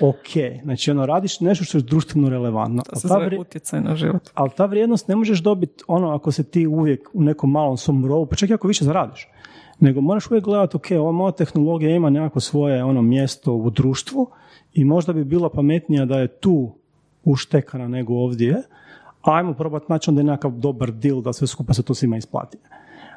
ok, 0.00 0.62
znači 0.62 0.90
ono, 0.90 1.06
radiš 1.06 1.40
nešto 1.40 1.64
što 1.64 1.78
je 1.78 1.82
društveno 1.82 2.28
relevantno. 2.28 2.82
To 2.82 2.96
se 2.96 3.08
zove 3.08 3.38
utjecaj 3.38 3.80
na 3.80 3.96
život. 3.96 4.30
Ali 4.34 4.50
ta 4.56 4.66
vrijednost 4.66 5.08
ne 5.08 5.16
možeš 5.16 5.42
dobiti 5.42 5.84
ono 5.86 6.10
ako 6.10 6.32
se 6.32 6.44
ti 6.44 6.66
uvijek 6.66 7.10
u 7.12 7.22
nekom 7.22 7.50
malom 7.50 7.76
svom 7.76 8.06
rovu, 8.06 8.26
pa 8.26 8.36
čak 8.36 8.50
i 8.50 8.54
ako 8.54 8.68
više 8.68 8.84
zaradiš 8.84 9.28
nego 9.80 10.00
moraš 10.00 10.30
uvijek 10.30 10.44
gledati, 10.44 10.76
ok, 10.76 10.86
ova 10.90 11.12
moja 11.12 11.32
tehnologija 11.32 11.96
ima 11.96 12.10
nekako 12.10 12.40
svoje 12.40 12.84
ono 12.84 13.02
mjesto 13.02 13.54
u 13.54 13.70
društvu 13.70 14.30
i 14.72 14.84
možda 14.84 15.12
bi 15.12 15.24
bilo 15.24 15.48
pametnija 15.48 16.04
da 16.04 16.18
je 16.18 16.28
tu 16.28 16.70
uštekana 17.24 17.88
nego 17.88 18.14
ovdje, 18.14 18.62
ajmo 19.22 19.54
probati 19.54 19.86
naći 19.88 20.10
onda 20.10 20.20
je 20.20 20.24
nekakav 20.24 20.50
dobar 20.50 20.92
deal 20.92 21.20
da 21.20 21.32
sve 21.32 21.46
skupa 21.46 21.74
se 21.74 21.82
to 21.82 21.94
svima 21.94 22.16
isplati. 22.16 22.58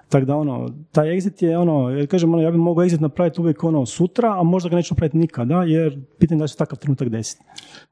Tako 0.10 0.26
da 0.26 0.36
ono, 0.36 0.70
taj 0.92 1.08
exit 1.08 1.44
je 1.44 1.58
ono, 1.58 2.08
kažem 2.08 2.34
ono, 2.34 2.44
ja 2.44 2.52
bih 2.52 2.60
mogao 2.60 2.86
exit 2.86 3.02
napraviti 3.02 3.42
uvijek 3.42 3.64
ono 3.64 3.86
sutra, 3.86 4.40
a 4.40 4.44
možda 4.44 4.70
ga 4.70 4.76
neću 4.76 4.94
napraviti 4.94 5.18
nikada, 5.18 5.64
jer 5.64 6.02
pitanje 6.20 6.40
da 6.40 6.48
će 6.48 6.58
takav 6.58 6.78
trenutak 6.78 7.10
desiti. 7.10 7.44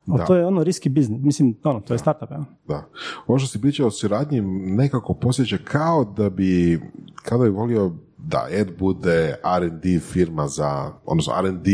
A 0.07 0.26
to 0.26 0.36
je 0.36 0.45
ono 0.45 0.63
riski 0.63 0.89
biznis, 0.89 1.22
mislim, 1.24 1.57
ono, 1.63 1.80
to 1.80 1.93
je 1.93 1.97
startup, 1.97 2.32
ja. 2.32 2.43
Da. 2.67 2.88
Ovo 3.28 3.39
što 3.39 3.47
si 3.47 3.61
pričao 3.61 3.88
o 3.88 3.91
suradnji 3.91 4.41
nekako 4.65 5.13
posjeća 5.13 5.57
kao 5.63 6.05
da 6.05 6.30
bi, 6.30 6.82
kao 7.24 7.38
da 7.38 7.43
bi 7.43 7.49
volio 7.49 7.91
da 8.24 8.47
Ed 8.51 8.72
bude 8.80 9.36
R&D 9.59 9.99
firma 9.99 10.47
za, 10.47 10.91
odnosno 11.05 11.34
R&D 11.39 11.69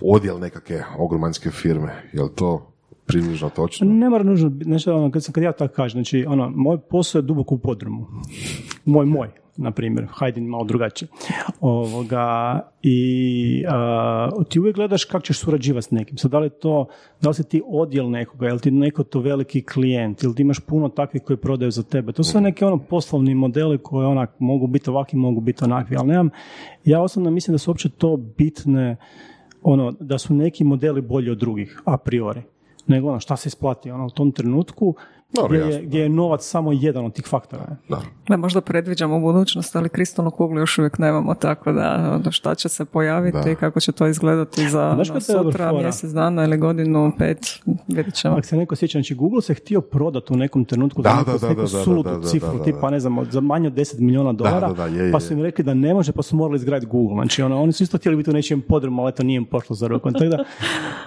odjel 0.00 0.38
nekakve 0.38 0.84
ogromanske 0.98 1.50
firme. 1.50 2.10
Je 2.12 2.34
to 2.34 2.72
približno 3.06 3.50
točno? 3.50 3.86
Ne 3.86 4.10
mora 4.10 4.24
nužno, 4.24 4.52
znači, 4.62 4.90
ono, 4.90 5.10
kad, 5.10 5.24
sam, 5.24 5.32
kad 5.32 5.42
ja 5.42 5.52
tako 5.52 5.74
kažem, 5.74 5.98
znači, 5.98 6.24
ono, 6.28 6.50
moj 6.50 6.78
posao 6.90 7.18
je 7.18 7.22
duboko 7.22 7.54
u 7.54 7.58
podrumu. 7.58 8.06
Moj, 8.84 9.06
moj. 9.06 9.28
Na 9.60 9.70
primjer, 9.70 10.06
hajde 10.10 10.40
malo 10.40 10.64
drugačije. 10.64 11.08
Ovoga, 11.60 12.60
I 12.82 13.64
ti 14.48 14.60
uvijek 14.60 14.76
gledaš 14.76 15.04
kako 15.04 15.22
ćeš 15.22 15.38
surađivati 15.38 15.86
s 15.86 15.90
nekim. 15.90 16.16
Sad, 16.16 16.30
da 16.30 16.38
li 16.38 16.50
to, 16.50 16.86
da 17.20 17.28
li 17.28 17.34
si 17.34 17.48
ti 17.48 17.62
odjel 17.66 18.10
nekoga, 18.10 18.48
ili 18.48 18.60
ti 18.60 18.70
neko 18.70 19.04
to 19.04 19.20
veliki 19.20 19.62
klijent, 19.62 20.22
ili 20.22 20.34
ti 20.34 20.42
imaš 20.42 20.60
puno 20.60 20.88
takvih 20.88 21.22
koji 21.22 21.36
prodaju 21.36 21.70
za 21.70 21.82
tebe. 21.82 22.12
To 22.12 22.24
su 22.24 22.40
neki 22.40 22.64
ono 22.64 22.78
poslovni 22.78 23.34
modeli 23.34 23.78
koji 23.78 24.06
onak 24.06 24.30
mogu 24.38 24.66
biti 24.66 24.90
ovakvi, 24.90 25.18
mogu 25.18 25.40
biti 25.40 25.64
onakvi, 25.64 25.96
ali 25.96 26.08
nemam, 26.08 26.30
ja 26.84 27.02
osobno 27.02 27.30
mislim 27.30 27.54
da 27.54 27.58
su 27.58 27.70
uopće 27.70 27.88
to 27.88 28.16
bitne, 28.16 28.96
ono, 29.62 29.92
da 30.00 30.18
su 30.18 30.34
neki 30.34 30.64
modeli 30.64 31.00
bolji 31.00 31.30
od 31.30 31.38
drugih, 31.38 31.82
a 31.84 31.96
priori 31.96 32.42
nego 32.86 33.08
ono 33.08 33.20
šta 33.20 33.36
se 33.36 33.46
isplati 33.48 33.90
ono, 33.90 34.06
u 34.06 34.10
tom 34.10 34.32
trenutku 34.32 34.94
gdje, 35.48 35.58
je, 35.58 35.82
gdje 35.82 36.00
je 36.00 36.08
novac 36.08 36.44
samo 36.44 36.72
jedan 36.72 37.04
od 37.04 37.12
tih 37.12 37.26
faktora. 37.26 37.66
Da. 37.88 38.00
da 38.28 38.36
možda 38.36 38.60
predviđamo 38.60 39.20
budućnost, 39.20 39.76
ali 39.76 39.88
kristalnu 39.88 40.30
kuglu 40.30 40.58
još 40.58 40.78
uvijek 40.78 40.98
nemamo, 40.98 41.34
tako 41.34 41.72
da 41.72 42.12
ono, 42.14 42.30
šta 42.32 42.54
će 42.54 42.68
se 42.68 42.84
pojaviti, 42.84 43.54
kako 43.60 43.80
će 43.80 43.92
to 43.92 44.06
izgledati 44.06 44.68
za 44.68 44.88
ono, 44.88 45.04
sutra, 45.20 45.72
mjesec 45.72 46.10
dana 46.10 46.44
ili 46.44 46.56
godinu, 46.56 47.12
pet, 47.18 47.38
vidjet 47.88 48.14
ćemo. 48.14 48.34
Ako 48.36 48.46
se 48.46 48.56
neko 48.56 48.76
sjeća, 48.76 48.98
znači 48.98 49.14
Google 49.14 49.42
se 49.42 49.54
htio 49.54 49.80
prodati 49.80 50.32
u 50.32 50.36
nekom 50.36 50.64
trenutku 50.64 51.02
da, 51.02 51.24
za 51.38 51.48
neku, 51.48 51.66
sulutu 51.66 52.22
cifru, 52.24 52.64
tipa 52.64 52.90
ne 52.90 53.00
znam, 53.00 53.24
za 53.30 53.40
manje 53.40 53.66
od 53.66 53.74
10 53.74 54.00
milijuna 54.00 54.32
dolara, 54.32 54.74
pa 55.12 55.20
su 55.20 55.32
im 55.32 55.42
rekli 55.42 55.64
da 55.64 55.74
ne 55.74 55.94
može, 55.94 56.12
pa 56.12 56.22
su 56.22 56.36
morali 56.36 56.56
izgraditi 56.56 56.90
Google. 56.90 57.14
Znači 57.14 57.42
ono, 57.42 57.62
oni 57.62 57.72
su 57.72 57.82
isto 57.82 57.98
htjeli 57.98 58.16
biti 58.16 58.30
u 58.30 58.32
nečijem 58.32 58.60
podrumu, 58.60 59.02
ali 59.02 59.12
to 59.12 59.22
nije 59.22 59.36
im 59.36 59.44
pošlo 59.44 59.76
za 59.76 59.86
rukom. 59.86 60.12
Tako 60.12 60.24
da, 60.24 60.44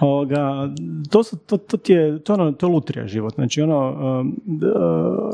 ovoga, 0.00 0.68
to, 1.10 1.22
su, 1.22 1.36
to, 1.36 1.56
to, 1.56 1.76
to, 1.76 1.92
je, 1.92 2.18
to, 2.18 2.34
ono, 2.34 2.52
to 2.52 2.68
lutrija 2.68 3.06
život. 3.06 3.34
Znači 3.34 3.62
ono, 3.62 4.13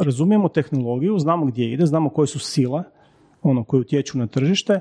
razumijemo 0.04 0.48
tehnologiju, 0.48 1.18
znamo 1.18 1.46
gdje 1.46 1.72
ide, 1.72 1.86
znamo 1.86 2.08
koje 2.08 2.26
su 2.26 2.38
sile 2.38 2.82
ono, 3.42 3.64
koji 3.64 3.80
utječu 3.80 4.18
na 4.18 4.26
tržište 4.26 4.80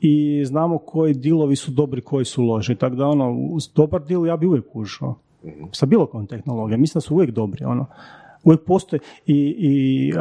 i 0.00 0.44
znamo 0.44 0.78
koji 0.78 1.14
dilovi 1.14 1.56
su 1.56 1.70
dobri, 1.70 2.00
koji 2.00 2.24
su 2.24 2.42
loši. 2.42 2.74
Tako 2.74 2.96
da, 2.96 3.06
ono, 3.06 3.32
uz 3.32 3.68
dobar 3.74 4.04
dil 4.04 4.26
ja 4.26 4.36
bi 4.36 4.46
uvijek 4.46 4.76
ušao. 4.76 5.18
Sa 5.72 5.86
bilo 5.86 6.06
kojom 6.06 6.26
tehnologijom. 6.26 6.80
Mislim 6.80 6.98
da 6.98 7.00
su 7.00 7.14
uvijek 7.14 7.30
dobri. 7.30 7.64
Ono. 7.64 7.86
Uvijek 8.44 8.64
postoji, 8.66 9.00
i, 9.26 9.34
i, 9.58 10.12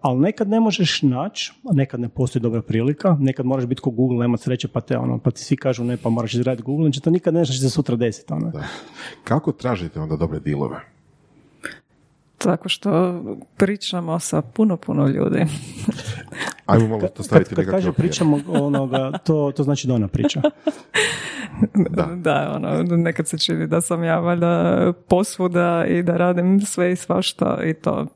ali 0.00 0.20
nekad 0.20 0.48
ne 0.48 0.60
možeš 0.60 1.02
naći, 1.02 1.52
nekad 1.72 2.00
ne 2.00 2.08
postoji 2.08 2.40
dobra 2.40 2.62
prilika, 2.62 3.16
nekad 3.20 3.46
moraš 3.46 3.66
biti 3.66 3.80
ko 3.80 3.90
Google, 3.90 4.18
nema 4.18 4.36
sreće, 4.36 4.68
pa 4.68 4.80
te 4.80 4.98
ono, 4.98 5.18
pa 5.18 5.30
ti 5.30 5.40
svi 5.40 5.56
kažu 5.56 5.84
ne, 5.84 5.96
pa 5.96 6.10
moraš 6.10 6.34
izraditi 6.34 6.62
Google, 6.62 6.84
znači 6.84 7.00
to 7.00 7.10
nikad 7.10 7.34
ne 7.34 7.44
znaš 7.44 7.60
se 7.60 7.70
sutra 7.70 7.96
desiti. 7.96 8.32
Ono. 8.32 8.52
Kako 9.24 9.52
tražite 9.52 10.00
onda 10.00 10.16
dobre 10.16 10.40
dilove? 10.40 10.76
Tako 12.44 12.68
što 12.68 13.22
pričamo 13.56 14.18
sa 14.18 14.42
puno, 14.42 14.76
puno 14.76 15.08
ljudi. 15.08 15.46
Ajmo 16.66 16.88
malo 16.88 17.08
to 17.08 17.22
staviti 17.22 17.54
kad, 17.54 17.64
kad 17.64 17.74
kaže 17.74 17.92
pričamo 17.92 18.40
onoga, 18.48 19.18
to, 19.24 19.52
to 19.56 19.62
znači 19.62 19.86
da 19.86 19.94
ona 19.94 20.08
priča. 20.08 20.42
da. 21.96 22.08
da, 22.16 22.52
ono, 22.56 22.82
nekad 22.82 23.28
se 23.28 23.38
čini 23.38 23.66
da 23.66 23.80
sam 23.80 24.04
ja 24.04 24.18
valjda 24.18 24.92
posvuda 25.08 25.84
i 25.88 26.02
da 26.02 26.16
radim 26.16 26.60
sve 26.60 26.92
i 26.92 26.96
svašta 26.96 27.58
i 27.64 27.74
to 27.74 28.06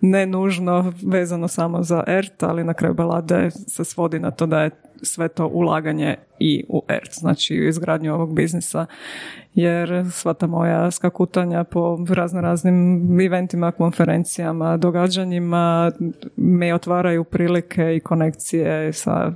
ne 0.00 0.26
nužno 0.26 0.92
vezano 1.02 1.48
samo 1.48 1.82
za 1.82 2.04
ERT, 2.06 2.42
ali 2.42 2.64
na 2.64 2.74
kraju 2.74 2.94
balade 2.94 3.50
se 3.50 3.84
svodi 3.84 4.18
na 4.18 4.30
to 4.30 4.46
da 4.46 4.62
je 4.62 4.70
sve 5.02 5.28
to 5.28 5.46
ulaganje 5.46 6.16
i 6.38 6.64
u 6.68 6.82
ERT, 6.88 7.12
znači 7.12 7.60
u 7.60 7.68
izgradnju 7.68 8.14
ovog 8.14 8.34
biznisa, 8.34 8.86
jer 9.54 10.04
sva 10.12 10.34
ta 10.34 10.46
moja 10.46 10.90
skakutanja 10.90 11.64
po 11.64 11.98
razno 12.08 12.40
raznim 12.40 13.20
eventima, 13.20 13.72
konferencijama, 13.72 14.76
događanjima 14.76 15.92
me 16.36 16.74
otvaraju 16.74 17.24
prilike 17.24 17.96
i 17.96 18.00
konekcije 18.00 18.92
sa 18.92 19.32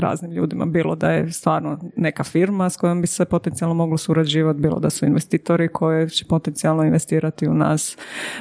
raznim 0.00 0.32
ljudima, 0.32 0.66
bilo 0.66 0.94
da 0.94 1.10
je 1.10 1.32
stvarno 1.32 1.78
neka 1.96 2.24
firma 2.24 2.70
s 2.70 2.76
kojom 2.76 3.00
bi 3.00 3.06
se 3.06 3.24
potencijalno 3.24 3.74
moglo 3.74 3.96
surađivati, 3.96 4.60
bilo 4.60 4.78
da 4.78 4.90
su 4.90 5.06
investitori 5.06 5.68
koji 5.68 6.08
će 6.08 6.24
potencijalno 6.24 6.84
investirati 6.84 7.48
u 7.48 7.54
nas, 7.54 7.96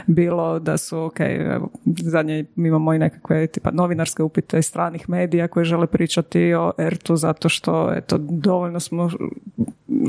bilo 0.08 0.60
da 0.60 0.78
su, 0.78 0.99
ok, 0.99 1.20
evo, 1.20 1.70
zadnje 1.86 2.45
imamo 2.55 2.93
i 2.93 2.99
nekakve 2.99 3.47
tipa 3.47 3.72
novinarske 3.72 4.24
upite 4.24 4.62
stranih 4.62 5.10
medija 5.10 5.47
koji 5.47 5.66
žele 5.66 5.88
pričati 5.88 6.53
o 6.53 6.72
ERTU 6.78 7.16
zato 7.16 7.49
što 7.49 7.93
eto, 7.93 8.18
dovoljno 8.20 8.80
smo 8.80 9.10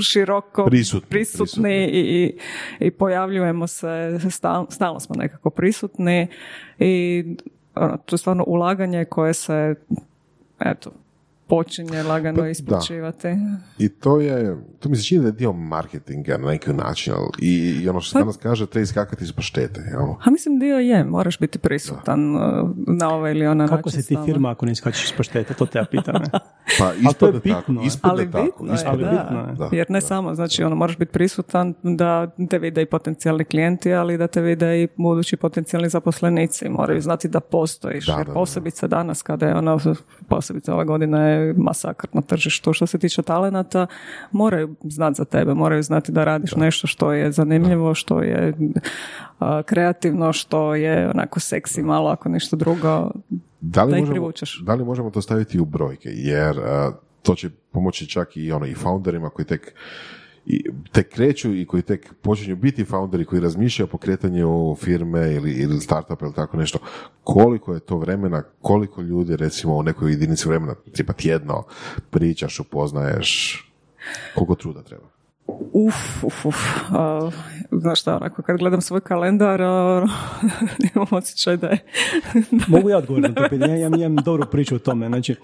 široko 0.03 0.65
prisutni, 0.67 1.09
prisutni, 1.09 1.85
I, 1.93 2.39
i, 2.81 2.91
pojavljujemo 2.91 3.67
se, 3.67 4.19
stalno 4.71 5.01
smo 5.01 5.15
nekako 5.17 5.51
prisutni 5.51 6.27
i 6.79 7.25
ono, 7.75 7.97
to 7.97 8.15
je 8.15 8.19
stvarno 8.19 8.45
ulaganje 8.47 9.05
koje 9.05 9.35
se 9.35 9.75
eto, 10.61 10.91
počinje 11.49 12.03
lagano 12.03 12.39
pa, 12.39 12.49
isplaćivati. 12.49 13.29
I 13.79 13.89
to 13.89 14.21
je, 14.21 14.57
to 14.79 14.89
mi 14.89 14.97
se 14.97 15.03
čini 15.03 15.21
da 15.21 15.29
je 15.29 15.33
dio 15.33 15.53
marketinga 15.53 16.39
na 16.39 16.49
neki 16.49 16.73
način, 16.73 17.15
i, 17.39 17.81
i 17.83 17.89
ono 17.89 18.01
što 18.01 18.09
se 18.09 18.13
pa, 18.13 18.19
danas 18.19 18.37
kaže, 18.37 18.67
treba 18.67 18.83
iskakati 18.83 19.25
iz 19.25 19.33
paštete. 19.33 19.81
Jel? 19.91 20.03
A 20.25 20.31
mislim 20.31 20.59
dio 20.59 20.79
je, 20.79 21.05
moraš 21.05 21.39
biti 21.39 21.59
prisutan 21.59 22.37
uh, 22.37 22.43
na 22.87 23.15
ovaj 23.15 23.33
ili 23.33 23.47
ona 23.47 23.69
Kako 23.69 23.91
se 23.91 24.07
ti 24.07 24.17
firma 24.25 24.51
ako 24.51 24.67
ne 24.67 24.73
iskačeš 24.73 25.05
iz 25.05 25.13
paštete, 25.17 25.55
to 25.55 25.67
te 25.67 25.79
ja 25.79 25.85
pitam. 25.91 26.15
pa 26.79 26.93
ispod 27.09 27.43
tako, 27.43 27.73
ispod 27.85 28.11
ali 28.11 28.31
tako. 28.31 28.45
Bitno 28.45 28.75
je, 28.75 29.05
da, 29.05 29.55
da, 29.59 29.69
jer 29.73 29.87
ne 29.89 30.01
samo, 30.01 30.35
znači 30.35 30.63
ono, 30.63 30.77
moraš 30.77 30.99
biti 30.99 31.13
prisutan 31.13 31.75
da 31.83 32.31
te 32.51 32.59
vide 32.59 32.83
i 32.83 32.87
potencijalni 32.87 33.45
klijenti, 33.45 33.95
ali 33.95 34.19
da 34.19 34.27
te 34.27 34.41
vide 34.41 34.83
i 34.83 34.89
budući 34.97 35.37
potencijalni 35.37 35.89
zaposlenici, 35.89 36.69
moraju 36.69 37.01
znati 37.01 37.29
da 37.29 37.41
postojiš, 37.41 38.09
jer 38.09 38.27
posebice 38.35 38.89
danas 38.89 39.23
kada 39.23 39.47
je 39.47 39.55
ono, 39.55 39.79
posebice 40.29 40.73
ove 40.73 40.85
masakr 41.57 42.09
na 42.13 42.21
tržištu. 42.21 42.73
Što 42.73 42.87
se 42.87 42.99
tiče 42.99 43.23
talenata, 43.23 43.87
moraju 44.33 44.75
znati 44.83 45.17
za 45.17 45.25
tebe, 45.25 45.55
moraju 45.55 45.83
znati 45.83 46.13
da 46.13 46.25
radiš 46.25 46.57
nešto 46.57 46.87
što 46.87 47.13
je 47.13 47.33
zanimljivo, 47.33 47.95
što 47.95 48.23
je 48.23 48.55
kreativno, 49.65 50.33
što 50.33 50.75
je 50.75 51.11
onako 51.11 51.41
seksi 51.41 51.83
malo, 51.83 52.11
ako 52.11 52.29
nešto 52.29 52.57
drugo, 52.57 53.11
da 53.61 53.85
li, 53.85 54.01
možemo, 54.01 54.31
da 54.63 54.75
li 54.75 54.85
možemo 54.85 55.11
to 55.11 55.23
staviti 55.23 55.61
u 55.61 55.65
brojke? 55.65 56.09
Jer 56.13 56.57
to 57.23 57.35
će 57.35 57.51
pomoći 57.73 58.07
čak 58.07 58.37
i 58.37 58.53
ono 58.53 58.67
i 58.67 58.75
founderima 58.75 59.31
koji 59.31 59.47
tek 59.47 59.75
i 60.49 60.65
tek 60.93 61.09
kreću 61.09 61.55
i 61.55 61.67
koji 61.67 61.83
tek 61.83 62.15
počinju 62.23 62.57
biti 62.57 62.85
founderi 62.85 63.25
koji 63.25 63.41
razmišljaju 63.41 63.85
o 63.85 63.91
pokretanju 63.91 64.75
firme 64.75 65.35
ili, 65.35 65.53
ili 65.53 65.81
startup 65.81 66.23
ili 66.23 66.35
tako 66.35 66.57
nešto, 66.57 66.79
koliko 67.25 67.75
je 67.75 67.81
to 67.81 67.97
vremena, 67.97 68.43
koliko 68.61 69.03
ljudi 69.03 69.37
recimo 69.37 69.77
u 69.77 69.83
nekoj 69.83 70.11
jedinici 70.11 70.49
vremena, 70.49 70.75
tipa 70.93 71.13
tjedno, 71.13 71.65
pričaš, 72.11 72.61
upoznaješ, 72.61 73.63
koliko 74.35 74.55
truda 74.55 74.83
treba? 74.83 75.18
Uf, 75.73 76.25
uf, 76.25 76.47
uf. 76.47 76.57
znaš 77.71 78.01
šta, 78.01 78.17
onako, 78.17 78.43
kad 78.43 78.59
gledam 78.59 78.81
svoj 78.81 79.01
kalendar, 79.01 79.61
imam 80.95 81.07
osjećaj 81.19 81.57
da 81.57 81.67
je... 81.67 81.79
Mogu 82.69 82.91
ja 82.91 82.99
odgovoriti 82.99 83.29
na 83.29 83.35
to 83.35 83.49
pitanje, 83.51 83.81
ja 83.81 83.87
imam 83.87 84.17
dobru 84.17 84.47
priču 84.51 84.75
o 84.75 84.79
tome. 84.79 85.07
Znači, 85.07 85.35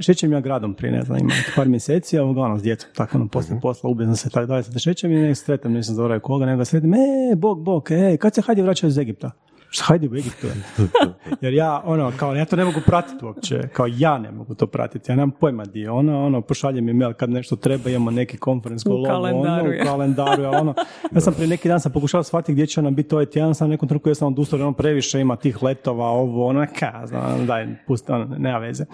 šećem 0.00 0.32
ja 0.32 0.40
gradom 0.40 0.74
prije, 0.74 0.92
ne 0.92 1.02
znam, 1.02 1.18
ima 1.18 1.32
par 1.56 1.68
mjeseci, 1.68 2.18
a 2.18 2.24
uglavnom 2.24 2.58
s 2.58 2.62
djecom, 2.62 2.90
tako 2.94 3.18
ono, 3.18 3.28
poslije 3.28 3.54
mhm. 3.54 3.62
posla, 3.62 3.90
ubijam 3.90 4.16
se, 4.16 4.30
tako 4.30 4.46
dalje, 4.46 4.62
se 4.62 4.78
šećem 4.78 5.12
i 5.12 5.14
ne 5.14 5.34
sretam, 5.34 5.72
nisam 5.72 5.94
zaboravio 5.94 6.20
koga, 6.20 6.46
nego 6.46 6.64
sretam, 6.64 6.94
e, 6.94 7.36
bog, 7.36 7.62
bog, 7.62 7.88
e, 7.90 8.16
kad 8.16 8.34
se 8.34 8.42
hajde 8.42 8.62
vraćaju 8.62 8.88
iz 8.88 8.98
Egipta? 8.98 9.30
Hajde 9.82 10.08
u 10.08 10.14
Egiptu. 10.14 10.46
Jer 11.42 11.54
ja, 11.54 11.82
ono, 11.84 12.12
kao, 12.16 12.34
ja 12.34 12.44
to 12.44 12.56
ne 12.56 12.64
mogu 12.64 12.80
pratiti 12.86 13.24
uopće, 13.24 13.68
kao 13.72 13.86
ja 13.90 14.18
ne 14.18 14.30
mogu 14.30 14.54
to 14.54 14.66
pratiti, 14.66 15.12
ja 15.12 15.16
nemam 15.16 15.30
pojma 15.30 15.64
di 15.64 15.86
ono, 15.86 16.26
ono, 16.26 16.40
pošalje 16.40 16.80
mi 16.80 16.92
mail 16.92 17.12
kad 17.12 17.30
nešto 17.30 17.56
treba, 17.56 17.90
imamo 17.90 18.10
neki 18.10 18.38
konferens 18.38 18.86
u 18.86 19.04
kalendaru, 19.06 19.70
ono, 19.70 19.82
u 19.82 19.84
kalendaru, 19.84 20.44
ono, 20.44 20.74
ja 21.14 21.20
sam 21.20 21.34
prije 21.34 21.48
neki 21.48 21.68
dan 21.68 21.80
sam 21.80 21.92
pokušao 21.92 22.22
shvatiti 22.22 22.52
gdje 22.52 22.66
će 22.66 22.80
ona 22.80 22.90
biti 22.90 23.14
ovaj 23.14 23.26
tjedan, 23.26 23.54
sam 23.54 23.70
nekom 23.70 23.88
trenutku 23.88 24.08
ja 24.08 24.14
sam 24.14 24.28
odustao, 24.28 24.60
ono 24.60 24.72
previše 24.72 25.20
ima 25.20 25.36
tih 25.36 25.62
letova, 25.62 26.06
ovo, 26.06 26.46
ono, 26.46 26.66
ka, 26.78 27.06
znam, 27.06 27.46
daj, 27.46 27.66
pusti, 27.86 28.12
ono, 28.12 28.24
nema 28.38 28.58
veze. 28.58 28.84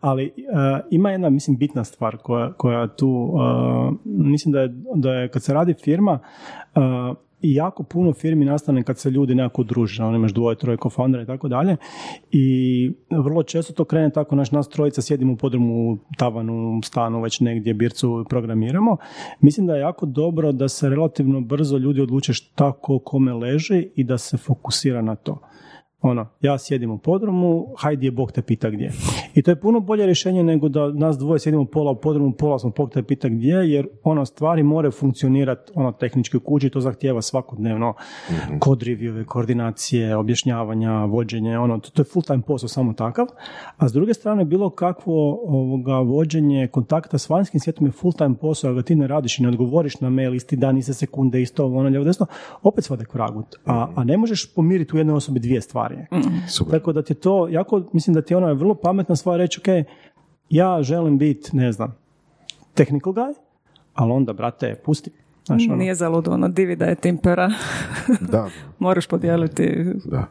Ali 0.00 0.24
uh, 0.26 0.86
ima 0.90 1.10
jedna, 1.10 1.30
mislim, 1.30 1.56
bitna 1.56 1.84
stvar 1.84 2.16
koja, 2.16 2.52
koja 2.52 2.86
tu, 2.86 3.08
uh, 3.08 3.94
mislim 4.04 4.52
da 4.52 4.60
je, 4.60 4.68
da 4.94 5.12
je 5.12 5.28
kad 5.28 5.42
se 5.42 5.54
radi 5.54 5.74
firma, 5.84 6.18
uh, 6.74 7.16
i 7.42 7.54
jako 7.54 7.82
puno 7.82 8.12
firmi 8.12 8.44
nastane 8.44 8.82
kad 8.82 8.98
se 8.98 9.10
ljudi 9.10 9.34
nekako 9.34 9.62
druže, 9.62 10.02
ono 10.02 10.16
imaš 10.16 10.32
dvoje, 10.32 10.56
troje 10.56 10.78
co-foundera 10.78 11.22
i 11.22 11.26
tako 11.26 11.48
dalje 11.48 11.76
i 12.30 12.92
vrlo 13.10 13.42
često 13.42 13.72
to 13.72 13.84
krene 13.84 14.10
tako, 14.10 14.36
naš 14.36 14.50
nas 14.50 14.68
trojica 14.68 15.02
sjedimo 15.02 15.32
u 15.32 15.36
podrumu, 15.36 15.98
tavanu, 16.18 16.80
stanu, 16.84 17.22
već 17.22 17.40
negdje 17.40 17.74
bircu 17.74 18.24
programiramo. 18.28 18.96
Mislim 19.40 19.66
da 19.66 19.74
je 19.74 19.80
jako 19.80 20.06
dobro 20.06 20.52
da 20.52 20.68
se 20.68 20.88
relativno 20.88 21.40
brzo 21.40 21.78
ljudi 21.78 22.00
odluče 22.00 22.32
šta 22.32 22.72
ko 22.72 22.98
kome 22.98 23.32
leži 23.32 23.88
i 23.96 24.04
da 24.04 24.18
se 24.18 24.36
fokusira 24.36 25.02
na 25.02 25.14
to. 25.14 25.38
Ono, 26.02 26.26
ja 26.40 26.58
sjedim 26.58 26.90
u 26.90 26.98
podrumu, 26.98 27.66
hajdi 27.78 28.06
je 28.06 28.10
Bog 28.10 28.32
te 28.32 28.42
pita 28.42 28.70
gdje. 28.70 28.92
I 29.34 29.42
to 29.42 29.50
je 29.50 29.60
puno 29.60 29.80
bolje 29.80 30.06
rješenje 30.06 30.42
nego 30.42 30.68
da 30.68 30.92
nas 30.92 31.18
dvoje 31.18 31.38
sjedimo 31.38 31.64
pola 31.64 31.90
u 31.90 32.00
podrumu, 32.00 32.32
pola 32.32 32.58
smo 32.58 32.70
Bog 32.76 32.90
te 32.90 33.02
pita 33.02 33.28
gdje, 33.28 33.54
jer 33.54 33.88
ono 34.02 34.24
stvari 34.24 34.62
moraju 34.62 34.92
funkcionirati 34.92 35.72
ono 35.74 35.92
tehnički 35.92 36.36
u 36.36 36.40
kući, 36.40 36.70
to 36.70 36.80
zahtijeva 36.80 37.22
svakodnevno 37.22 37.90
mm-hmm. 37.90 38.60
kod 38.60 38.82
review, 38.82 39.24
koordinacije, 39.24 40.16
objašnjavanja, 40.16 41.04
vođenje, 41.04 41.58
ono, 41.58 41.78
to, 41.78 41.90
to 41.90 42.02
je 42.02 42.06
full 42.06 42.22
time 42.22 42.42
posao 42.42 42.68
samo 42.68 42.92
takav. 42.92 43.26
A 43.76 43.88
s 43.88 43.92
druge 43.92 44.14
strane, 44.14 44.44
bilo 44.44 44.70
kakvo 44.70 45.40
ovoga, 45.44 45.98
vođenje 45.98 46.68
kontakta 46.68 47.18
s 47.18 47.28
vanjskim 47.28 47.60
svijetom 47.60 47.86
je 47.86 47.92
full 47.92 48.12
time 48.12 48.34
posao, 48.34 48.70
a 48.70 48.74
ga 48.74 48.82
ti 48.82 48.94
ne 48.94 49.06
radiš 49.06 49.38
i 49.38 49.42
ne 49.42 49.48
odgovoriš 49.48 50.00
na 50.00 50.10
mail 50.10 50.34
isti 50.34 50.56
dan, 50.56 50.78
iste 50.78 50.94
sekunde, 50.94 51.42
isto 51.42 51.66
ono, 51.66 51.88
lijevo 51.88 52.04
desno, 52.04 52.26
opet 52.62 52.84
svade 52.84 53.04
kragut. 53.04 53.46
A, 53.66 53.88
a 53.96 54.04
ne 54.04 54.16
možeš 54.16 54.54
pomiriti 54.54 54.96
u 54.96 54.98
jednoj 54.98 55.16
osobi 55.16 55.40
dvije 55.40 55.60
stvari. 55.60 55.91
Mm. 55.92 56.70
Tako 56.70 56.92
da 56.92 57.02
ti 57.02 57.14
to, 57.14 57.48
jako, 57.48 57.82
mislim 57.92 58.14
da 58.14 58.22
ti 58.22 58.34
ona 58.34 58.48
je 58.48 58.54
vrlo 58.54 58.74
pametna 58.74 59.16
stvar 59.16 59.38
reći, 59.38 59.60
ok, 59.60 59.86
ja 60.50 60.82
želim 60.82 61.18
biti, 61.18 61.56
ne 61.56 61.72
znam, 61.72 61.96
technical 62.74 63.12
guy, 63.12 63.34
ali 63.94 64.12
onda, 64.12 64.32
brate, 64.32 64.74
pusti. 64.84 65.10
Znaš, 65.44 65.62
ono. 65.68 65.76
Nije 65.76 65.94
zaludo, 65.94 66.30
ono, 66.30 66.48
divi 66.48 66.76
da 66.76 66.84
je 66.84 66.94
timpera. 66.94 67.50
da. 68.20 68.48
Moraš 68.82 69.06
podijeliti 69.06 69.84
da. 70.04 70.24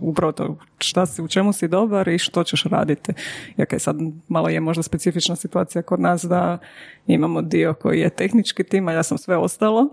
upravo 0.00 0.32
to 0.32 0.56
šta 0.78 1.06
si, 1.06 1.22
u 1.22 1.28
čemu 1.28 1.52
si 1.52 1.68
dobar 1.68 2.08
i 2.08 2.18
što 2.18 2.44
ćeš 2.44 2.64
raditi. 2.64 3.12
I 3.56 3.78
sad 3.78 3.96
malo 4.28 4.48
je 4.48 4.60
možda 4.60 4.82
specifična 4.82 5.36
situacija 5.36 5.82
kod 5.82 6.00
nas 6.00 6.24
da 6.24 6.58
imamo 7.06 7.42
dio 7.42 7.74
koji 7.74 8.00
je 8.00 8.10
tehnički 8.10 8.64
tim, 8.64 8.88
a 8.88 8.92
ja 8.92 9.02
sam 9.02 9.18
sve 9.18 9.36
ostalo. 9.36 9.88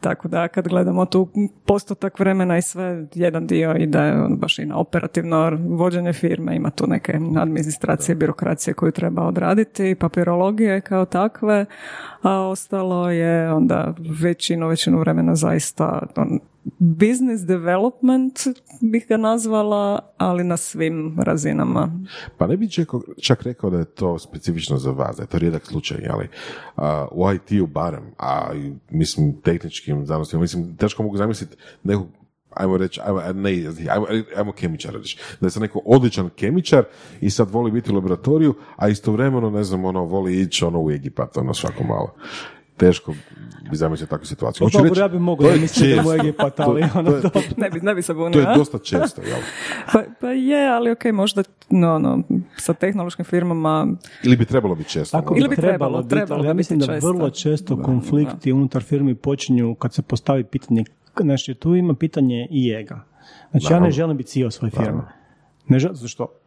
Tako 0.00 0.28
da 0.28 0.48
kad 0.48 0.68
gledamo 0.68 1.06
tu 1.06 1.28
postotak 1.66 2.18
vremena 2.18 2.58
i 2.58 2.62
sve, 2.62 3.06
jedan 3.14 3.46
dio 3.46 3.76
ide 3.78 4.14
baš 4.28 4.58
i 4.58 4.66
na 4.66 4.78
operativno 4.78 5.58
vođenje 5.68 6.12
firme, 6.12 6.56
ima 6.56 6.70
tu 6.70 6.86
neke 6.86 7.18
administracije, 7.36 8.14
birokracije 8.14 8.74
koju 8.74 8.92
treba 8.92 9.22
odraditi, 9.22 9.94
papirologije 9.94 10.80
kao 10.80 11.04
takve, 11.04 11.66
a 12.22 12.40
ostalo 12.40 13.10
je 13.10 13.52
onda 13.52 13.94
većinu, 14.22 14.68
većinu 14.68 14.98
vremena 14.98 15.34
zaista 15.34 16.02
business 16.78 17.44
development 17.44 18.38
bih 18.80 19.06
ga 19.08 19.16
nazvala, 19.16 20.12
ali 20.16 20.44
na 20.44 20.56
svim 20.56 21.16
razinama. 21.20 22.00
Pa 22.38 22.46
ne 22.46 22.56
bih 22.56 22.70
čak 23.22 23.42
rekao 23.42 23.70
da 23.70 23.78
je 23.78 23.84
to 23.84 24.18
specifično 24.18 24.76
za 24.76 24.90
vas, 24.90 25.16
da 25.16 25.22
je 25.22 25.26
to 25.26 25.38
rijedak 25.38 25.66
slučaj, 25.66 25.98
ali 26.10 26.28
u 27.10 27.32
IT-u 27.32 27.66
barem, 27.66 28.04
a 28.18 28.52
mislim 28.90 29.40
tehničkim 29.42 30.06
znanostima, 30.06 30.40
mislim 30.40 30.76
teško 30.76 31.02
mogu 31.02 31.16
zamisliti 31.16 31.56
nekog 31.82 32.06
ajmo 32.54 32.76
reći, 32.76 33.00
ajmo, 33.04 33.20
ne, 33.34 33.50
ajmo, 33.90 34.06
ajmo 34.36 34.52
kemičar 34.52 34.94
reći, 34.94 35.18
da 35.40 35.50
sad 35.50 35.62
neko 35.62 35.82
odličan 35.84 36.30
kemičar 36.36 36.84
i 37.20 37.30
sad 37.30 37.50
voli 37.50 37.70
biti 37.70 37.92
u 37.92 37.94
laboratoriju, 37.94 38.54
a 38.76 38.88
istovremeno, 38.88 39.50
ne 39.50 39.64
znam, 39.64 39.84
ono, 39.84 40.04
voli 40.04 40.40
ići 40.40 40.64
ono 40.64 40.82
u 40.82 40.90
Egipat, 40.90 41.36
ono, 41.36 41.54
svako 41.54 41.84
malo 41.84 42.14
teško 42.76 43.14
bi 43.70 43.76
zamislio 43.76 44.06
takvu 44.06 44.26
situaciju. 44.26 44.66
Hoću 44.66 44.84
reći, 44.84 45.00
ja 45.00 45.08
bi 45.08 45.18
mogao 45.18 45.50
da 45.50 45.56
mislim 45.56 45.96
da 46.04 46.14
Egipat, 46.14 46.60
ali 46.60 46.84
ono 46.94 47.20
to, 47.20 47.28
to, 47.28 47.40
ne 47.56 47.70
bi, 47.70 47.80
ne 47.80 47.94
bi 47.94 48.02
se 48.02 48.14
bunio. 48.14 48.32
To 48.32 48.50
je 48.50 48.56
dosta 48.56 48.78
često, 48.78 49.22
jel? 49.22 49.38
pa, 49.92 50.02
pa 50.20 50.28
je, 50.28 50.68
ali 50.68 50.90
ok, 50.90 51.04
možda 51.04 51.42
no, 51.70 51.98
no, 51.98 52.22
sa 52.56 52.74
tehnološkim 52.74 53.24
firmama... 53.24 53.86
Ili 54.22 54.36
bi 54.36 54.44
trebalo 54.44 54.74
biti 54.74 54.90
često. 54.90 55.20
Tako 55.20 55.34
Ili 55.36 55.48
bi 55.48 55.56
trebalo, 55.56 56.02
biti, 56.02 56.08
trebalo 56.08 56.38
ali 56.38 56.48
ja 56.48 56.54
mislim 56.54 56.78
da 56.78 56.86
često. 56.86 57.12
vrlo 57.12 57.30
često 57.30 57.82
konflikti 57.82 58.52
unutar 58.52 58.82
firmi 58.82 59.14
počinju 59.14 59.74
kad 59.74 59.94
se 59.94 60.02
postavi 60.02 60.44
pitanje, 60.44 60.84
znači 61.20 61.54
tu 61.54 61.74
ima 61.74 61.94
pitanje 61.94 62.48
i 62.50 62.70
ega. 62.70 63.04
Znači 63.50 63.72
ja 63.72 63.80
ne 63.80 63.90
želim 63.90 64.16
biti 64.16 64.30
CEO 64.30 64.50
svoje 64.50 64.70
firme. 64.70 65.02
Ne 65.68 65.78
želim, 65.78 65.96
zašto? 65.96 66.43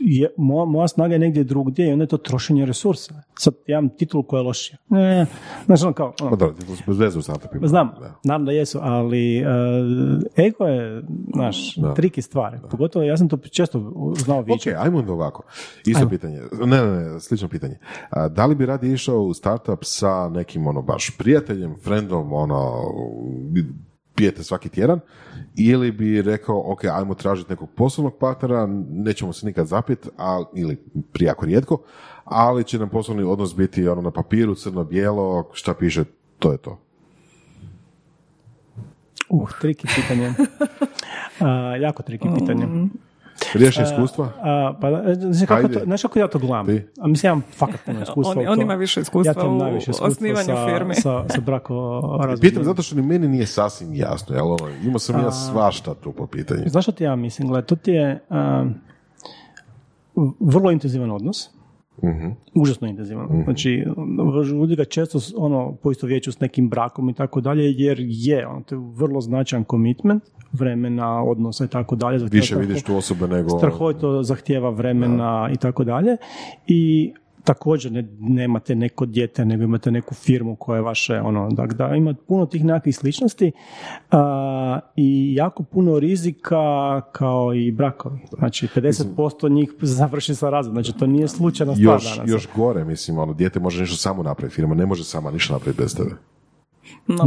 Je, 0.00 0.28
moja, 0.36 0.64
moja 0.64 0.88
snaga 0.88 1.14
je 1.14 1.18
negdje 1.18 1.44
drugdje 1.44 1.88
i 1.88 1.92
onda 1.92 2.02
je 2.02 2.08
to 2.08 2.16
trošenje 2.16 2.66
resursa. 2.66 3.14
Sad 3.38 3.54
ja 3.66 3.78
imam 3.78 3.96
titulu 3.96 4.22
koja 4.22 4.40
je 4.40 4.44
lošija. 4.44 4.78
Ne, 4.88 5.26
znači 5.66 5.84
ono 5.84 5.92
kao... 5.92 6.12
Ono. 6.20 6.30
Pa 6.30 6.36
da, 6.36 6.52
bez 6.86 6.98
veze 6.98 7.18
u 7.18 7.22
Znam, 7.62 7.90
da. 8.00 8.20
naravno 8.24 8.44
da 8.44 8.52
jesu, 8.52 8.78
ali 8.82 9.44
uh, 9.44 10.44
ego 10.46 10.64
je, 10.64 11.02
znaš, 11.34 11.74
triki 11.96 12.22
stvari. 12.22 12.58
Da. 12.62 12.68
Pogotovo, 12.68 13.04
ja 13.04 13.16
sam 13.16 13.28
to 13.28 13.36
često 13.36 13.92
znao 14.24 14.42
više. 14.42 14.70
Ok, 14.70 14.82
ajmo 14.84 14.98
onda 14.98 15.12
ovako. 15.12 15.42
Isto 15.86 16.08
pitanje. 16.08 16.40
Ne, 16.66 16.86
ne, 16.86 17.12
ne, 17.12 17.20
slično 17.20 17.48
pitanje. 17.48 17.78
A, 18.10 18.28
da 18.28 18.46
li 18.46 18.54
bi 18.54 18.66
radi 18.66 18.92
išao 18.92 19.22
u 19.22 19.34
startup 19.34 19.78
sa 19.82 20.28
nekim, 20.28 20.66
ono, 20.66 20.82
baš 20.82 21.16
prijateljem, 21.18 21.76
friendom, 21.82 22.32
ono, 22.32 22.72
pijete 24.22 24.42
svaki 24.42 24.68
tjedan, 24.68 25.00
ili 25.56 25.92
bi 25.92 26.22
rekao, 26.22 26.72
ok, 26.72 26.84
ajmo 26.84 27.14
tražiti 27.14 27.50
nekog 27.50 27.68
poslovnog 27.76 28.18
partnera, 28.18 28.66
nećemo 28.90 29.32
se 29.32 29.46
nikad 29.46 29.66
zapit, 29.66 30.08
a, 30.18 30.44
ili 30.54 30.76
prijako 31.12 31.46
rijetko, 31.46 31.82
ali 32.24 32.64
će 32.64 32.78
nam 32.78 32.88
poslovni 32.88 33.22
odnos 33.22 33.56
biti 33.56 33.88
ono 33.88 34.02
na 34.02 34.10
papiru, 34.10 34.54
crno-bijelo, 34.54 35.50
šta 35.52 35.74
piše, 35.74 36.04
to 36.38 36.52
je 36.52 36.58
to. 36.58 36.78
Uh, 39.28 39.50
triki 39.60 39.88
pitanje. 39.96 40.32
Uh, 41.40 41.80
jako 41.80 42.02
triki 42.02 42.28
pitanje. 42.38 42.66
Riješi 43.54 43.82
iskustva? 43.82 44.28
A, 44.42 44.74
pa, 44.80 45.14
znaš 45.14 45.48
kako, 45.48 45.68
to, 45.68 45.80
znaš 45.84 46.02
kako 46.02 46.18
ja 46.18 46.28
to 46.28 46.38
gledam? 46.38 46.66
Ti? 46.66 46.86
A 47.00 47.06
mislim, 47.06 47.28
ja 47.28 47.32
imam 47.32 47.42
fakat 47.56 47.80
puno 47.86 48.02
iskustva. 48.06 48.42
on, 48.42 48.48
on 48.48 48.60
ima 48.60 48.74
više 48.74 49.00
iskustva 49.00 49.42
ja 49.42 49.48
u 49.48 49.76
iskustva 49.76 50.06
osnivanju 50.06 50.44
sa, 50.44 50.66
firmi. 50.66 50.94
Sa, 50.94 51.24
sa 51.28 51.40
brako 51.40 52.02
Pitam 52.40 52.64
zato 52.64 52.82
što 52.82 52.96
ni 52.96 53.02
meni 53.02 53.28
nije 53.28 53.46
sasvim 53.46 53.94
jasno. 53.94 54.36
Jel? 54.36 54.46
Ono, 54.46 54.68
imao 54.84 54.98
sam 54.98 55.20
ja 55.20 55.30
svašta 55.32 55.94
tu 55.94 56.12
po 56.12 56.26
pitanju. 56.26 56.62
Znaš 56.66 56.84
što 56.84 56.92
ti 56.92 57.04
ja 57.04 57.16
mislim? 57.16 57.48
Gled, 57.48 57.66
to 57.66 57.76
ti 57.76 57.90
je 57.90 58.20
vrlo 60.40 60.70
intenzivan 60.70 61.10
odnos. 61.10 61.50
Uh-huh. 61.98 62.32
Užasno 62.54 62.88
intenzivan. 62.88 63.28
Uh-huh. 63.28 63.44
Znači, 63.44 63.84
ljudi 64.52 64.76
ga 64.76 64.84
često 64.84 65.18
ono, 65.36 65.72
poisto 65.82 66.06
vječu 66.06 66.32
s 66.32 66.40
nekim 66.40 66.68
brakom 66.68 67.10
i 67.10 67.14
tako 67.14 67.40
dalje, 67.40 67.74
jer 67.76 67.96
je, 68.00 68.46
on 68.46 68.62
to 68.62 68.74
je 68.74 68.80
vrlo 68.94 69.20
značajan 69.20 69.64
komitment 69.64 70.22
vremena, 70.52 71.22
odnosa 71.24 71.64
i 71.64 71.68
tako 71.68 71.96
dalje. 71.96 72.26
Više 72.30 72.56
vidiš 72.56 72.82
tu 72.82 72.96
osobe 72.96 73.28
nego... 73.28 73.48
Strahovito 73.48 74.22
zahtjeva 74.22 74.70
vremena 74.70 75.50
i 75.54 75.56
tako 75.56 75.84
dalje. 75.84 76.16
I 76.66 77.12
također 77.44 77.92
ne, 77.92 78.08
nemate 78.18 78.74
neko 78.74 79.06
dijete, 79.06 79.44
nego 79.44 79.62
imate 79.62 79.90
neku 79.90 80.14
firmu 80.14 80.56
koja 80.56 80.76
je 80.76 80.82
vaše, 80.82 81.20
ono, 81.20 81.50
dakle, 81.50 81.74
da 81.74 81.94
ima 81.94 82.14
puno 82.28 82.46
tih 82.46 82.64
nekakvih 82.64 82.96
sličnosti 82.96 83.52
i 84.96 85.34
jako 85.34 85.62
puno 85.62 85.98
rizika 85.98 86.56
kao 87.12 87.54
i 87.54 87.72
brakovi. 87.72 88.18
Znači, 88.38 88.68
50% 88.74 89.52
njih 89.52 89.72
završi 89.80 90.34
sa 90.34 90.50
razom, 90.50 90.72
znači 90.72 90.92
to 90.92 91.06
nije 91.06 91.28
slučajno 91.28 91.74
stvar 91.74 91.94
još, 91.94 92.16
danas. 92.16 92.30
Još 92.30 92.48
gore, 92.56 92.84
mislim, 92.84 93.18
ono, 93.18 93.34
dijete 93.34 93.60
može 93.60 93.80
nešto 93.80 93.96
samo 93.96 94.22
napraviti, 94.22 94.54
firma 94.54 94.74
ne 94.74 94.86
može 94.86 95.04
sama 95.04 95.30
ništa 95.30 95.52
napraviti 95.52 95.82
bez 95.82 95.96
tebe. 95.96 96.10
Na 97.06 97.24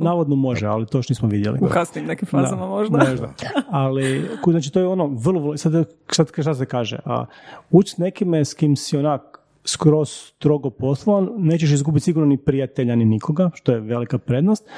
navodno 0.00 0.36
može, 0.36 0.66
ali 0.66 0.86
to 0.86 1.02
što 1.02 1.10
nismo 1.12 1.28
vidjeli. 1.28 1.58
U 1.62 1.66
kasnim 1.66 2.06
nekim 2.06 2.28
fazama 2.28 2.66
možda. 2.66 2.98
možda. 2.98 3.32
Ali, 3.70 4.28
znači 4.46 4.72
to 4.72 4.80
je 4.80 4.86
ono, 4.86 5.06
vrlo, 5.06 5.56
sad, 5.56 5.72
sad 6.12 6.30
šta 6.38 6.54
se 6.54 6.66
kaže, 6.66 6.98
a, 7.04 7.24
ući 7.70 7.90
s 7.90 7.98
nekime 7.98 8.44
s 8.44 8.54
kim 8.54 8.76
si 8.76 8.96
onak 8.96 9.37
skroz 9.68 10.08
strogo 10.08 10.70
poslovan, 10.70 11.28
nećeš 11.36 11.70
izgubiti 11.70 12.04
sigurno 12.04 12.26
ni 12.26 12.36
prijatelja 12.36 12.96
ni 12.96 13.04
nikoga, 13.04 13.50
što 13.54 13.72
je 13.72 13.80
velika 13.80 14.18
prednost, 14.18 14.68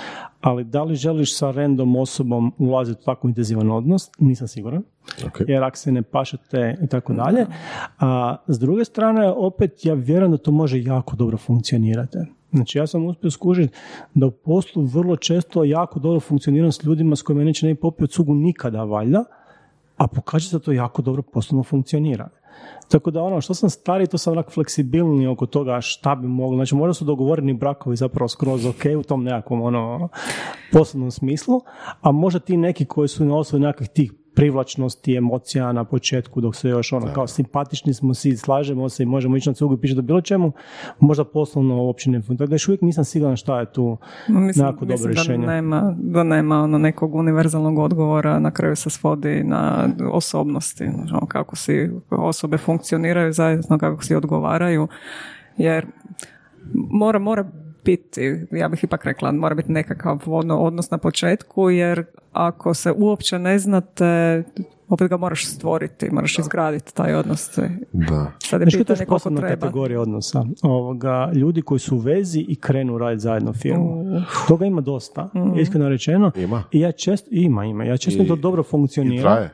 ali 0.40 0.64
da 0.64 0.82
li 0.82 0.94
želiš 0.94 1.36
sa 1.36 1.50
random 1.50 1.96
osobom 1.96 2.52
ulaziti 2.58 3.00
u 3.02 3.04
tako 3.04 3.28
intenzivan 3.28 3.70
odnos, 3.70 4.10
nisam 4.18 4.48
siguran, 4.48 4.82
okay. 5.18 5.44
jer 5.48 5.64
ako 5.64 5.76
se 5.76 5.92
ne 5.92 6.02
pašete 6.02 6.76
i 6.82 6.86
tako 6.86 7.12
dalje. 7.12 7.46
A 7.98 8.36
s 8.48 8.58
druge 8.58 8.84
strane, 8.84 9.28
opet 9.28 9.84
ja 9.84 9.94
vjerujem 9.94 10.30
da 10.30 10.38
to 10.38 10.52
može 10.52 10.82
jako 10.82 11.16
dobro 11.16 11.36
funkcionirati. 11.38 12.18
Znači 12.52 12.78
ja 12.78 12.86
sam 12.86 13.06
uspio 13.06 13.30
skužiti 13.30 13.74
da 14.14 14.26
u 14.26 14.30
poslu 14.30 14.82
vrlo 14.82 15.16
često 15.16 15.64
jako 15.64 15.98
dobro 16.00 16.20
funkcioniram 16.20 16.72
s 16.72 16.84
ljudima 16.84 17.16
s 17.16 17.22
kojima 17.22 17.44
neće 17.44 17.66
ne 17.66 17.74
popio 17.74 18.06
cugu 18.06 18.34
nikada 18.34 18.84
valjda, 18.84 19.24
a 19.96 20.06
pokaže 20.06 20.48
se 20.48 20.56
da 20.56 20.64
to 20.64 20.72
jako 20.72 21.02
dobro 21.02 21.22
poslovno 21.22 21.62
funkcionira. 21.62 22.28
Tako 22.90 23.10
da 23.10 23.22
ono, 23.22 23.40
što 23.40 23.54
sam 23.54 23.70
stari, 23.70 24.06
to 24.06 24.18
sam 24.18 24.32
onak 24.32 24.50
fleksibilni 24.50 25.26
oko 25.26 25.46
toga 25.46 25.80
šta 25.80 26.14
bi 26.14 26.28
moglo. 26.28 26.56
Znači, 26.56 26.74
možda 26.74 26.94
su 26.94 27.04
dogovoreni 27.04 27.54
brakovi 27.54 27.96
zapravo 27.96 28.28
skroz 28.28 28.66
ok 28.66 28.84
u 28.98 29.02
tom 29.02 29.24
nekakvom 29.24 29.62
ono, 29.62 30.08
poslovnom 30.72 31.10
smislu, 31.10 31.60
a 32.00 32.12
možda 32.12 32.40
ti 32.40 32.56
neki 32.56 32.84
koji 32.84 33.08
su 33.08 33.24
na 33.24 33.36
osnovu 33.36 33.62
nekakvih 33.62 33.88
tih 33.88 34.12
privlačnosti, 34.34 35.16
emocija 35.16 35.72
na 35.72 35.84
početku, 35.84 36.40
dok 36.40 36.56
se 36.56 36.68
još 36.68 36.92
ono, 36.92 37.12
kao 37.14 37.26
simpatični 37.26 37.94
smo 37.94 38.14
svi, 38.14 38.36
slažemo 38.36 38.88
se 38.88 39.02
i 39.02 39.06
možemo 39.06 39.36
ići 39.36 39.48
na 39.48 39.54
cugu 39.54 39.78
i 39.82 39.94
do 39.94 40.02
bilo 40.02 40.20
čemu, 40.20 40.52
možda 41.00 41.24
poslovno 41.24 41.82
uopće 41.82 42.10
ne 42.10 42.22
Tako 42.22 42.46
da 42.46 42.54
još 42.54 42.68
uvijek 42.68 42.82
nisam 42.82 43.04
siguran 43.04 43.36
šta 43.36 43.60
je 43.60 43.72
tu 43.72 43.96
mislim, 44.28 44.66
nekako 44.66 44.84
dobro 44.84 45.06
rješenje. 45.06 45.46
Da 45.46 45.52
nema, 45.52 45.96
da 45.98 46.22
nema 46.22 46.62
ono 46.62 46.78
nekog 46.78 47.14
univerzalnog 47.14 47.78
odgovora, 47.78 48.38
na 48.38 48.50
kraju 48.50 48.76
se 48.76 48.90
svodi 48.90 49.44
na 49.44 49.88
osobnosti, 50.12 50.84
ono, 50.84 51.26
kako 51.26 51.56
si 51.56 51.90
osobe 52.10 52.58
funkcioniraju 52.58 53.32
zajedno, 53.32 53.78
kako 53.78 54.04
si 54.04 54.14
odgovaraju, 54.14 54.88
jer 55.56 55.86
mora, 56.74 57.18
mora 57.18 57.50
biti, 57.84 58.46
ja 58.50 58.68
bih 58.68 58.84
ipak 58.84 59.04
rekla, 59.04 59.32
mora 59.32 59.54
biti 59.54 59.72
nekakav 59.72 60.22
ono, 60.26 60.58
odnos 60.58 60.90
na 60.90 60.98
početku, 60.98 61.70
jer 61.70 62.04
ako 62.32 62.74
se 62.74 62.92
uopće 62.92 63.38
ne 63.38 63.58
znate, 63.58 64.42
opet 64.88 65.08
ga 65.08 65.16
moraš 65.16 65.46
stvoriti, 65.46 66.10
moraš 66.10 66.38
izgraditi 66.38 66.94
taj 66.94 67.14
odnos. 67.14 67.58
Da. 67.92 68.32
Sad 68.38 68.60
je 68.60 68.66
je 68.66 68.78
pitanje 68.78 68.96
koliko 68.96 69.14
posebna 69.14 69.40
treba. 69.40 69.60
kategorija 69.60 70.00
odnosa? 70.00 70.44
Ovoga, 70.62 71.30
ljudi 71.34 71.62
koji 71.62 71.78
su 71.78 71.96
u 71.96 71.98
vezi 71.98 72.40
i 72.40 72.56
krenu 72.56 72.98
raditi 72.98 73.20
zajedno 73.20 73.52
firmu. 73.52 74.04
Toga 74.48 74.66
ima 74.66 74.80
dosta, 74.80 75.28
iskreno 75.56 75.88
rečeno. 75.88 76.30
Ima. 76.36 76.62
I 76.72 76.80
ja 76.80 76.92
često, 76.92 77.28
ima, 77.32 77.64
ima. 77.64 77.84
Ja 77.84 77.96
često 77.96 78.22
I- 78.22 78.26
to 78.26 78.36
dobro 78.36 78.60
I 78.60 78.64
funkcionira. 78.64 79.22
traje. 79.22 79.50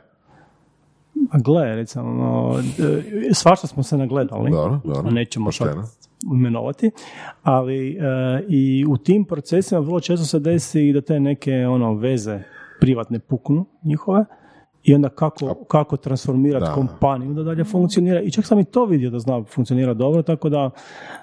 A 1.31 1.39
gle, 1.39 1.75
recimo, 1.77 2.55
e, 3.29 3.35
svašta 3.35 3.67
smo 3.67 3.83
se 3.83 3.99
nagledali. 3.99 4.51
Dobro, 4.51 4.81
dobro. 4.85 5.11
Nećemo 5.11 5.53
sad. 5.53 5.77
Imenovati, 6.35 6.91
ali 7.43 7.91
e, 7.91 7.97
i 8.49 8.85
u 8.89 8.97
tim 8.97 9.25
procesima 9.25 9.81
vrlo 9.81 10.01
često 10.01 10.27
se 10.27 10.39
desi 10.39 10.93
da 10.93 11.01
te 11.01 11.21
neke 11.21 11.67
ono 11.67 11.95
veze 11.95 12.43
privatne 12.81 13.19
puknu 13.19 13.67
njihove 13.83 14.25
i 14.87 14.95
onda 14.95 15.09
kako, 15.09 15.55
kako 15.55 15.97
transformirati 15.97 16.67
Da. 16.67 16.73
kompaniju 16.73 17.35
da 17.35 17.43
dalje 17.43 17.65
funkcionira 17.65 18.21
i 18.21 18.31
čak 18.31 18.47
sam 18.47 18.59
i 18.59 18.65
to 18.65 18.85
vidio 18.85 19.11
da 19.11 19.19
zna 19.19 19.45
funkcionira 19.45 19.95
dobro, 19.95 20.23
tako 20.23 20.49
da 20.49 20.71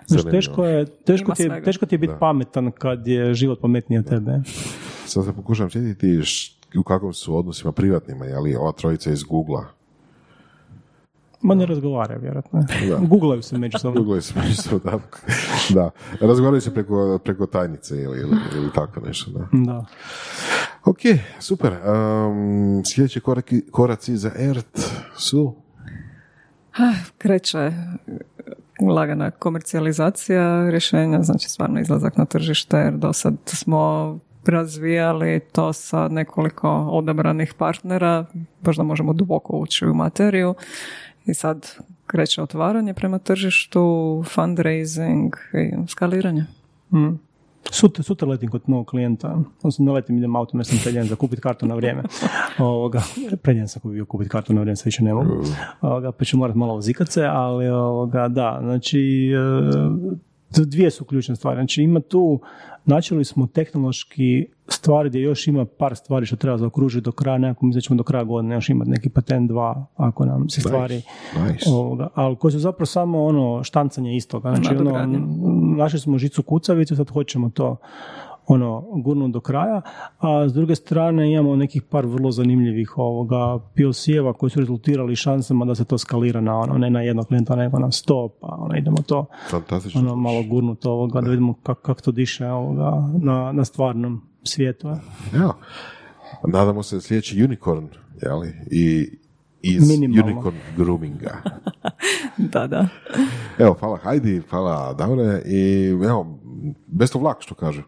znaš, 0.07 0.23
teško 0.23 0.65
je, 0.65 0.85
teško 0.85 1.35
ti 1.35 1.43
je, 1.43 1.63
teško 1.63 1.85
ti 1.85 1.95
je 1.95 1.99
biti 1.99 2.13
pametan 2.19 2.71
kad 2.71 3.07
je 3.07 3.33
život 3.33 3.61
pametniji 3.61 3.99
od 3.99 4.09
tebe. 4.09 4.41
Sad 5.05 5.25
se 5.25 5.33
pokušam 5.33 5.69
sjetiti 5.69 6.19
u 6.79 6.83
kakvom 6.83 7.13
su 7.13 7.37
odnosima 7.37 7.71
privatnima, 7.71 8.25
je 8.25 8.39
li 8.39 8.55
ova 8.55 8.71
trojica 8.71 9.11
iz 9.11 9.23
Google-a. 9.23 9.82
Ma 11.43 11.55
ne 11.55 11.65
razgovaraju, 11.65 12.19
vjerojatno. 12.21 12.65
Da. 12.89 12.97
Googlaju 13.07 13.41
se 13.41 13.57
međusobno. 13.57 14.01
Google 14.01 14.21
se 14.21 14.33
međusobno, 14.39 14.91
da. 14.91 14.99
da. 15.73 15.89
Razgovaraju 16.27 16.61
se 16.61 16.73
preko, 16.73 17.19
preko 17.23 17.45
tajnice 17.45 17.95
ili, 18.01 18.19
ili, 18.19 18.37
ili 18.55 18.69
tako 18.75 18.99
nešto, 18.99 19.31
da. 19.31 19.47
Da. 19.51 19.85
Ok, 20.85 20.99
super. 21.39 21.73
Um, 21.73 22.85
sljedeći 22.85 23.19
koraki, 23.19 23.61
koraci 23.71 24.17
za 24.17 24.31
ERT 24.37 24.79
su... 25.17 25.55
kreće 27.17 27.71
lagana 28.81 29.31
komercijalizacija 29.31 30.69
rješenja, 30.69 31.21
znači 31.21 31.49
stvarno 31.49 31.79
izlazak 31.79 32.17
na 32.17 32.25
tržište, 32.25 32.77
jer 32.77 32.93
do 32.93 33.13
sad 33.13 33.33
smo 33.45 34.19
razvijali 34.45 35.39
to 35.51 35.73
sa 35.73 36.07
nekoliko 36.07 36.69
odabranih 36.69 37.53
partnera, 37.53 38.25
možda 38.61 38.83
možemo 38.83 39.13
duboko 39.13 39.57
ući 39.57 39.85
u 39.85 39.93
materiju 39.93 40.55
i 41.25 41.33
sad 41.33 41.69
kreće 42.07 42.41
otvaranje 42.41 42.93
prema 42.93 43.19
tržištu, 43.19 44.23
fundraising 44.27 45.33
i 45.53 45.87
skaliranje. 45.87 46.45
Mm. 46.91 47.19
Sutra, 47.71 48.03
sutra 48.03 48.27
letim 48.27 48.49
kod 48.49 48.61
novog 48.67 48.87
klijenta, 48.87 49.37
odnosno 49.57 49.85
ne 49.85 49.91
letim, 49.91 50.17
idem 50.17 50.35
autom 50.35 50.59
jer 50.59 50.67
sam 50.67 50.79
predjen 50.83 51.05
za 51.05 51.15
kupiti 51.15 51.41
kartu 51.41 51.65
na 51.65 51.75
vrijeme. 51.75 52.03
Ovoga, 52.59 53.01
predjen 53.41 53.67
sam 53.67 53.81
bio 53.91 54.05
kupiti 54.05 54.29
kartu 54.29 54.53
na 54.53 54.61
vrijeme, 54.61 54.75
sad 54.75 54.85
više 54.85 55.03
ne 55.03 55.13
mogu. 55.13 55.43
Ovoga, 55.81 56.11
pa 56.11 56.25
ću 56.25 56.37
morat 56.37 56.55
malo 56.55 56.75
uzikat 56.75 57.09
se, 57.09 57.23
ali 57.25 57.67
ovoga, 57.67 58.27
da, 58.27 58.59
znači 58.61 59.31
e, 59.31 60.23
dvije 60.61 60.91
su 60.91 61.05
ključne 61.05 61.35
stvari. 61.35 61.57
Znači 61.57 61.81
ima 61.81 61.99
tu, 61.99 62.39
načeli 62.85 63.25
smo 63.25 63.47
tehnološki 63.47 64.47
stvari 64.67 65.09
gdje 65.09 65.21
još 65.21 65.47
ima 65.47 65.65
par 65.65 65.95
stvari 65.95 66.25
što 66.25 66.35
treba 66.35 66.57
zaokružiti 66.57 67.03
do 67.03 67.11
kraja, 67.11 67.37
nekako 67.37 67.65
mi 67.65 67.73
da 67.73 67.81
ćemo 67.81 67.97
do 67.97 68.03
kraja 68.03 68.23
godine 68.23 68.55
još 68.55 68.69
imati 68.69 68.91
neki 68.91 69.09
patent 69.09 69.49
dva, 69.49 69.85
ako 69.95 70.25
nam 70.25 70.49
se 70.49 70.61
stvari 70.61 70.95
Nice. 71.47 71.69
ovoga, 71.69 72.07
ali 72.13 72.35
koji 72.35 72.51
su 72.51 72.59
zapravo 72.59 72.85
samo 72.85 73.25
ono 73.25 73.63
štancanje 73.63 74.15
istoga. 74.15 74.55
Znači, 74.55 74.75
ono, 74.75 75.05
našli 75.77 75.99
smo 75.99 76.17
žicu 76.17 76.43
kucavicu, 76.43 76.95
sad 76.95 77.09
hoćemo 77.09 77.49
to 77.49 77.77
ono, 78.47 78.81
gurnuti 78.93 79.31
do 79.31 79.39
kraja, 79.39 79.81
a 80.19 80.49
s 80.49 80.53
druge 80.53 80.75
strane 80.75 81.31
imamo 81.33 81.55
nekih 81.55 81.81
par 81.81 82.05
vrlo 82.05 82.31
zanimljivih 82.31 82.97
ovoga 82.97 83.37
POC-eva 83.75 84.33
koji 84.33 84.49
su 84.49 84.59
rezultirali 84.59 85.15
šansama 85.15 85.65
da 85.65 85.75
se 85.75 85.85
to 85.85 85.97
skalira 85.97 86.41
na 86.41 86.57
ono, 86.57 86.73
ne 86.73 86.89
na 86.89 87.01
jednog 87.01 87.27
klijenta, 87.27 87.55
nego 87.55 87.79
na 87.79 87.91
sto, 87.91 88.29
pa 88.41 88.47
ono, 88.51 88.77
idemo 88.77 88.97
to 88.97 89.25
Fantastično. 89.49 90.01
ono, 90.01 90.15
malo 90.15 90.43
gurnuti 90.43 90.87
ovoga, 90.87 91.21
da 91.21 91.29
vidimo 91.29 91.53
kako 91.53 91.81
kak 91.83 92.01
to 92.01 92.11
diše 92.11 92.47
ovoga, 92.47 92.91
na, 93.15 93.51
na 93.51 93.65
stvarnom 93.65 94.21
svijetu. 94.43 94.89
eh. 94.89 94.95
Evo. 95.35 95.53
Nadamo 96.47 96.83
se 96.83 97.01
sljedeći 97.01 97.43
unicorn, 97.43 97.87
jeli? 98.21 98.53
I 98.71 99.09
iz 99.61 99.89
Minimalno. 99.89 100.31
unicorn 100.31 100.55
groominga. 100.77 101.37
Da, 102.37 102.67
da. 102.67 102.87
Evo, 103.57 103.73
hvala 103.73 103.97
Heidi, 103.97 104.41
hvala 104.49 104.93
Davore 104.93 105.41
i 105.45 105.87
evo, 106.01 106.39
best 106.87 107.15
of 107.15 107.21
luck, 107.21 107.35
što 107.41 107.55
kažu. 107.55 107.81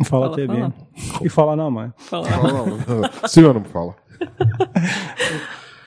Hvala, 0.00 0.26
Hvala, 0.26 0.36
tebi. 0.36 0.46
hvala. 0.48 0.70
I 1.20 1.28
hvala 1.28 1.56
nama. 1.56 1.84
eh. 1.84 1.90
Hvala. 2.10 2.28
Hvala 2.28 2.60
vam. 2.60 2.80
Svima 3.28 3.52
nam 3.52 3.64
hvala. 3.72 3.92